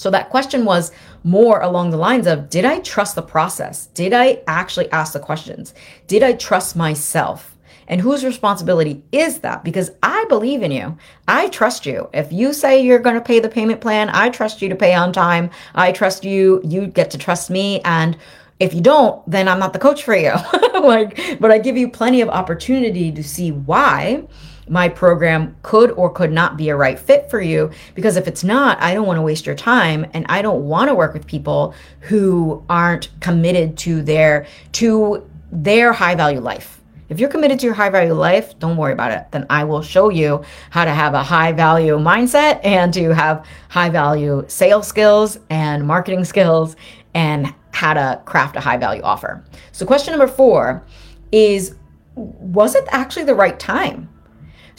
So 0.00 0.10
that 0.12 0.30
question 0.30 0.64
was 0.64 0.92
more 1.24 1.60
along 1.60 1.90
the 1.90 1.98
lines 1.98 2.26
of 2.26 2.48
Did 2.48 2.64
I 2.64 2.78
trust 2.78 3.16
the 3.16 3.22
process? 3.22 3.88
Did 3.88 4.14
I 4.14 4.40
actually 4.46 4.90
ask 4.92 5.12
the 5.12 5.20
questions? 5.20 5.74
Did 6.06 6.22
I 6.22 6.32
trust 6.32 6.74
myself? 6.74 7.58
And 7.86 8.00
whose 8.00 8.24
responsibility 8.24 9.02
is 9.12 9.40
that? 9.40 9.62
Because 9.62 9.90
I 10.02 10.24
believe 10.30 10.62
in 10.62 10.70
you. 10.70 10.96
I 11.28 11.48
trust 11.48 11.84
you. 11.84 12.08
If 12.14 12.32
you 12.32 12.54
say 12.54 12.80
you're 12.80 12.98
going 12.98 13.16
to 13.16 13.20
pay 13.20 13.40
the 13.40 13.50
payment 13.50 13.82
plan, 13.82 14.08
I 14.08 14.30
trust 14.30 14.62
you 14.62 14.70
to 14.70 14.74
pay 14.74 14.94
on 14.94 15.12
time. 15.12 15.50
I 15.74 15.92
trust 15.92 16.24
you. 16.24 16.62
You 16.64 16.86
get 16.86 17.10
to 17.10 17.18
trust 17.18 17.50
me. 17.50 17.82
And 17.82 18.16
if 18.58 18.72
you 18.72 18.80
don't, 18.80 19.28
then 19.30 19.48
I'm 19.48 19.58
not 19.58 19.74
the 19.74 19.78
coach 19.78 20.02
for 20.02 20.16
you. 20.16 20.32
like, 20.80 21.38
but 21.38 21.50
I 21.50 21.58
give 21.58 21.76
you 21.76 21.90
plenty 21.90 22.22
of 22.22 22.30
opportunity 22.30 23.12
to 23.12 23.22
see 23.22 23.50
why 23.50 24.22
my 24.70 24.88
program 24.88 25.56
could 25.62 25.90
or 25.92 26.10
could 26.10 26.32
not 26.32 26.56
be 26.56 26.68
a 26.68 26.76
right 26.76 26.98
fit 26.98 27.28
for 27.28 27.40
you. 27.40 27.70
Because 27.94 28.16
if 28.16 28.28
it's 28.28 28.44
not, 28.44 28.80
I 28.80 28.94
don't 28.94 29.06
want 29.06 29.18
to 29.18 29.22
waste 29.22 29.44
your 29.44 29.56
time 29.56 30.06
and 30.14 30.24
I 30.28 30.42
don't 30.42 30.62
want 30.62 30.88
to 30.88 30.94
work 30.94 31.12
with 31.12 31.26
people 31.26 31.74
who 32.00 32.64
aren't 32.70 33.08
committed 33.20 33.76
to 33.78 34.00
their 34.00 34.46
to 34.72 35.28
their 35.50 35.92
high 35.92 36.14
value 36.14 36.40
life. 36.40 36.80
If 37.08 37.18
you're 37.18 37.28
committed 37.28 37.58
to 37.58 37.66
your 37.66 37.74
high 37.74 37.90
value 37.90 38.14
life, 38.14 38.56
don't 38.60 38.76
worry 38.76 38.92
about 38.92 39.10
it. 39.10 39.26
Then 39.32 39.44
I 39.50 39.64
will 39.64 39.82
show 39.82 40.10
you 40.10 40.44
how 40.70 40.84
to 40.84 40.92
have 40.92 41.12
a 41.12 41.24
high 41.24 41.50
value 41.50 41.98
mindset 41.98 42.60
and 42.64 42.94
to 42.94 43.12
have 43.12 43.44
high 43.68 43.90
value 43.90 44.44
sales 44.46 44.86
skills 44.86 45.40
and 45.50 45.84
marketing 45.84 46.24
skills 46.24 46.76
and 47.14 47.52
how 47.72 47.94
to 47.94 48.22
craft 48.26 48.54
a 48.54 48.60
high 48.60 48.76
value 48.76 49.02
offer. 49.02 49.44
So, 49.72 49.84
question 49.84 50.12
number 50.12 50.28
four 50.28 50.86
is 51.32 51.74
Was 52.14 52.76
it 52.76 52.84
actually 52.90 53.24
the 53.24 53.34
right 53.34 53.58
time? 53.58 54.08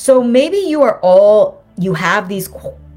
So 0.02 0.24
maybe 0.24 0.58
you 0.58 0.82
are 0.82 1.00
all, 1.02 1.64
you 1.78 1.94
have 1.94 2.28
these 2.28 2.50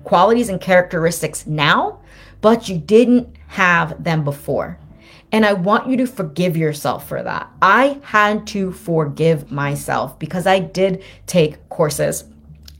qualities 0.04 0.48
and 0.48 0.58
characteristics 0.58 1.46
now, 1.46 2.00
but 2.40 2.66
you 2.66 2.78
didn't 2.78 3.28
have 3.48 4.02
them 4.02 4.24
before. 4.24 4.78
And 5.30 5.44
I 5.44 5.52
want 5.52 5.86
you 5.86 5.98
to 5.98 6.06
forgive 6.06 6.56
yourself 6.56 7.06
for 7.06 7.22
that. 7.22 7.50
I 7.60 8.00
had 8.04 8.46
to 8.46 8.72
forgive 8.72 9.52
myself 9.52 10.18
because 10.18 10.46
I 10.46 10.60
did 10.60 11.04
take 11.26 11.68
courses 11.68 12.24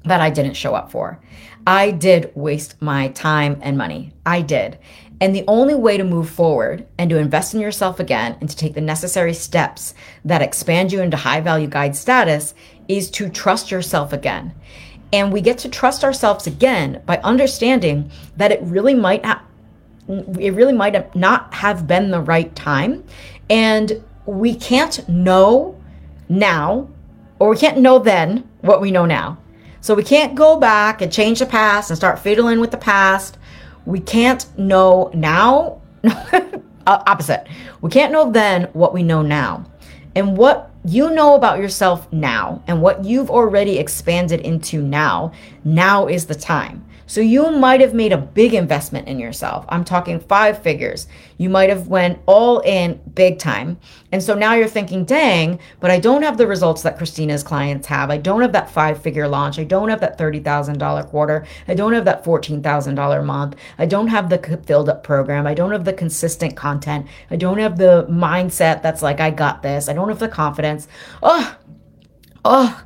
that 0.05 0.23
I 0.23 0.31
didn't 0.31 0.55
show 0.55 0.75
up 0.75 0.91
for. 0.91 1.21
I 1.67 1.91
did 1.91 2.33
waste 2.35 2.81
my 2.81 3.09
time 3.09 3.59
and 3.61 3.77
money. 3.77 4.15
I 4.25 4.41
did. 4.41 4.79
And 5.21 5.35
the 5.35 5.45
only 5.47 5.75
way 5.75 5.97
to 5.97 6.05
move 6.05 6.29
forward 6.29 6.87
and 6.99 7.09
to 7.11 7.19
invest 7.19 7.55
in 7.55 7.61
yourself 7.61 8.01
again 8.01 8.37
and 8.41 8.51
to 8.51 8.57
take 8.57 8.75
the 8.75 8.81
necessary 8.81 9.33
steps 9.33 9.95
that 10.25 10.43
expand 10.43 10.93
you 10.93 11.01
into 11.03 11.17
high 11.17 11.41
value 11.41 11.69
guide 11.69 11.95
status 11.95 12.55
is 12.89 13.11
to 13.11 13.29
trust 13.29 13.71
yourself 13.71 14.13
again. 14.13 14.55
And 15.13 15.33
we 15.33 15.41
get 15.41 15.59
to 15.59 15.69
trust 15.69 16.03
ourselves 16.03 16.47
again 16.47 17.03
by 17.07 17.19
understanding 17.19 18.11
that 18.37 18.51
it 18.53 18.61
really 18.63 18.95
might 18.95 19.23
not 19.23 19.45
it 20.09 20.53
really 20.53 20.73
might 20.73 21.17
not 21.17 21.55
have 21.55 21.87
been 21.87 22.11
the 22.11 22.21
right 22.21 22.55
time. 22.55 23.05
And 23.49 24.05
we 24.27 24.55
can't 24.55 25.09
know 25.09 25.81
now, 26.29 26.89
or 27.39 27.51
we 27.51 27.57
can't 27.57 27.79
know 27.79 27.99
then 27.99 28.49
what 28.61 28.81
we 28.81 28.91
know 28.91 29.07
now. 29.07 29.39
So 29.81 29.95
we 29.95 30.03
can't 30.03 30.35
go 30.35 30.59
back 30.59 31.03
and 31.03 31.13
change 31.13 31.39
the 31.39 31.47
past 31.47 31.91
and 31.91 31.97
start 31.97 32.19
fiddling 32.19 32.61
with 32.61 32.71
the 32.71 32.77
past. 32.77 33.39
We 33.87 34.01
can't 34.01 34.47
know 34.59 35.11
now. 35.15 35.81
Uh, 36.87 37.03
opposite. 37.07 37.47
We 37.81 37.89
can't 37.89 38.13
know 38.13 38.31
then 38.31 38.65
what 38.75 38.93
we 38.93 39.03
know 39.03 39.23
now. 39.23 39.65
And 40.15 40.37
what 40.37 40.71
you 40.85 41.11
know 41.11 41.35
about 41.35 41.59
yourself 41.59 42.11
now 42.13 42.63
and 42.67 42.83
what 42.83 43.05
you've 43.05 43.31
already 43.31 43.79
expanded 43.79 44.41
into 44.41 44.83
now, 44.83 45.33
now 45.65 46.07
is 46.07 46.27
the 46.27 46.35
time. 46.35 46.85
So 47.07 47.21
you 47.21 47.51
might 47.51 47.81
have 47.81 47.95
made 47.95 48.13
a 48.13 48.19
big 48.19 48.55
investment 48.55 49.09
in 49.09 49.19
yourself. 49.19 49.65
I'm 49.69 49.85
talking 49.85 50.21
five 50.21 50.63
figures. 50.63 51.07
You 51.37 51.49
might 51.49 51.69
have 51.69 51.89
went 51.89 52.21
all 52.27 52.61
in 52.61 53.01
big 53.15 53.39
time. 53.39 53.79
And 54.13 54.23
so 54.23 54.35
now 54.35 54.55
you're 54.55 54.69
thinking, 54.69 55.05
"Dang, 55.05 55.59
but 55.81 55.91
I 55.91 55.99
don't 55.99 56.23
have 56.23 56.39
the 56.39 56.47
results 56.47 56.83
that 56.83 56.97
Christina's 56.97 57.43
clients 57.43 57.89
have. 57.89 58.11
I 58.11 58.17
don't 58.17 58.41
have 58.41 58.53
that 58.53 58.71
five-figure 58.71 59.29
launch. 59.29 59.59
I 59.59 59.65
don't 59.65 59.89
have 59.89 60.01
that 60.01 60.17
$30,000 60.17 61.03
quarter. 61.05 61.45
I 61.69 61.75
don't 61.75 61.93
have 61.93 62.05
that 62.07 62.25
$14,000 62.25 63.23
month. 63.23 63.57
I 63.79 63.87
don't 63.87 64.09
have 64.09 64.31
the 64.31 64.39
filled 64.65 64.89
up 64.89 65.03
program. 65.03 65.47
I 65.47 65.55
don't 65.55 65.73
have 65.73 65.85
the 65.85 65.93
consistent 65.93 66.57
content. 66.57 67.07
I 67.31 67.37
don't 67.37 67.59
have 67.59 67.77
the 67.77 68.07
mindset 68.09 68.83
that's 68.83 69.03
like 69.03 69.21
I 69.21 69.31
got 69.31 69.63
this. 69.63 69.89
I 69.89 69.93
don't 69.93 70.09
have 70.09 70.21
the 70.21 70.29
confidence." 70.29 70.89
Oh, 71.23 71.57
oh, 72.45 72.83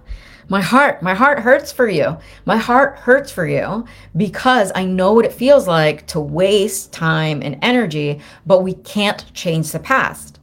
my 0.48 0.62
heart, 0.62 1.02
my 1.02 1.14
heart 1.14 1.40
hurts 1.40 1.70
for 1.70 1.88
you. 1.88 2.16
My 2.46 2.56
heart 2.56 2.96
hurts 3.00 3.30
for 3.30 3.46
you 3.46 3.84
because 4.16 4.72
I 4.74 4.84
know 4.86 5.12
what 5.12 5.26
it 5.26 5.32
feels 5.32 5.68
like 5.68 6.06
to 6.08 6.20
waste 6.20 6.92
time 6.92 7.42
and 7.42 7.58
energy, 7.60 8.20
but 8.46 8.62
we 8.62 8.74
can't 8.74 9.32
change 9.34 9.72
the 9.72 9.78
past. 9.78 10.40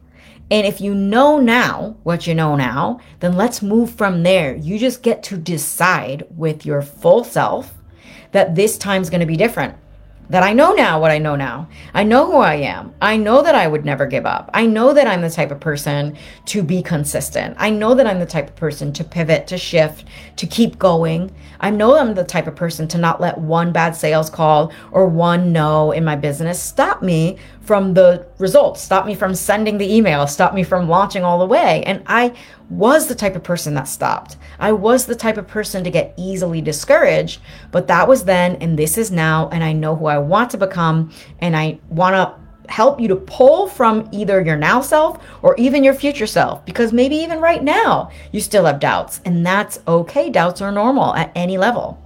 And 0.51 0.67
if 0.67 0.79
you 0.79 0.93
know 0.93 1.39
now 1.39 1.97
what 2.03 2.27
you 2.27 2.35
know 2.35 2.55
now, 2.55 2.99
then 3.19 3.35
let's 3.35 3.63
move 3.63 3.95
from 3.95 4.21
there. 4.21 4.55
You 4.55 4.77
just 4.77 5.01
get 5.01 5.23
to 5.23 5.37
decide 5.37 6.27
with 6.29 6.67
your 6.67 6.83
full 6.83 7.23
self 7.23 7.73
that 8.31 8.53
this 8.53 8.77
time's 8.77 9.09
going 9.09 9.21
to 9.21 9.25
be 9.25 9.37
different 9.37 9.75
that 10.29 10.43
I 10.43 10.53
know 10.53 10.73
now 10.73 10.99
what 10.99 11.11
I 11.11 11.17
know 11.17 11.35
now. 11.35 11.67
I 11.93 12.03
know 12.03 12.25
who 12.25 12.37
I 12.37 12.55
am. 12.55 12.93
I 13.01 13.17
know 13.17 13.41
that 13.41 13.55
I 13.55 13.67
would 13.67 13.85
never 13.85 14.05
give 14.05 14.25
up. 14.25 14.49
I 14.53 14.65
know 14.65 14.93
that 14.93 15.07
I'm 15.07 15.21
the 15.21 15.29
type 15.29 15.51
of 15.51 15.59
person 15.59 16.17
to 16.45 16.63
be 16.63 16.81
consistent. 16.81 17.55
I 17.59 17.69
know 17.69 17.93
that 17.95 18.07
I'm 18.07 18.19
the 18.19 18.25
type 18.25 18.49
of 18.49 18.55
person 18.55 18.91
to 18.93 19.03
pivot, 19.03 19.47
to 19.47 19.57
shift, 19.57 20.05
to 20.37 20.47
keep 20.47 20.79
going. 20.79 21.33
I 21.59 21.69
know 21.69 21.97
I'm 21.97 22.15
the 22.15 22.23
type 22.23 22.47
of 22.47 22.55
person 22.55 22.87
to 22.89 22.97
not 22.97 23.21
let 23.21 23.37
one 23.37 23.71
bad 23.71 23.95
sales 23.95 24.29
call 24.29 24.71
or 24.91 25.07
one 25.07 25.51
no 25.51 25.91
in 25.91 26.03
my 26.03 26.15
business 26.15 26.61
stop 26.61 27.01
me 27.01 27.37
from 27.65 27.93
the 27.93 28.25
results, 28.37 28.81
stop 28.81 29.05
me 29.05 29.15
from 29.15 29.33
sending 29.33 29.77
the 29.77 29.93
email, 29.93 30.27
stop 30.27 30.53
me 30.53 30.63
from 30.63 30.87
launching 30.87 31.23
all 31.23 31.39
the 31.39 31.45
way. 31.45 31.83
And 31.85 32.03
I 32.05 32.33
was 32.69 33.07
the 33.07 33.15
type 33.15 33.35
of 33.35 33.43
person 33.43 33.73
that 33.73 33.87
stopped. 33.87 34.37
I 34.59 34.71
was 34.71 35.05
the 35.05 35.15
type 35.15 35.37
of 35.37 35.47
person 35.47 35.83
to 35.83 35.89
get 35.89 36.13
easily 36.17 36.61
discouraged, 36.61 37.41
but 37.71 37.87
that 37.87 38.07
was 38.07 38.23
then 38.25 38.55
and 38.57 38.77
this 38.77 38.97
is 38.97 39.11
now. 39.11 39.49
And 39.49 39.63
I 39.63 39.73
know 39.73 39.95
who 39.95 40.05
I 40.05 40.17
want 40.17 40.51
to 40.51 40.57
become. 40.57 41.11
And 41.39 41.55
I 41.55 41.79
want 41.89 42.15
to 42.15 42.45
help 42.71 42.99
you 42.99 43.07
to 43.07 43.15
pull 43.15 43.67
from 43.67 44.09
either 44.11 44.41
your 44.41 44.57
now 44.57 44.81
self 44.81 45.23
or 45.41 45.55
even 45.57 45.83
your 45.83 45.93
future 45.93 46.27
self 46.27 46.65
because 46.65 46.91
maybe 46.91 47.15
even 47.15 47.39
right 47.39 47.63
now 47.63 48.09
you 48.31 48.41
still 48.41 48.65
have 48.65 48.79
doubts. 48.79 49.21
And 49.25 49.45
that's 49.45 49.79
okay. 49.87 50.29
Doubts 50.29 50.61
are 50.61 50.71
normal 50.71 51.13
at 51.15 51.31
any 51.35 51.57
level. 51.57 52.01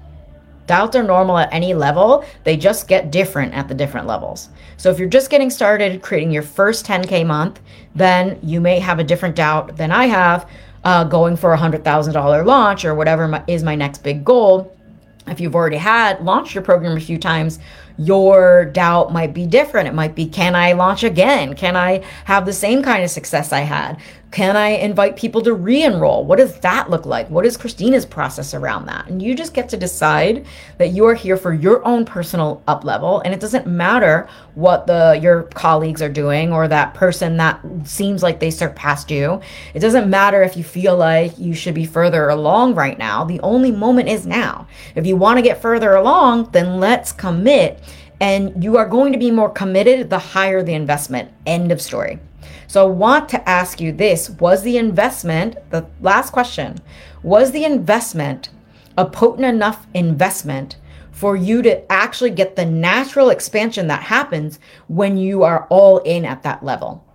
Doubts 0.70 0.96
are 0.96 1.02
normal 1.02 1.40
at 1.40 1.52
any 1.52 1.74
level, 1.74 2.24
they 2.44 2.56
just 2.56 2.88
get 2.88 3.10
different 3.10 3.56
at 3.56 3.68
the 3.68 3.74
different 3.74 4.06
levels. 4.06 4.50
So 4.78 4.92
if 4.92 5.00
you're 5.00 5.10
just 5.10 5.32
getting 5.32 5.50
started 5.50 6.04
creating 6.04 6.30
your 6.30 6.44
first 6.44 6.86
10K 6.86 7.26
month, 7.26 7.60
then 7.96 8.38
you 8.44 8.62
may 8.62 8.78
have 8.78 9.00
a 9.00 9.04
different 9.04 9.36
doubt 9.36 9.78
than 9.78 9.92
I 9.92 10.06
have 10.06 10.48
uh, 10.84 11.06
going 11.06 11.38
for 11.38 11.56
a 11.56 11.58
$100,000 11.58 12.46
launch 12.46 12.86
or 12.86 12.94
whatever 12.94 13.28
my, 13.28 13.44
is 13.48 13.64
my 13.64 13.74
next 13.74 14.04
big 14.04 14.24
goal. 14.24 14.78
If 15.26 15.40
you've 15.40 15.56
already 15.56 15.78
had 15.78 16.24
launched 16.24 16.54
your 16.54 16.64
program 16.64 16.96
a 16.96 17.00
few 17.00 17.18
times, 17.18 17.58
your 17.98 18.66
doubt 18.66 19.12
might 19.12 19.34
be 19.34 19.48
different. 19.48 19.88
It 19.88 19.96
might 19.96 20.14
be, 20.14 20.28
can 20.28 20.56
I 20.56 20.74
launch 20.74 21.04
again? 21.04 21.56
Can 21.56 21.76
I 21.76 22.06
have 22.26 22.46
the 22.46 22.54
same 22.54 22.84
kind 22.84 23.04
of 23.04 23.10
success 23.10 23.52
I 23.52 23.62
had? 23.62 24.00
Can 24.32 24.56
I 24.56 24.70
invite 24.70 25.16
people 25.16 25.42
to 25.42 25.56
re 25.56 25.82
enroll? 25.82 26.24
What 26.24 26.38
does 26.38 26.60
that 26.60 26.92
look 26.92 27.08
like? 27.08 27.28
What 27.32 27.48
is 27.48 27.58
Christina's 27.58 28.06
process 28.06 28.54
around 28.54 28.86
that? 28.86 29.08
And 29.08 29.20
you 29.20 29.34
just 29.34 29.56
get 29.56 29.70
to 29.70 29.78
decide 29.78 30.46
that 30.78 30.90
you 30.90 31.08
are 31.08 31.16
here 31.16 31.36
for 31.36 31.52
your 31.52 31.84
own 31.84 32.06
personal 32.06 32.62
up 32.68 32.84
level. 32.84 33.22
And 33.22 33.34
it 33.34 33.40
doesn't 33.40 33.66
matter 33.66 34.30
what 34.54 34.86
the 34.86 35.20
your 35.20 35.44
colleagues 35.44 36.04
are 36.04 36.10
doing 36.10 36.54
or 36.54 36.68
that 36.68 36.94
person 36.94 37.38
that 37.38 37.60
seems 37.86 38.22
like 38.22 38.40
they 38.40 38.52
surpassed 38.52 39.10
you. 39.10 39.42
It 39.74 39.80
doesn't 39.80 40.08
matter 40.08 40.44
if 40.44 40.56
you 40.56 40.64
feel 40.64 40.96
like 40.96 41.38
you 41.40 41.56
should 41.56 41.74
be 41.74 41.86
further 41.86 42.30
along 42.30 42.76
right 42.76 43.00
now. 43.00 43.24
The 43.24 43.40
only 43.40 43.72
moment 43.72 44.10
is 44.10 44.28
now. 44.28 44.68
If 44.94 45.08
you 45.08 45.16
want 45.16 45.40
to 45.40 45.44
get 45.44 45.60
further 45.60 45.96
along, 45.96 46.52
then 46.52 46.80
let's 46.80 47.12
commit. 47.12 47.82
And 48.22 48.64
you 48.64 48.78
are 48.78 48.88
going 48.88 49.12
to 49.14 49.18
be 49.20 49.32
more 49.32 49.50
committed 49.50 50.12
the 50.12 50.20
higher 50.20 50.62
the 50.62 50.74
investment. 50.76 51.32
End 51.48 51.72
of 51.72 51.82
story. 51.82 52.20
So 52.68 52.86
I 52.86 52.90
want 52.90 53.30
to 53.30 53.50
ask 53.50 53.80
you 53.80 53.92
this 53.92 54.30
Was 54.30 54.64
the 54.64 54.78
investment, 54.78 55.58
the 55.70 55.86
last 56.02 56.32
question, 56.32 56.78
was 57.24 57.52
the 57.52 57.66
investment 57.66 58.50
a 58.98 59.06
potent 59.06 59.46
enough 59.46 59.88
investment 59.94 60.76
for 61.12 61.36
you 61.36 61.62
to 61.62 61.92
actually 61.92 62.32
get 62.32 62.56
the 62.56 62.66
natural 62.66 63.30
expansion 63.30 63.88
that 63.88 64.04
happens 64.04 64.60
when 64.88 65.18
you 65.18 65.44
are 65.44 65.68
all 65.70 66.00
in 66.00 66.26
at 66.26 66.44
that 66.44 66.64
level? 66.64 67.06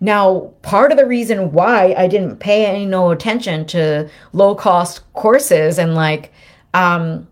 Now, 0.00 0.52
part 0.62 0.92
of 0.92 0.98
the 0.98 1.06
reason 1.06 1.52
why 1.52 1.94
I 1.96 2.08
didn't 2.08 2.36
pay 2.36 2.66
any 2.66 2.84
no 2.84 3.10
attention 3.10 3.66
to 3.68 4.10
low 4.32 4.54
cost 4.54 5.00
courses 5.14 5.78
and 5.78 5.94
like 5.94 6.32
um, 6.74 7.28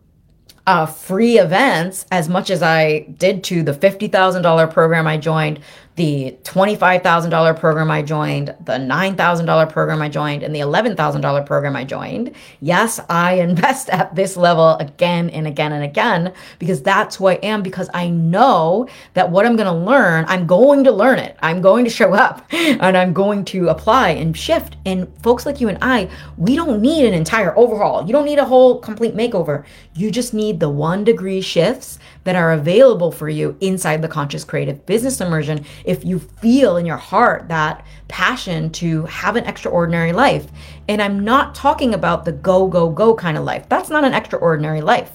uh, 0.66 0.86
free 0.86 1.38
events 1.38 2.06
as 2.10 2.28
much 2.28 2.48
as 2.48 2.62
I 2.62 3.00
did 3.18 3.42
to 3.44 3.62
the 3.62 3.72
$50,000 3.72 4.72
program 4.72 5.06
I 5.06 5.16
joined, 5.16 5.60
the 5.96 6.36
$25,000 6.44 7.58
program 7.58 7.90
I 7.90 8.00
joined, 8.00 8.54
the 8.64 8.72
$9,000 8.72 9.70
program 9.70 10.00
I 10.00 10.08
joined, 10.08 10.42
and 10.42 10.54
the 10.54 10.60
$11,000 10.60 11.46
program 11.46 11.76
I 11.76 11.84
joined. 11.84 12.34
Yes, 12.60 12.98
I 13.10 13.34
invest 13.40 13.90
at 13.90 14.14
this 14.14 14.36
level 14.36 14.76
again 14.78 15.28
and 15.30 15.46
again 15.46 15.72
and 15.72 15.84
again 15.84 16.32
because 16.58 16.82
that's 16.82 17.16
who 17.16 17.26
I 17.26 17.34
am 17.34 17.62
because 17.62 17.90
I 17.92 18.08
know 18.08 18.88
that 19.14 19.30
what 19.30 19.44
I'm 19.44 19.56
going 19.56 19.66
to 19.66 19.84
learn, 19.84 20.24
I'm 20.28 20.46
going 20.46 20.84
to 20.84 20.92
learn 20.92 21.18
it. 21.18 21.36
I'm 21.42 21.60
going 21.60 21.84
to 21.84 21.90
show 21.90 22.14
up 22.14 22.46
and 22.52 22.96
I'm 22.96 23.12
going 23.12 23.44
to 23.46 23.68
apply 23.68 24.10
and 24.10 24.36
shift. 24.36 24.76
And 24.86 25.12
folks 25.22 25.44
like 25.44 25.60
you 25.60 25.68
and 25.68 25.78
I, 25.82 26.08
we 26.38 26.56
don't 26.56 26.80
need 26.80 27.04
an 27.04 27.12
entire 27.12 27.56
overhaul. 27.56 28.06
You 28.06 28.12
don't 28.12 28.24
need 28.24 28.38
a 28.38 28.44
whole 28.44 28.78
complete 28.78 29.14
makeover. 29.14 29.64
You 29.94 30.10
just 30.10 30.32
need 30.32 30.58
the 30.58 30.70
one 30.70 31.04
degree 31.04 31.42
shifts 31.42 31.98
that 32.24 32.36
are 32.36 32.52
available 32.52 33.12
for 33.12 33.28
you 33.28 33.56
inside 33.60 34.00
the 34.00 34.08
conscious 34.08 34.44
creative 34.44 34.86
business 34.86 35.20
immersion 35.20 35.64
if 35.84 36.04
you 36.04 36.18
feel 36.18 36.76
in 36.76 36.86
your 36.86 36.96
heart 36.96 37.48
that 37.48 37.84
passion 38.08 38.70
to 38.70 39.04
have 39.06 39.36
an 39.36 39.44
extraordinary 39.44 40.12
life. 40.12 40.46
And 40.88 41.00
I'm 41.00 41.20
not 41.20 41.54
talking 41.54 41.94
about 41.94 42.24
the 42.24 42.32
go, 42.32 42.66
go, 42.66 42.90
go 42.90 43.14
kind 43.14 43.36
of 43.36 43.44
life. 43.44 43.68
That's 43.68 43.90
not 43.90 44.04
an 44.04 44.14
extraordinary 44.14 44.80
life. 44.80 45.12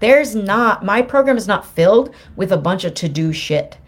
There's 0.00 0.34
not, 0.34 0.84
my 0.84 1.02
program 1.02 1.36
is 1.36 1.46
not 1.46 1.66
filled 1.66 2.14
with 2.36 2.52
a 2.52 2.56
bunch 2.56 2.84
of 2.84 2.94
to 2.94 3.08
do 3.08 3.32
shit. 3.32 3.78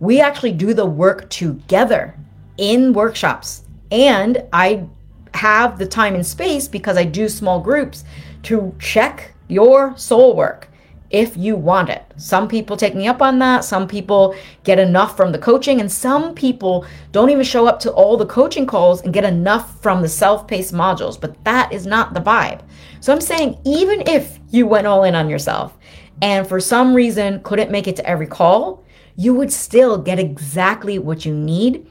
We 0.00 0.20
actually 0.20 0.52
do 0.52 0.72
the 0.74 0.86
work 0.86 1.28
together 1.28 2.14
in 2.56 2.92
workshops. 2.92 3.64
And 3.90 4.44
I 4.52 4.86
have 5.34 5.78
the 5.78 5.86
time 5.86 6.14
and 6.14 6.26
space 6.26 6.68
because 6.68 6.96
I 6.96 7.04
do 7.04 7.28
small 7.28 7.60
groups 7.60 8.04
to 8.44 8.74
check 8.78 9.32
your 9.48 9.96
soul 9.96 10.36
work 10.36 10.67
if 11.10 11.36
you 11.36 11.56
want 11.56 11.88
it. 11.88 12.04
Some 12.16 12.48
people 12.48 12.76
take 12.76 12.94
me 12.94 13.08
up 13.08 13.22
on 13.22 13.38
that. 13.38 13.64
Some 13.64 13.88
people 13.88 14.34
get 14.64 14.78
enough 14.78 15.16
from 15.16 15.32
the 15.32 15.38
coaching, 15.38 15.80
and 15.80 15.90
some 15.90 16.34
people 16.34 16.86
don't 17.12 17.30
even 17.30 17.44
show 17.44 17.66
up 17.66 17.80
to 17.80 17.92
all 17.92 18.16
the 18.16 18.26
coaching 18.26 18.66
calls 18.66 19.02
and 19.02 19.12
get 19.12 19.24
enough 19.24 19.80
from 19.82 20.02
the 20.02 20.08
self 20.08 20.46
paced 20.46 20.74
modules. 20.74 21.20
But 21.20 21.42
that 21.44 21.72
is 21.72 21.86
not 21.86 22.14
the 22.14 22.20
vibe. 22.20 22.60
So 23.00 23.12
I'm 23.12 23.20
saying, 23.20 23.58
even 23.64 24.02
if 24.06 24.38
you 24.50 24.66
went 24.66 24.86
all 24.86 25.04
in 25.04 25.14
on 25.14 25.30
yourself 25.30 25.76
and 26.20 26.46
for 26.46 26.60
some 26.60 26.94
reason 26.94 27.42
couldn't 27.42 27.70
make 27.70 27.86
it 27.86 27.96
to 27.96 28.06
every 28.06 28.26
call, 28.26 28.84
you 29.16 29.34
would 29.34 29.52
still 29.52 29.98
get 29.98 30.18
exactly 30.18 30.98
what 30.98 31.24
you 31.24 31.34
need 31.34 31.86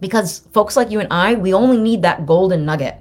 because 0.00 0.40
folks 0.52 0.76
like 0.76 0.90
you 0.90 1.00
and 1.00 1.12
I, 1.12 1.34
we 1.34 1.54
only 1.54 1.78
need 1.78 2.02
that 2.02 2.26
golden 2.26 2.66
nugget. 2.66 2.96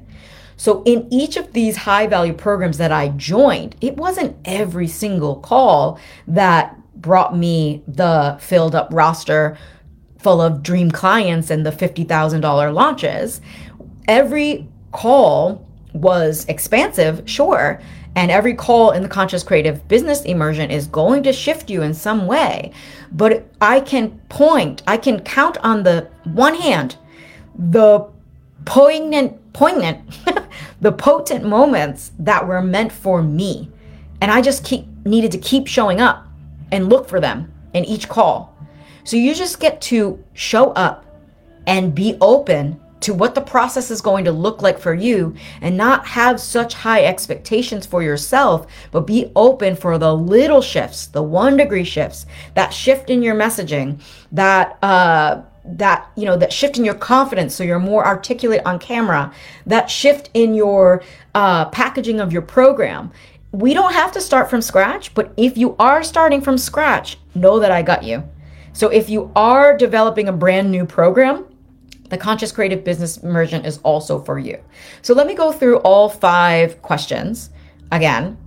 So 0.62 0.84
in 0.84 1.12
each 1.12 1.38
of 1.38 1.53
these 1.53 1.76
high 1.76 2.05
value 2.05 2.34
programs 2.34 2.78
that 2.78 2.91
I 2.91 3.07
joined, 3.07 3.76
it 3.82 3.97
wasn't 3.97 4.38
every 4.45 4.88
single 4.88 5.38
call 5.38 5.99
that 6.28 6.78
brought 7.01 7.36
me 7.36 7.82
the 7.88 8.38
filled 8.39 8.76
up 8.76 8.89
roster 8.91 9.57
full 10.20 10.39
of 10.39 10.62
dream 10.62 10.91
clients 10.91 11.49
and 11.49 11.66
the 11.66 11.72
$50,000 11.72 12.74
launches. 12.76 13.41
Every 14.07 14.68
call 14.91 15.68
was 15.93 16.45
expansive, 16.45 17.24
sure. 17.26 17.82
And 18.16 18.30
every 18.30 18.53
call 18.53 18.91
in 18.91 19.01
the 19.01 19.09
conscious 19.09 19.41
creative 19.41 19.88
business 19.88 20.22
immersion 20.26 20.70
is 20.70 20.86
going 20.86 21.24
to 21.24 21.34
shift 21.34 21.72
you 21.72 21.82
in 21.82 21.95
some 21.95 22.28
way. 22.28 22.72
But 23.12 23.47
I 23.62 23.80
can 23.80 24.12
point, 24.30 24.84
I 24.86 24.97
can 24.97 25.22
count 25.22 25.57
on 25.64 25.82
the 25.82 26.07
one 26.24 26.53
hand 26.53 26.97
the 27.57 28.12
poignant, 28.66 29.53
poignant, 29.53 29.99
the 30.82 30.92
potent 30.92 31.46
moments 31.46 32.12
that 32.20 32.46
were 32.46 32.62
meant 32.62 32.92
for 32.92 33.22
me. 33.22 33.72
And 34.20 34.32
I 34.32 34.42
just 34.42 34.66
keep 34.66 34.86
needed 35.06 35.32
to 35.32 35.38
keep 35.38 35.68
showing 35.68 36.02
up 36.02 36.28
and 36.72 36.90
look 36.90 37.08
for 37.08 37.20
them 37.20 37.52
in 37.74 37.86
each 37.86 38.10
call. 38.10 38.56
So 39.04 39.18
you 39.18 39.34
just 39.34 39.60
get 39.60 39.82
to 39.82 40.24
show 40.34 40.72
up 40.72 41.06
and 41.66 41.96
be 41.96 42.18
open 42.22 42.80
to 43.02 43.14
what 43.16 43.34
the 43.34 43.42
process 43.42 43.90
is 43.90 44.00
going 44.00 44.26
to 44.26 44.32
look 44.32 44.62
like 44.62 44.78
for 44.78 44.94
you 44.94 45.36
and 45.62 45.76
not 45.76 46.06
have 46.06 46.40
such 46.40 46.76
high 46.76 47.04
expectations 47.04 47.86
for 47.86 48.04
yourself, 48.04 48.68
but 48.92 49.08
be 49.08 49.32
open 49.36 49.76
for 49.76 49.98
the 49.98 50.16
little 50.16 50.62
shifts, 50.62 51.08
the 51.08 51.24
one 51.24 51.58
degree 51.58 51.84
shifts, 51.84 52.28
that 52.54 52.72
shift 52.72 53.10
in 53.10 53.24
your 53.24 53.36
messaging, 53.36 54.00
that, 54.32 54.78
uh, 54.84 55.42
that 55.64 56.09
you 56.16 56.26
know 56.26 56.38
that 56.38 56.51
shift 56.51 56.78
in 56.78 56.86
your 56.86 56.95
confidence 56.95 57.53
so 57.53 57.64
you're 57.64 57.80
more 57.80 58.05
articulate 58.05 58.62
on 58.66 58.80
camera 58.80 59.32
that 59.66 59.89
shift 59.89 60.30
in 60.34 60.53
your 60.55 61.03
uh, 61.36 61.66
packaging 61.66 62.20
of 62.20 62.34
your 62.34 62.41
program. 62.41 63.12
We 63.51 63.74
don't 63.74 63.93
have 63.93 64.12
to 64.14 64.22
start 64.22 64.49
from 64.49 64.62
scratch 64.62 65.14
but 65.14 65.34
if 65.38 65.57
you 65.57 65.76
are 65.78 66.03
starting 66.03 66.41
from 66.41 66.57
scratch 66.57 67.18
know 67.36 67.59
that 67.59 67.72
i 67.72 67.82
got 67.82 68.03
you. 68.03 68.24
So 68.74 68.88
if 68.88 69.09
you 69.09 69.32
are 69.36 69.76
developing 69.76 70.28
a 70.28 70.34
brand 70.34 70.72
new 70.72 70.86
program 70.86 71.45
the 72.09 72.18
conscious 72.18 72.51
creative 72.51 72.84
business 72.84 73.18
immersion 73.18 73.64
is 73.64 73.78
also 73.84 74.22
for 74.22 74.38
you. 74.38 74.59
So 75.01 75.14
let 75.14 75.28
me 75.28 75.34
go 75.34 75.53
through 75.53 75.78
all 75.78 76.09
five 76.09 76.82
questions. 76.82 77.51
Again 77.91 78.38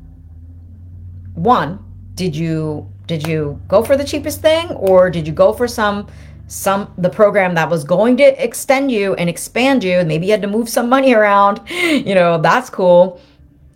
one 1.34 1.84
did 2.14 2.34
you 2.34 2.88
did 3.06 3.26
you 3.26 3.60
go 3.68 3.82
for 3.82 3.96
the 3.96 4.04
cheapest 4.04 4.40
thing 4.40 4.70
or 4.70 5.10
did 5.10 5.26
you 5.26 5.32
go 5.32 5.52
for 5.52 5.68
some 5.68 6.06
some 6.46 6.92
the 6.98 7.08
program 7.08 7.54
that 7.54 7.70
was 7.70 7.84
going 7.84 8.16
to 8.18 8.44
extend 8.44 8.92
you 8.92 9.14
and 9.14 9.30
expand 9.30 9.82
you 9.82 9.98
and 9.98 10.08
maybe 10.08 10.26
you 10.26 10.32
had 10.32 10.42
to 10.42 10.48
move 10.48 10.68
some 10.68 10.88
money 10.88 11.14
around 11.14 11.60
you 11.68 12.14
know 12.14 12.40
that's 12.40 12.70
cool. 12.70 13.20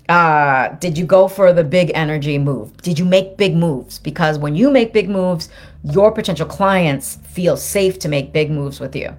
Uh, 0.08 0.68
did 0.76 0.96
you 0.96 1.04
go 1.04 1.28
for 1.28 1.52
the 1.52 1.62
big 1.62 1.90
energy 1.94 2.38
move? 2.38 2.74
Did 2.78 2.98
you 2.98 3.04
make 3.04 3.36
big 3.36 3.54
moves? 3.54 3.98
Because 3.98 4.38
when 4.38 4.56
you 4.56 4.70
make 4.70 4.94
big 4.94 5.10
moves 5.10 5.50
your 5.84 6.10
potential 6.12 6.46
clients 6.46 7.16
feel 7.16 7.56
safe 7.56 7.98
to 8.00 8.08
make 8.08 8.32
big 8.32 8.50
moves 8.50 8.80
with 8.80 8.96
you. 8.96 9.14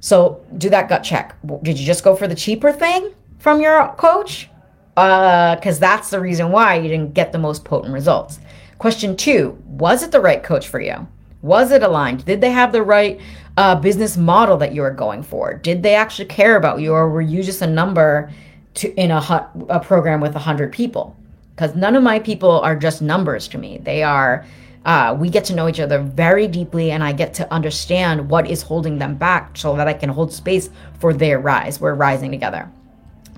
So 0.00 0.44
do 0.56 0.70
that 0.70 0.88
gut 0.88 1.04
check. 1.04 1.36
Did 1.62 1.78
you 1.78 1.86
just 1.86 2.02
go 2.02 2.16
for 2.16 2.26
the 2.26 2.34
cheaper 2.34 2.72
thing 2.72 3.12
from 3.38 3.60
your 3.60 3.94
coach? 3.98 4.48
Because 4.94 5.76
uh, 5.76 5.80
that's 5.80 6.10
the 6.10 6.20
reason 6.20 6.50
why 6.50 6.76
you 6.76 6.88
didn't 6.88 7.14
get 7.14 7.32
the 7.32 7.38
most 7.38 7.64
potent 7.64 7.92
results. 7.92 8.40
Question 8.78 9.16
two 9.16 9.62
was 9.66 10.02
it 10.02 10.10
the 10.10 10.20
right 10.20 10.42
coach 10.42 10.68
for 10.68 10.80
you 10.80 11.06
was 11.42 11.72
it 11.72 11.82
aligned? 11.82 12.24
Did 12.24 12.40
they 12.40 12.50
have 12.50 12.72
the 12.72 12.82
right 12.82 13.20
uh, 13.56 13.74
business 13.76 14.16
model 14.16 14.56
that 14.58 14.74
you 14.74 14.82
were 14.82 14.90
going 14.90 15.22
for? 15.22 15.54
Did 15.54 15.82
they 15.82 15.94
actually 15.94 16.26
care 16.26 16.56
about 16.56 16.80
you, 16.80 16.92
or 16.92 17.08
were 17.08 17.20
you 17.20 17.42
just 17.42 17.62
a 17.62 17.66
number 17.66 18.30
to 18.74 18.92
in 18.94 19.10
a, 19.10 19.50
a 19.68 19.80
program 19.80 20.20
with 20.20 20.34
a 20.36 20.38
hundred 20.40 20.72
people? 20.72 21.16
Because 21.54 21.74
none 21.74 21.96
of 21.96 22.02
my 22.02 22.18
people 22.18 22.60
are 22.60 22.76
just 22.76 23.02
numbers 23.02 23.48
to 23.48 23.58
me. 23.58 23.78
They 23.78 24.02
are. 24.02 24.46
Uh, 24.84 25.14
we 25.18 25.28
get 25.28 25.44
to 25.44 25.54
know 25.54 25.68
each 25.68 25.80
other 25.80 25.98
very 25.98 26.48
deeply, 26.48 26.90
and 26.90 27.04
I 27.04 27.12
get 27.12 27.34
to 27.34 27.52
understand 27.52 28.30
what 28.30 28.50
is 28.50 28.62
holding 28.62 28.98
them 28.98 29.14
back, 29.14 29.56
so 29.56 29.76
that 29.76 29.86
I 29.86 29.92
can 29.92 30.08
hold 30.08 30.32
space 30.32 30.70
for 30.98 31.12
their 31.12 31.38
rise. 31.38 31.80
We're 31.80 31.94
rising 31.94 32.30
together. 32.30 32.70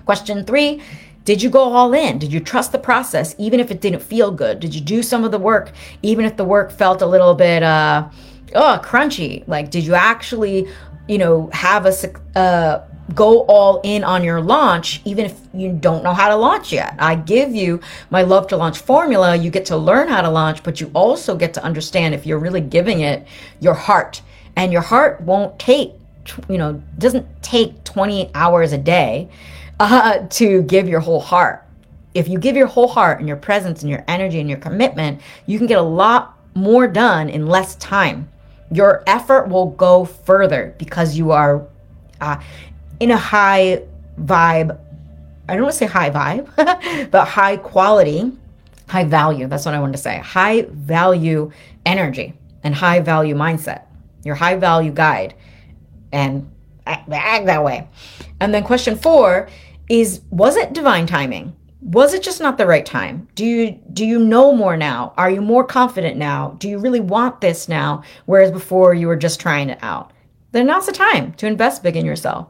Question 0.05 0.45
three 0.45 0.81
did 1.25 1.41
you 1.41 1.49
go 1.49 1.61
all 1.61 1.93
in? 1.93 2.19
Did 2.19 2.33
you 2.33 2.39
trust 2.39 2.71
the 2.71 2.79
process 2.79 3.35
even 3.37 3.59
if 3.59 3.71
it 3.71 3.81
didn't 3.81 4.01
feel 4.01 4.31
good? 4.31 4.59
Did 4.59 4.75
you 4.75 4.81
do 4.81 5.01
some 5.01 5.23
of 5.23 5.31
the 5.31 5.39
work 5.39 5.71
even 6.01 6.25
if 6.25 6.35
the 6.37 6.43
work 6.43 6.71
felt 6.71 7.01
a 7.01 7.05
little 7.05 7.33
bit 7.33 7.63
uh 7.63 8.09
oh 8.55 8.81
crunchy? 8.83 9.47
Like 9.47 9.71
did 9.71 9.85
you 9.85 9.95
actually, 9.95 10.67
you 11.07 11.17
know, 11.17 11.49
have 11.53 11.85
a 11.85 12.39
uh 12.39 12.85
go 13.13 13.41
all 13.41 13.81
in 13.83 14.03
on 14.03 14.23
your 14.23 14.41
launch 14.41 15.01
even 15.03 15.25
if 15.25 15.37
you 15.53 15.73
don't 15.73 16.03
know 16.03 16.13
how 16.13 16.29
to 16.29 16.35
launch 16.35 16.71
yet. 16.71 16.95
I 16.99 17.15
give 17.15 17.53
you 17.53 17.81
my 18.09 18.21
love 18.21 18.47
to 18.47 18.57
launch 18.57 18.79
formula. 18.79 19.35
You 19.35 19.49
get 19.49 19.65
to 19.67 19.77
learn 19.77 20.07
how 20.07 20.21
to 20.21 20.29
launch, 20.29 20.63
but 20.63 20.79
you 20.81 20.89
also 20.93 21.35
get 21.35 21.53
to 21.55 21.63
understand 21.63 22.15
if 22.15 22.25
you're 22.25 22.39
really 22.39 22.61
giving 22.61 23.01
it 23.01 23.27
your 23.59 23.73
heart. 23.73 24.21
And 24.55 24.71
your 24.71 24.81
heart 24.81 25.21
won't 25.21 25.57
take 25.57 25.93
you 26.49 26.57
know, 26.57 26.81
doesn't 26.97 27.27
take 27.43 27.83
20 27.83 28.31
hours 28.33 28.71
a 28.71 28.77
day 28.77 29.29
uh, 29.83 30.27
to 30.29 30.63
give 30.63 30.87
your 30.87 30.99
whole 30.99 31.19
heart. 31.19 31.65
If 32.13 32.27
you 32.27 32.37
give 32.37 32.55
your 32.55 32.67
whole 32.67 32.87
heart 32.87 33.19
and 33.19 33.27
your 33.27 33.37
presence 33.37 33.81
and 33.81 33.89
your 33.89 34.03
energy 34.07 34.39
and 34.39 34.49
your 34.49 34.59
commitment, 34.59 35.21
you 35.45 35.57
can 35.57 35.67
get 35.67 35.79
a 35.79 35.83
lot 35.83 36.37
more 36.53 36.87
done 36.87 37.29
in 37.29 37.47
less 37.47 37.75
time. 37.75 38.29
Your 38.71 39.03
effort 39.07 39.49
will 39.49 39.71
go 39.71 40.05
further 40.05 40.75
because 40.77 41.17
you 41.17 41.31
are 41.31 41.67
uh, 42.21 42.41
in 42.99 43.11
a 43.11 43.17
high 43.17 43.83
vibe. 44.19 44.79
I 45.49 45.53
don't 45.53 45.63
want 45.63 45.73
to 45.73 45.77
say 45.77 45.85
high 45.85 46.11
vibe, 46.11 47.09
but 47.11 47.27
high 47.27 47.57
quality, 47.57 48.31
high 48.87 49.03
value. 49.03 49.47
That's 49.47 49.65
what 49.65 49.73
I 49.73 49.79
wanted 49.79 49.93
to 49.93 49.97
say. 49.97 50.19
High 50.19 50.67
value 50.69 51.51
energy 51.85 52.33
and 52.63 52.73
high 52.73 52.99
value 52.99 53.35
mindset. 53.35 53.85
Your 54.23 54.35
high 54.35 54.55
value 54.55 54.91
guide 54.91 55.33
and 56.11 56.49
act 56.85 57.09
that 57.09 57.63
way. 57.63 57.87
And 58.39 58.53
then 58.53 58.63
question 58.63 58.95
four 58.95 59.49
is 59.89 60.21
was 60.29 60.55
it 60.55 60.73
divine 60.73 61.07
timing? 61.07 61.55
Was 61.81 62.13
it 62.13 62.23
just 62.23 62.39
not 62.39 62.57
the 62.57 62.65
right 62.65 62.85
time? 62.85 63.27
Do 63.35 63.45
you 63.45 63.71
do 63.91 64.05
you 64.05 64.19
know 64.19 64.53
more 64.53 64.77
now? 64.77 65.13
Are 65.17 65.29
you 65.29 65.41
more 65.41 65.65
confident 65.65 66.17
now? 66.17 66.55
Do 66.59 66.69
you 66.69 66.77
really 66.77 67.01
want 67.01 67.41
this 67.41 67.67
now 67.67 68.03
whereas 68.25 68.51
before 68.51 68.93
you 68.93 69.07
were 69.07 69.17
just 69.17 69.39
trying 69.39 69.69
it 69.69 69.79
out? 69.81 70.13
Then 70.53 70.67
now's 70.67 70.85
the 70.85 70.91
time 70.91 71.33
to 71.33 71.47
invest 71.47 71.83
big 71.83 71.97
in 71.97 72.05
yourself. 72.05 72.47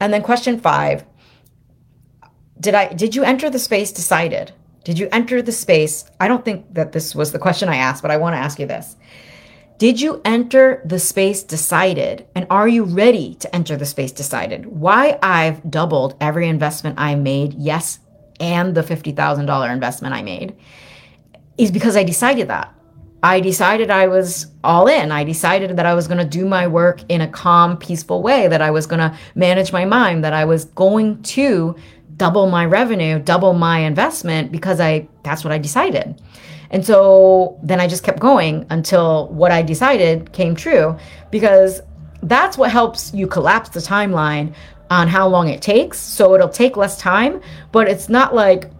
And 0.00 0.12
then 0.12 0.22
question 0.22 0.60
5, 0.60 1.04
did 2.60 2.74
I 2.74 2.92
did 2.92 3.16
you 3.16 3.24
enter 3.24 3.50
the 3.50 3.58
space 3.58 3.90
decided? 3.90 4.52
Did 4.84 4.98
you 4.98 5.08
enter 5.12 5.42
the 5.42 5.52
space? 5.52 6.04
I 6.20 6.28
don't 6.28 6.44
think 6.44 6.72
that 6.74 6.92
this 6.92 7.14
was 7.14 7.32
the 7.32 7.38
question 7.38 7.68
I 7.68 7.76
asked, 7.76 8.02
but 8.02 8.10
I 8.10 8.16
want 8.16 8.34
to 8.34 8.38
ask 8.38 8.58
you 8.58 8.66
this. 8.66 8.96
Did 9.78 10.00
you 10.00 10.20
enter 10.24 10.82
the 10.84 10.98
space 10.98 11.44
decided? 11.44 12.26
And 12.34 12.48
are 12.50 12.66
you 12.66 12.82
ready 12.82 13.36
to 13.36 13.54
enter 13.54 13.76
the 13.76 13.86
space 13.86 14.10
decided? 14.10 14.66
Why 14.66 15.20
I've 15.22 15.70
doubled 15.70 16.16
every 16.20 16.48
investment 16.48 16.98
I 16.98 17.14
made, 17.14 17.54
yes, 17.54 18.00
and 18.40 18.74
the 18.74 18.82
$50,000 18.82 19.72
investment 19.72 20.14
I 20.14 20.22
made, 20.22 20.56
is 21.56 21.70
because 21.70 21.96
I 21.96 22.02
decided 22.02 22.48
that. 22.48 22.74
I 23.22 23.38
decided 23.38 23.88
I 23.88 24.08
was 24.08 24.48
all 24.64 24.88
in. 24.88 25.12
I 25.12 25.22
decided 25.22 25.76
that 25.76 25.86
I 25.86 25.94
was 25.94 26.08
going 26.08 26.18
to 26.18 26.24
do 26.24 26.44
my 26.44 26.66
work 26.66 27.00
in 27.08 27.20
a 27.20 27.28
calm, 27.28 27.76
peaceful 27.76 28.20
way, 28.20 28.48
that 28.48 28.60
I 28.60 28.72
was 28.72 28.86
going 28.86 29.00
to 29.00 29.16
manage 29.36 29.72
my 29.72 29.84
mind, 29.84 30.24
that 30.24 30.32
I 30.32 30.44
was 30.44 30.64
going 30.64 31.22
to 31.22 31.76
double 32.16 32.48
my 32.48 32.66
revenue, 32.66 33.20
double 33.20 33.54
my 33.54 33.78
investment 33.78 34.50
because 34.50 34.80
I 34.80 35.08
that's 35.22 35.44
what 35.44 35.52
I 35.52 35.58
decided. 35.58 36.20
And 36.70 36.84
so 36.84 37.58
then 37.62 37.80
I 37.80 37.86
just 37.86 38.04
kept 38.04 38.20
going 38.20 38.66
until 38.70 39.28
what 39.28 39.50
I 39.52 39.62
decided 39.62 40.32
came 40.32 40.54
true 40.54 40.96
because 41.30 41.80
that's 42.22 42.58
what 42.58 42.70
helps 42.70 43.14
you 43.14 43.26
collapse 43.26 43.70
the 43.70 43.80
timeline 43.80 44.54
on 44.90 45.08
how 45.08 45.28
long 45.28 45.48
it 45.48 45.62
takes. 45.62 45.98
So 45.98 46.34
it'll 46.34 46.48
take 46.48 46.76
less 46.76 46.98
time, 46.98 47.40
but 47.72 47.88
it's 47.88 48.08
not 48.08 48.34
like 48.34 48.70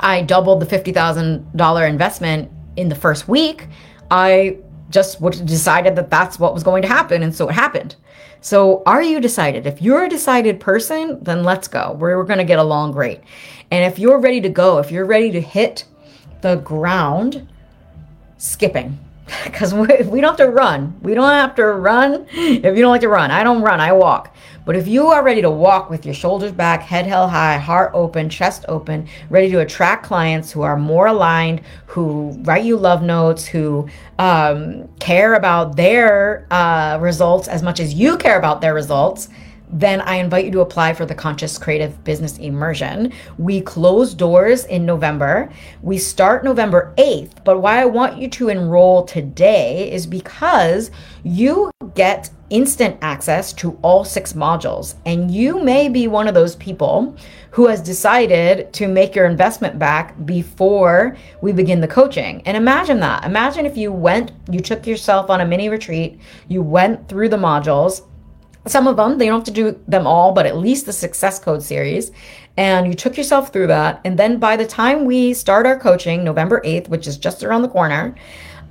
I 0.00 0.22
doubled 0.22 0.60
the 0.60 0.66
$50,000 0.66 1.88
investment 1.88 2.50
in 2.76 2.88
the 2.88 2.94
first 2.94 3.28
week. 3.28 3.68
I 4.10 4.58
just 4.90 5.20
decided 5.46 5.96
that 5.96 6.10
that's 6.10 6.38
what 6.38 6.52
was 6.52 6.62
going 6.62 6.82
to 6.82 6.88
happen. 6.88 7.22
And 7.22 7.34
so 7.34 7.48
it 7.48 7.52
happened. 7.52 7.96
So 8.40 8.82
are 8.84 9.02
you 9.02 9.20
decided? 9.20 9.66
If 9.66 9.80
you're 9.80 10.04
a 10.04 10.08
decided 10.08 10.60
person, 10.60 11.22
then 11.22 11.44
let's 11.44 11.68
go. 11.68 11.96
We're, 11.98 12.18
we're 12.18 12.24
going 12.24 12.38
to 12.38 12.44
get 12.44 12.58
along 12.58 12.92
great. 12.92 13.20
And 13.70 13.90
if 13.90 13.98
you're 13.98 14.18
ready 14.18 14.40
to 14.40 14.48
go, 14.48 14.78
if 14.78 14.90
you're 14.90 15.06
ready 15.06 15.30
to 15.30 15.40
hit 15.40 15.84
the 16.42 16.56
ground 16.56 17.48
skipping 18.36 18.98
because 19.44 19.72
we, 19.72 19.86
we 20.04 20.20
don't 20.20 20.38
have 20.38 20.46
to 20.46 20.50
run. 20.50 20.98
We 21.00 21.14
don't 21.14 21.28
have 21.28 21.54
to 21.56 21.64
run 21.64 22.26
if 22.32 22.76
you 22.76 22.82
don't 22.82 22.90
like 22.90 23.00
to 23.02 23.08
run. 23.08 23.30
I 23.30 23.42
don't 23.42 23.62
run, 23.62 23.80
I 23.80 23.92
walk. 23.92 24.34
But 24.64 24.76
if 24.76 24.86
you 24.86 25.08
are 25.08 25.24
ready 25.24 25.42
to 25.42 25.50
walk 25.50 25.90
with 25.90 26.04
your 26.04 26.14
shoulders 26.14 26.52
back, 26.52 26.82
head 26.82 27.06
held 27.06 27.30
high, 27.30 27.58
heart 27.58 27.90
open, 27.94 28.28
chest 28.28 28.64
open, 28.68 29.08
ready 29.28 29.50
to 29.50 29.60
attract 29.60 30.04
clients 30.04 30.52
who 30.52 30.62
are 30.62 30.76
more 30.76 31.06
aligned, 31.06 31.62
who 31.86 32.30
write 32.42 32.64
you 32.64 32.76
love 32.76 33.02
notes, 33.02 33.44
who 33.44 33.88
um, 34.20 34.88
care 35.00 35.34
about 35.34 35.74
their 35.74 36.46
uh, 36.52 36.98
results 37.00 37.48
as 37.48 37.62
much 37.62 37.80
as 37.80 37.94
you 37.94 38.16
care 38.16 38.38
about 38.38 38.60
their 38.60 38.74
results, 38.74 39.28
then 39.72 40.02
I 40.02 40.16
invite 40.16 40.44
you 40.44 40.50
to 40.52 40.60
apply 40.60 40.92
for 40.92 41.06
the 41.06 41.14
Conscious 41.14 41.56
Creative 41.56 42.04
Business 42.04 42.38
Immersion. 42.38 43.12
We 43.38 43.62
close 43.62 44.12
doors 44.14 44.66
in 44.66 44.84
November. 44.84 45.50
We 45.80 45.98
start 45.98 46.44
November 46.44 46.92
8th, 46.98 47.42
but 47.44 47.60
why 47.60 47.80
I 47.80 47.86
want 47.86 48.18
you 48.18 48.28
to 48.28 48.50
enroll 48.50 49.04
today 49.04 49.90
is 49.90 50.06
because 50.06 50.90
you 51.24 51.70
get 51.94 52.30
instant 52.50 52.98
access 53.00 53.52
to 53.54 53.78
all 53.80 54.04
six 54.04 54.34
modules. 54.34 54.94
And 55.06 55.30
you 55.30 55.62
may 55.62 55.88
be 55.88 56.06
one 56.06 56.28
of 56.28 56.34
those 56.34 56.54
people 56.56 57.16
who 57.50 57.66
has 57.66 57.80
decided 57.80 58.72
to 58.74 58.88
make 58.88 59.14
your 59.14 59.26
investment 59.26 59.78
back 59.78 60.14
before 60.26 61.16
we 61.40 61.52
begin 61.52 61.80
the 61.80 61.88
coaching. 61.88 62.42
And 62.46 62.56
imagine 62.56 63.00
that. 63.00 63.24
Imagine 63.24 63.64
if 63.64 63.76
you 63.76 63.90
went, 63.90 64.32
you 64.50 64.60
took 64.60 64.86
yourself 64.86 65.30
on 65.30 65.40
a 65.40 65.46
mini 65.46 65.70
retreat, 65.70 66.20
you 66.48 66.62
went 66.62 67.08
through 67.08 67.30
the 67.30 67.36
modules. 67.36 68.02
Some 68.66 68.86
of 68.86 68.96
them, 68.96 69.18
they 69.18 69.26
don't 69.26 69.40
have 69.40 69.44
to 69.44 69.50
do 69.50 69.80
them 69.88 70.06
all, 70.06 70.32
but 70.32 70.46
at 70.46 70.56
least 70.56 70.86
the 70.86 70.92
success 70.92 71.38
code 71.38 71.62
series. 71.62 72.12
And 72.56 72.86
you 72.86 72.94
took 72.94 73.16
yourself 73.16 73.52
through 73.52 73.68
that. 73.68 74.00
And 74.04 74.18
then 74.18 74.38
by 74.38 74.56
the 74.56 74.66
time 74.66 75.04
we 75.04 75.34
start 75.34 75.66
our 75.66 75.78
coaching, 75.78 76.22
November 76.22 76.60
8th, 76.64 76.88
which 76.88 77.06
is 77.06 77.16
just 77.16 77.42
around 77.42 77.62
the 77.62 77.68
corner, 77.68 78.14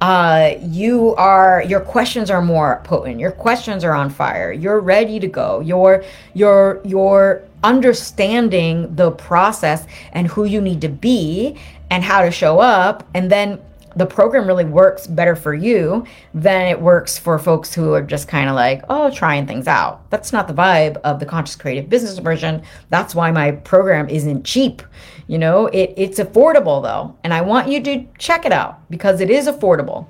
uh, 0.01 0.55
you 0.61 1.13
are 1.15 1.63
your 1.67 1.79
questions 1.79 2.31
are 2.31 2.41
more 2.41 2.81
potent 2.83 3.19
your 3.19 3.31
questions 3.31 3.83
are 3.83 3.93
on 3.93 4.09
fire 4.09 4.51
you're 4.51 4.79
ready 4.79 5.19
to 5.19 5.27
go 5.27 5.59
you're 5.59 6.03
you're 6.33 6.81
you're 6.83 7.43
understanding 7.63 8.93
the 8.95 9.11
process 9.11 9.85
and 10.13 10.25
who 10.27 10.45
you 10.45 10.59
need 10.59 10.81
to 10.81 10.89
be 10.89 11.55
and 11.91 12.03
how 12.03 12.23
to 12.23 12.31
show 12.31 12.59
up 12.59 13.07
and 13.13 13.31
then 13.31 13.61
the 13.95 14.05
program 14.05 14.47
really 14.47 14.65
works 14.65 15.07
better 15.07 15.35
for 15.35 15.53
you 15.53 16.05
than 16.33 16.67
it 16.67 16.79
works 16.79 17.17
for 17.17 17.37
folks 17.37 17.73
who 17.73 17.93
are 17.93 18.01
just 18.01 18.27
kind 18.27 18.49
of 18.49 18.55
like, 18.55 18.83
oh, 18.89 19.11
trying 19.11 19.45
things 19.45 19.67
out. 19.67 20.09
That's 20.09 20.31
not 20.31 20.47
the 20.47 20.53
vibe 20.53 20.97
of 20.97 21.19
the 21.19 21.25
conscious 21.25 21.55
creative 21.55 21.89
business 21.89 22.17
immersion. 22.17 22.63
That's 22.89 23.15
why 23.15 23.31
my 23.31 23.51
program 23.51 24.09
isn't 24.09 24.43
cheap. 24.43 24.81
You 25.27 25.37
know, 25.37 25.67
it, 25.67 25.93
it's 25.97 26.19
affordable 26.19 26.81
though. 26.81 27.17
And 27.23 27.33
I 27.33 27.41
want 27.41 27.67
you 27.67 27.81
to 27.83 28.05
check 28.17 28.45
it 28.45 28.51
out 28.51 28.89
because 28.89 29.21
it 29.21 29.29
is 29.29 29.47
affordable. 29.47 30.07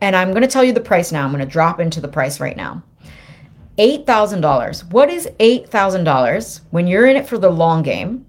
And 0.00 0.14
I'm 0.14 0.30
going 0.30 0.42
to 0.42 0.48
tell 0.48 0.64
you 0.64 0.72
the 0.72 0.80
price 0.80 1.10
now. 1.10 1.24
I'm 1.24 1.32
going 1.32 1.44
to 1.44 1.50
drop 1.50 1.80
into 1.80 2.00
the 2.00 2.08
price 2.08 2.38
right 2.38 2.56
now. 2.56 2.82
$8,000. 3.78 4.92
What 4.92 5.10
is 5.10 5.28
$8,000 5.40 6.60
when 6.70 6.86
you're 6.86 7.06
in 7.06 7.16
it 7.16 7.26
for 7.26 7.38
the 7.38 7.50
long 7.50 7.82
game? 7.82 8.24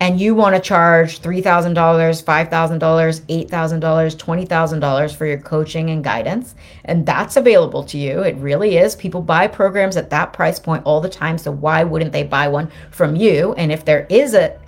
And 0.00 0.20
you 0.20 0.34
want 0.34 0.54
to 0.54 0.60
charge 0.60 1.20
$3,000, 1.20 1.72
$5,000, 1.72 3.48
$8,000, 3.48 3.48
$20,000 3.48 5.16
for 5.16 5.26
your 5.26 5.38
coaching 5.38 5.90
and 5.90 6.02
guidance, 6.02 6.54
and 6.84 7.06
that's 7.06 7.36
available 7.36 7.84
to 7.84 7.96
you. 7.96 8.20
It 8.20 8.36
really 8.36 8.76
is. 8.76 8.96
People 8.96 9.22
buy 9.22 9.46
programs 9.46 9.96
at 9.96 10.10
that 10.10 10.32
price 10.32 10.58
point 10.58 10.82
all 10.84 11.00
the 11.00 11.08
time, 11.08 11.38
so 11.38 11.52
why 11.52 11.84
wouldn't 11.84 12.12
they 12.12 12.24
buy 12.24 12.48
one 12.48 12.70
from 12.90 13.16
you? 13.16 13.54
And 13.54 13.70
if 13.70 13.84
there 13.84 14.06
is 14.10 14.34
a 14.34 14.58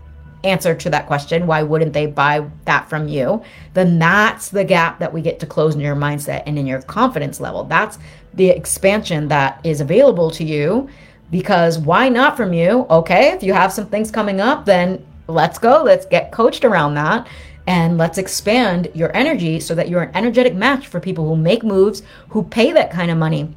answer 0.45 0.75
to 0.75 0.91
that 0.91 1.07
question, 1.07 1.47
why 1.47 1.63
wouldn't 1.63 1.93
they 1.93 2.07
buy 2.07 2.49
that 2.65 2.89
from 2.89 3.09
you? 3.09 3.43
Then 3.75 3.99
that's 3.99 4.49
the 4.49 4.65
gap 4.65 4.99
that 5.01 5.13
we 5.13 5.21
get 5.21 5.41
to 5.41 5.47
close 5.47 5.75
in 5.75 5.81
your 5.81 5.97
mindset 5.97 6.45
and 6.47 6.59
in 6.59 6.67
your 6.67 6.83
confidence 6.83 7.41
level. 7.41 7.65
That's 7.65 7.99
the 8.35 8.51
expansion 8.51 9.29
that 9.29 9.61
is 9.65 9.81
available 9.81 10.31
to 10.33 10.45
you 10.45 10.89
because 11.31 11.79
why 11.79 12.09
not 12.09 12.37
from 12.37 12.53
you? 12.53 12.87
Okay, 12.89 13.33
if 13.33 13.43
you 13.43 13.53
have 13.53 13.73
some 13.73 13.87
things 13.87 14.11
coming 14.11 14.41
up, 14.41 14.65
then 14.65 15.05
let's 15.29 15.59
go. 15.59 15.83
Let's 15.83 16.07
get 16.07 16.33
coached 16.33 16.65
around 16.65 16.95
that. 16.95 17.27
And 17.67 17.99
let's 17.99 18.17
expand 18.19 18.89
your 18.95 19.15
energy 19.17 19.59
so 19.59 19.75
that 19.75 19.89
you're 19.89 20.03
an 20.03 20.17
energetic 20.17 20.55
match 20.55 20.87
for 20.87 21.01
people 21.01 21.27
who 21.27 21.37
make 21.37 21.65
moves, 21.65 22.03
who 22.29 22.45
pay 22.45 22.73
that 22.73 22.93
kind 22.93 23.11
of 23.11 23.19
money 23.19 23.55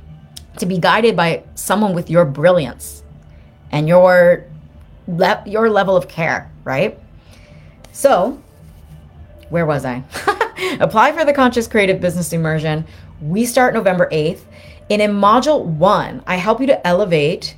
to 0.57 0.65
be 0.65 0.79
guided 0.79 1.15
by 1.15 1.43
someone 1.55 1.93
with 1.93 2.09
your 2.09 2.25
brilliance 2.25 3.03
and 3.71 3.87
your 3.87 4.45
le- 5.07 5.43
your 5.45 5.69
level 5.69 5.95
of 5.95 6.07
care, 6.07 6.51
right? 6.63 6.97
So, 7.91 8.41
where 9.49 9.65
was 9.65 9.85
I? 9.85 10.03
Apply 10.79 11.11
for 11.11 11.23
the 11.23 11.33
Conscious 11.33 11.67
Creative 11.67 12.01
Business 12.01 12.33
Immersion. 12.33 12.85
We 13.21 13.45
start 13.45 13.73
November 13.73 14.09
8th. 14.11 14.41
And 14.89 15.03
in 15.03 15.11
module 15.11 15.63
1, 15.63 16.23
I 16.25 16.35
help 16.35 16.59
you 16.59 16.67
to 16.67 16.87
elevate 16.87 17.55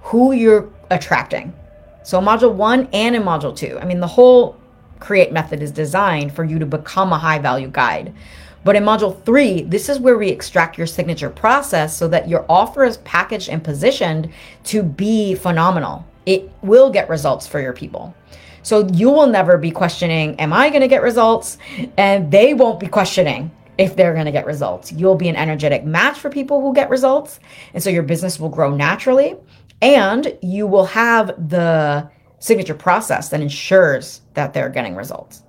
who 0.00 0.32
you're 0.32 0.68
attracting 0.90 1.54
so 2.02 2.20
module 2.20 2.52
one 2.52 2.88
and 2.92 3.14
in 3.14 3.22
module 3.22 3.56
two. 3.56 3.78
I 3.80 3.84
mean, 3.84 4.00
the 4.00 4.06
whole 4.06 4.56
create 5.00 5.32
method 5.32 5.62
is 5.62 5.70
designed 5.70 6.32
for 6.32 6.44
you 6.44 6.58
to 6.58 6.66
become 6.66 7.12
a 7.12 7.18
high 7.18 7.38
value 7.38 7.68
guide. 7.68 8.14
But 8.64 8.76
in 8.76 8.84
module 8.84 9.20
three, 9.24 9.62
this 9.62 9.88
is 9.88 9.98
where 9.98 10.16
we 10.16 10.28
extract 10.28 10.78
your 10.78 10.86
signature 10.86 11.30
process 11.30 11.96
so 11.96 12.06
that 12.08 12.28
your 12.28 12.46
offer 12.48 12.84
is 12.84 12.98
packaged 12.98 13.48
and 13.48 13.62
positioned 13.62 14.30
to 14.64 14.82
be 14.82 15.34
phenomenal. 15.34 16.06
It 16.26 16.50
will 16.62 16.90
get 16.90 17.08
results 17.08 17.46
for 17.46 17.60
your 17.60 17.72
people. 17.72 18.14
So 18.62 18.86
you 18.92 19.10
will 19.10 19.26
never 19.26 19.58
be 19.58 19.72
questioning, 19.72 20.38
Am 20.38 20.52
I 20.52 20.68
going 20.68 20.82
to 20.82 20.88
get 20.88 21.02
results? 21.02 21.58
And 21.96 22.30
they 22.30 22.54
won't 22.54 22.78
be 22.78 22.86
questioning 22.86 23.50
if 23.78 23.96
they're 23.96 24.12
going 24.12 24.26
to 24.26 24.32
get 24.32 24.46
results. 24.46 24.92
You'll 24.92 25.16
be 25.16 25.28
an 25.28 25.34
energetic 25.34 25.84
match 25.84 26.20
for 26.20 26.30
people 26.30 26.60
who 26.60 26.72
get 26.72 26.88
results. 26.88 27.40
And 27.74 27.82
so 27.82 27.90
your 27.90 28.04
business 28.04 28.38
will 28.38 28.50
grow 28.50 28.70
naturally 28.74 29.36
and 29.82 30.38
you 30.40 30.66
will 30.66 30.86
have 30.86 31.50
the 31.50 32.08
signature 32.38 32.74
process 32.74 33.28
that 33.28 33.40
ensures 33.40 34.22
that 34.34 34.54
they're 34.54 34.70
getting 34.70 34.96
results. 34.96 35.42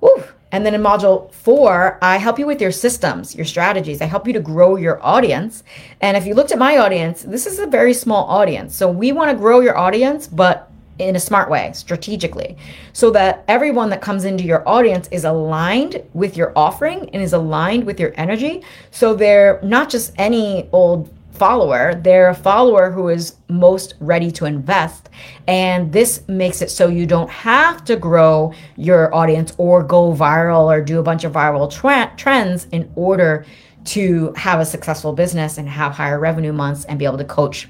Woo. 0.00 0.22
And 0.52 0.66
then 0.66 0.74
in 0.74 0.82
module 0.82 1.32
four, 1.32 1.96
I 2.02 2.16
help 2.16 2.38
you 2.38 2.46
with 2.46 2.60
your 2.60 2.72
systems, 2.72 3.36
your 3.36 3.44
strategies. 3.44 4.02
I 4.02 4.06
help 4.06 4.26
you 4.26 4.32
to 4.32 4.40
grow 4.40 4.76
your 4.76 5.04
audience. 5.04 5.62
And 6.00 6.16
if 6.16 6.26
you 6.26 6.34
looked 6.34 6.50
at 6.50 6.58
my 6.58 6.78
audience, 6.78 7.22
this 7.22 7.46
is 7.46 7.60
a 7.60 7.66
very 7.66 7.94
small 7.94 8.24
audience. 8.24 8.74
So 8.74 8.90
we 8.90 9.12
want 9.12 9.30
to 9.30 9.36
grow 9.36 9.60
your 9.60 9.78
audience, 9.78 10.26
but 10.26 10.70
in 10.98 11.16
a 11.16 11.20
smart 11.20 11.48
way, 11.48 11.70
strategically, 11.72 12.56
so 12.92 13.10
that 13.12 13.44
everyone 13.48 13.90
that 13.90 14.02
comes 14.02 14.24
into 14.24 14.44
your 14.44 14.68
audience 14.68 15.08
is 15.12 15.24
aligned 15.24 16.02
with 16.12 16.36
your 16.36 16.52
offering 16.56 17.08
and 17.10 17.22
is 17.22 17.32
aligned 17.32 17.84
with 17.84 18.00
your 18.00 18.12
energy. 18.16 18.62
So 18.90 19.14
they're 19.14 19.60
not 19.62 19.88
just 19.88 20.12
any 20.18 20.68
old 20.72 21.14
follower, 21.32 21.94
they're 21.94 22.28
a 22.28 22.34
follower 22.34 22.90
who 22.90 23.08
is 23.08 23.36
most 23.48 23.94
ready 24.00 24.30
to 24.32 24.44
invest. 24.44 25.08
And 25.46 25.92
this 25.92 26.26
makes 26.28 26.62
it 26.62 26.70
so 26.70 26.88
you 26.88 27.06
don't 27.06 27.30
have 27.30 27.84
to 27.86 27.96
grow 27.96 28.52
your 28.76 29.14
audience 29.14 29.54
or 29.58 29.82
go 29.82 30.12
viral 30.12 30.64
or 30.64 30.80
do 30.80 30.98
a 30.98 31.02
bunch 31.02 31.24
of 31.24 31.32
viral 31.32 31.70
tra- 31.70 32.12
trends 32.16 32.66
in 32.72 32.90
order 32.94 33.46
to 33.82 34.32
have 34.36 34.60
a 34.60 34.64
successful 34.64 35.12
business 35.12 35.56
and 35.56 35.68
have 35.68 35.92
higher 35.92 36.18
revenue 36.18 36.52
months 36.52 36.84
and 36.84 36.98
be 36.98 37.04
able 37.04 37.18
to 37.18 37.24
coach 37.24 37.68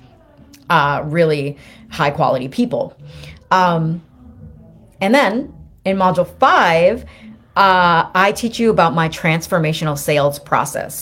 uh, 0.69 1.03
really 1.05 1.57
high 1.91 2.11
quality 2.11 2.49
people. 2.49 2.97
Um, 3.51 4.03
and 5.01 5.15
then 5.15 5.55
in 5.85 5.97
module 5.97 6.27
five, 6.39 7.05
uh, 7.57 8.11
I 8.15 8.33
teach 8.33 8.59
you 8.59 8.71
about 8.71 8.95
my 8.95 9.09
transformational 9.09 9.99
sales 9.99 10.39
process. 10.39 10.99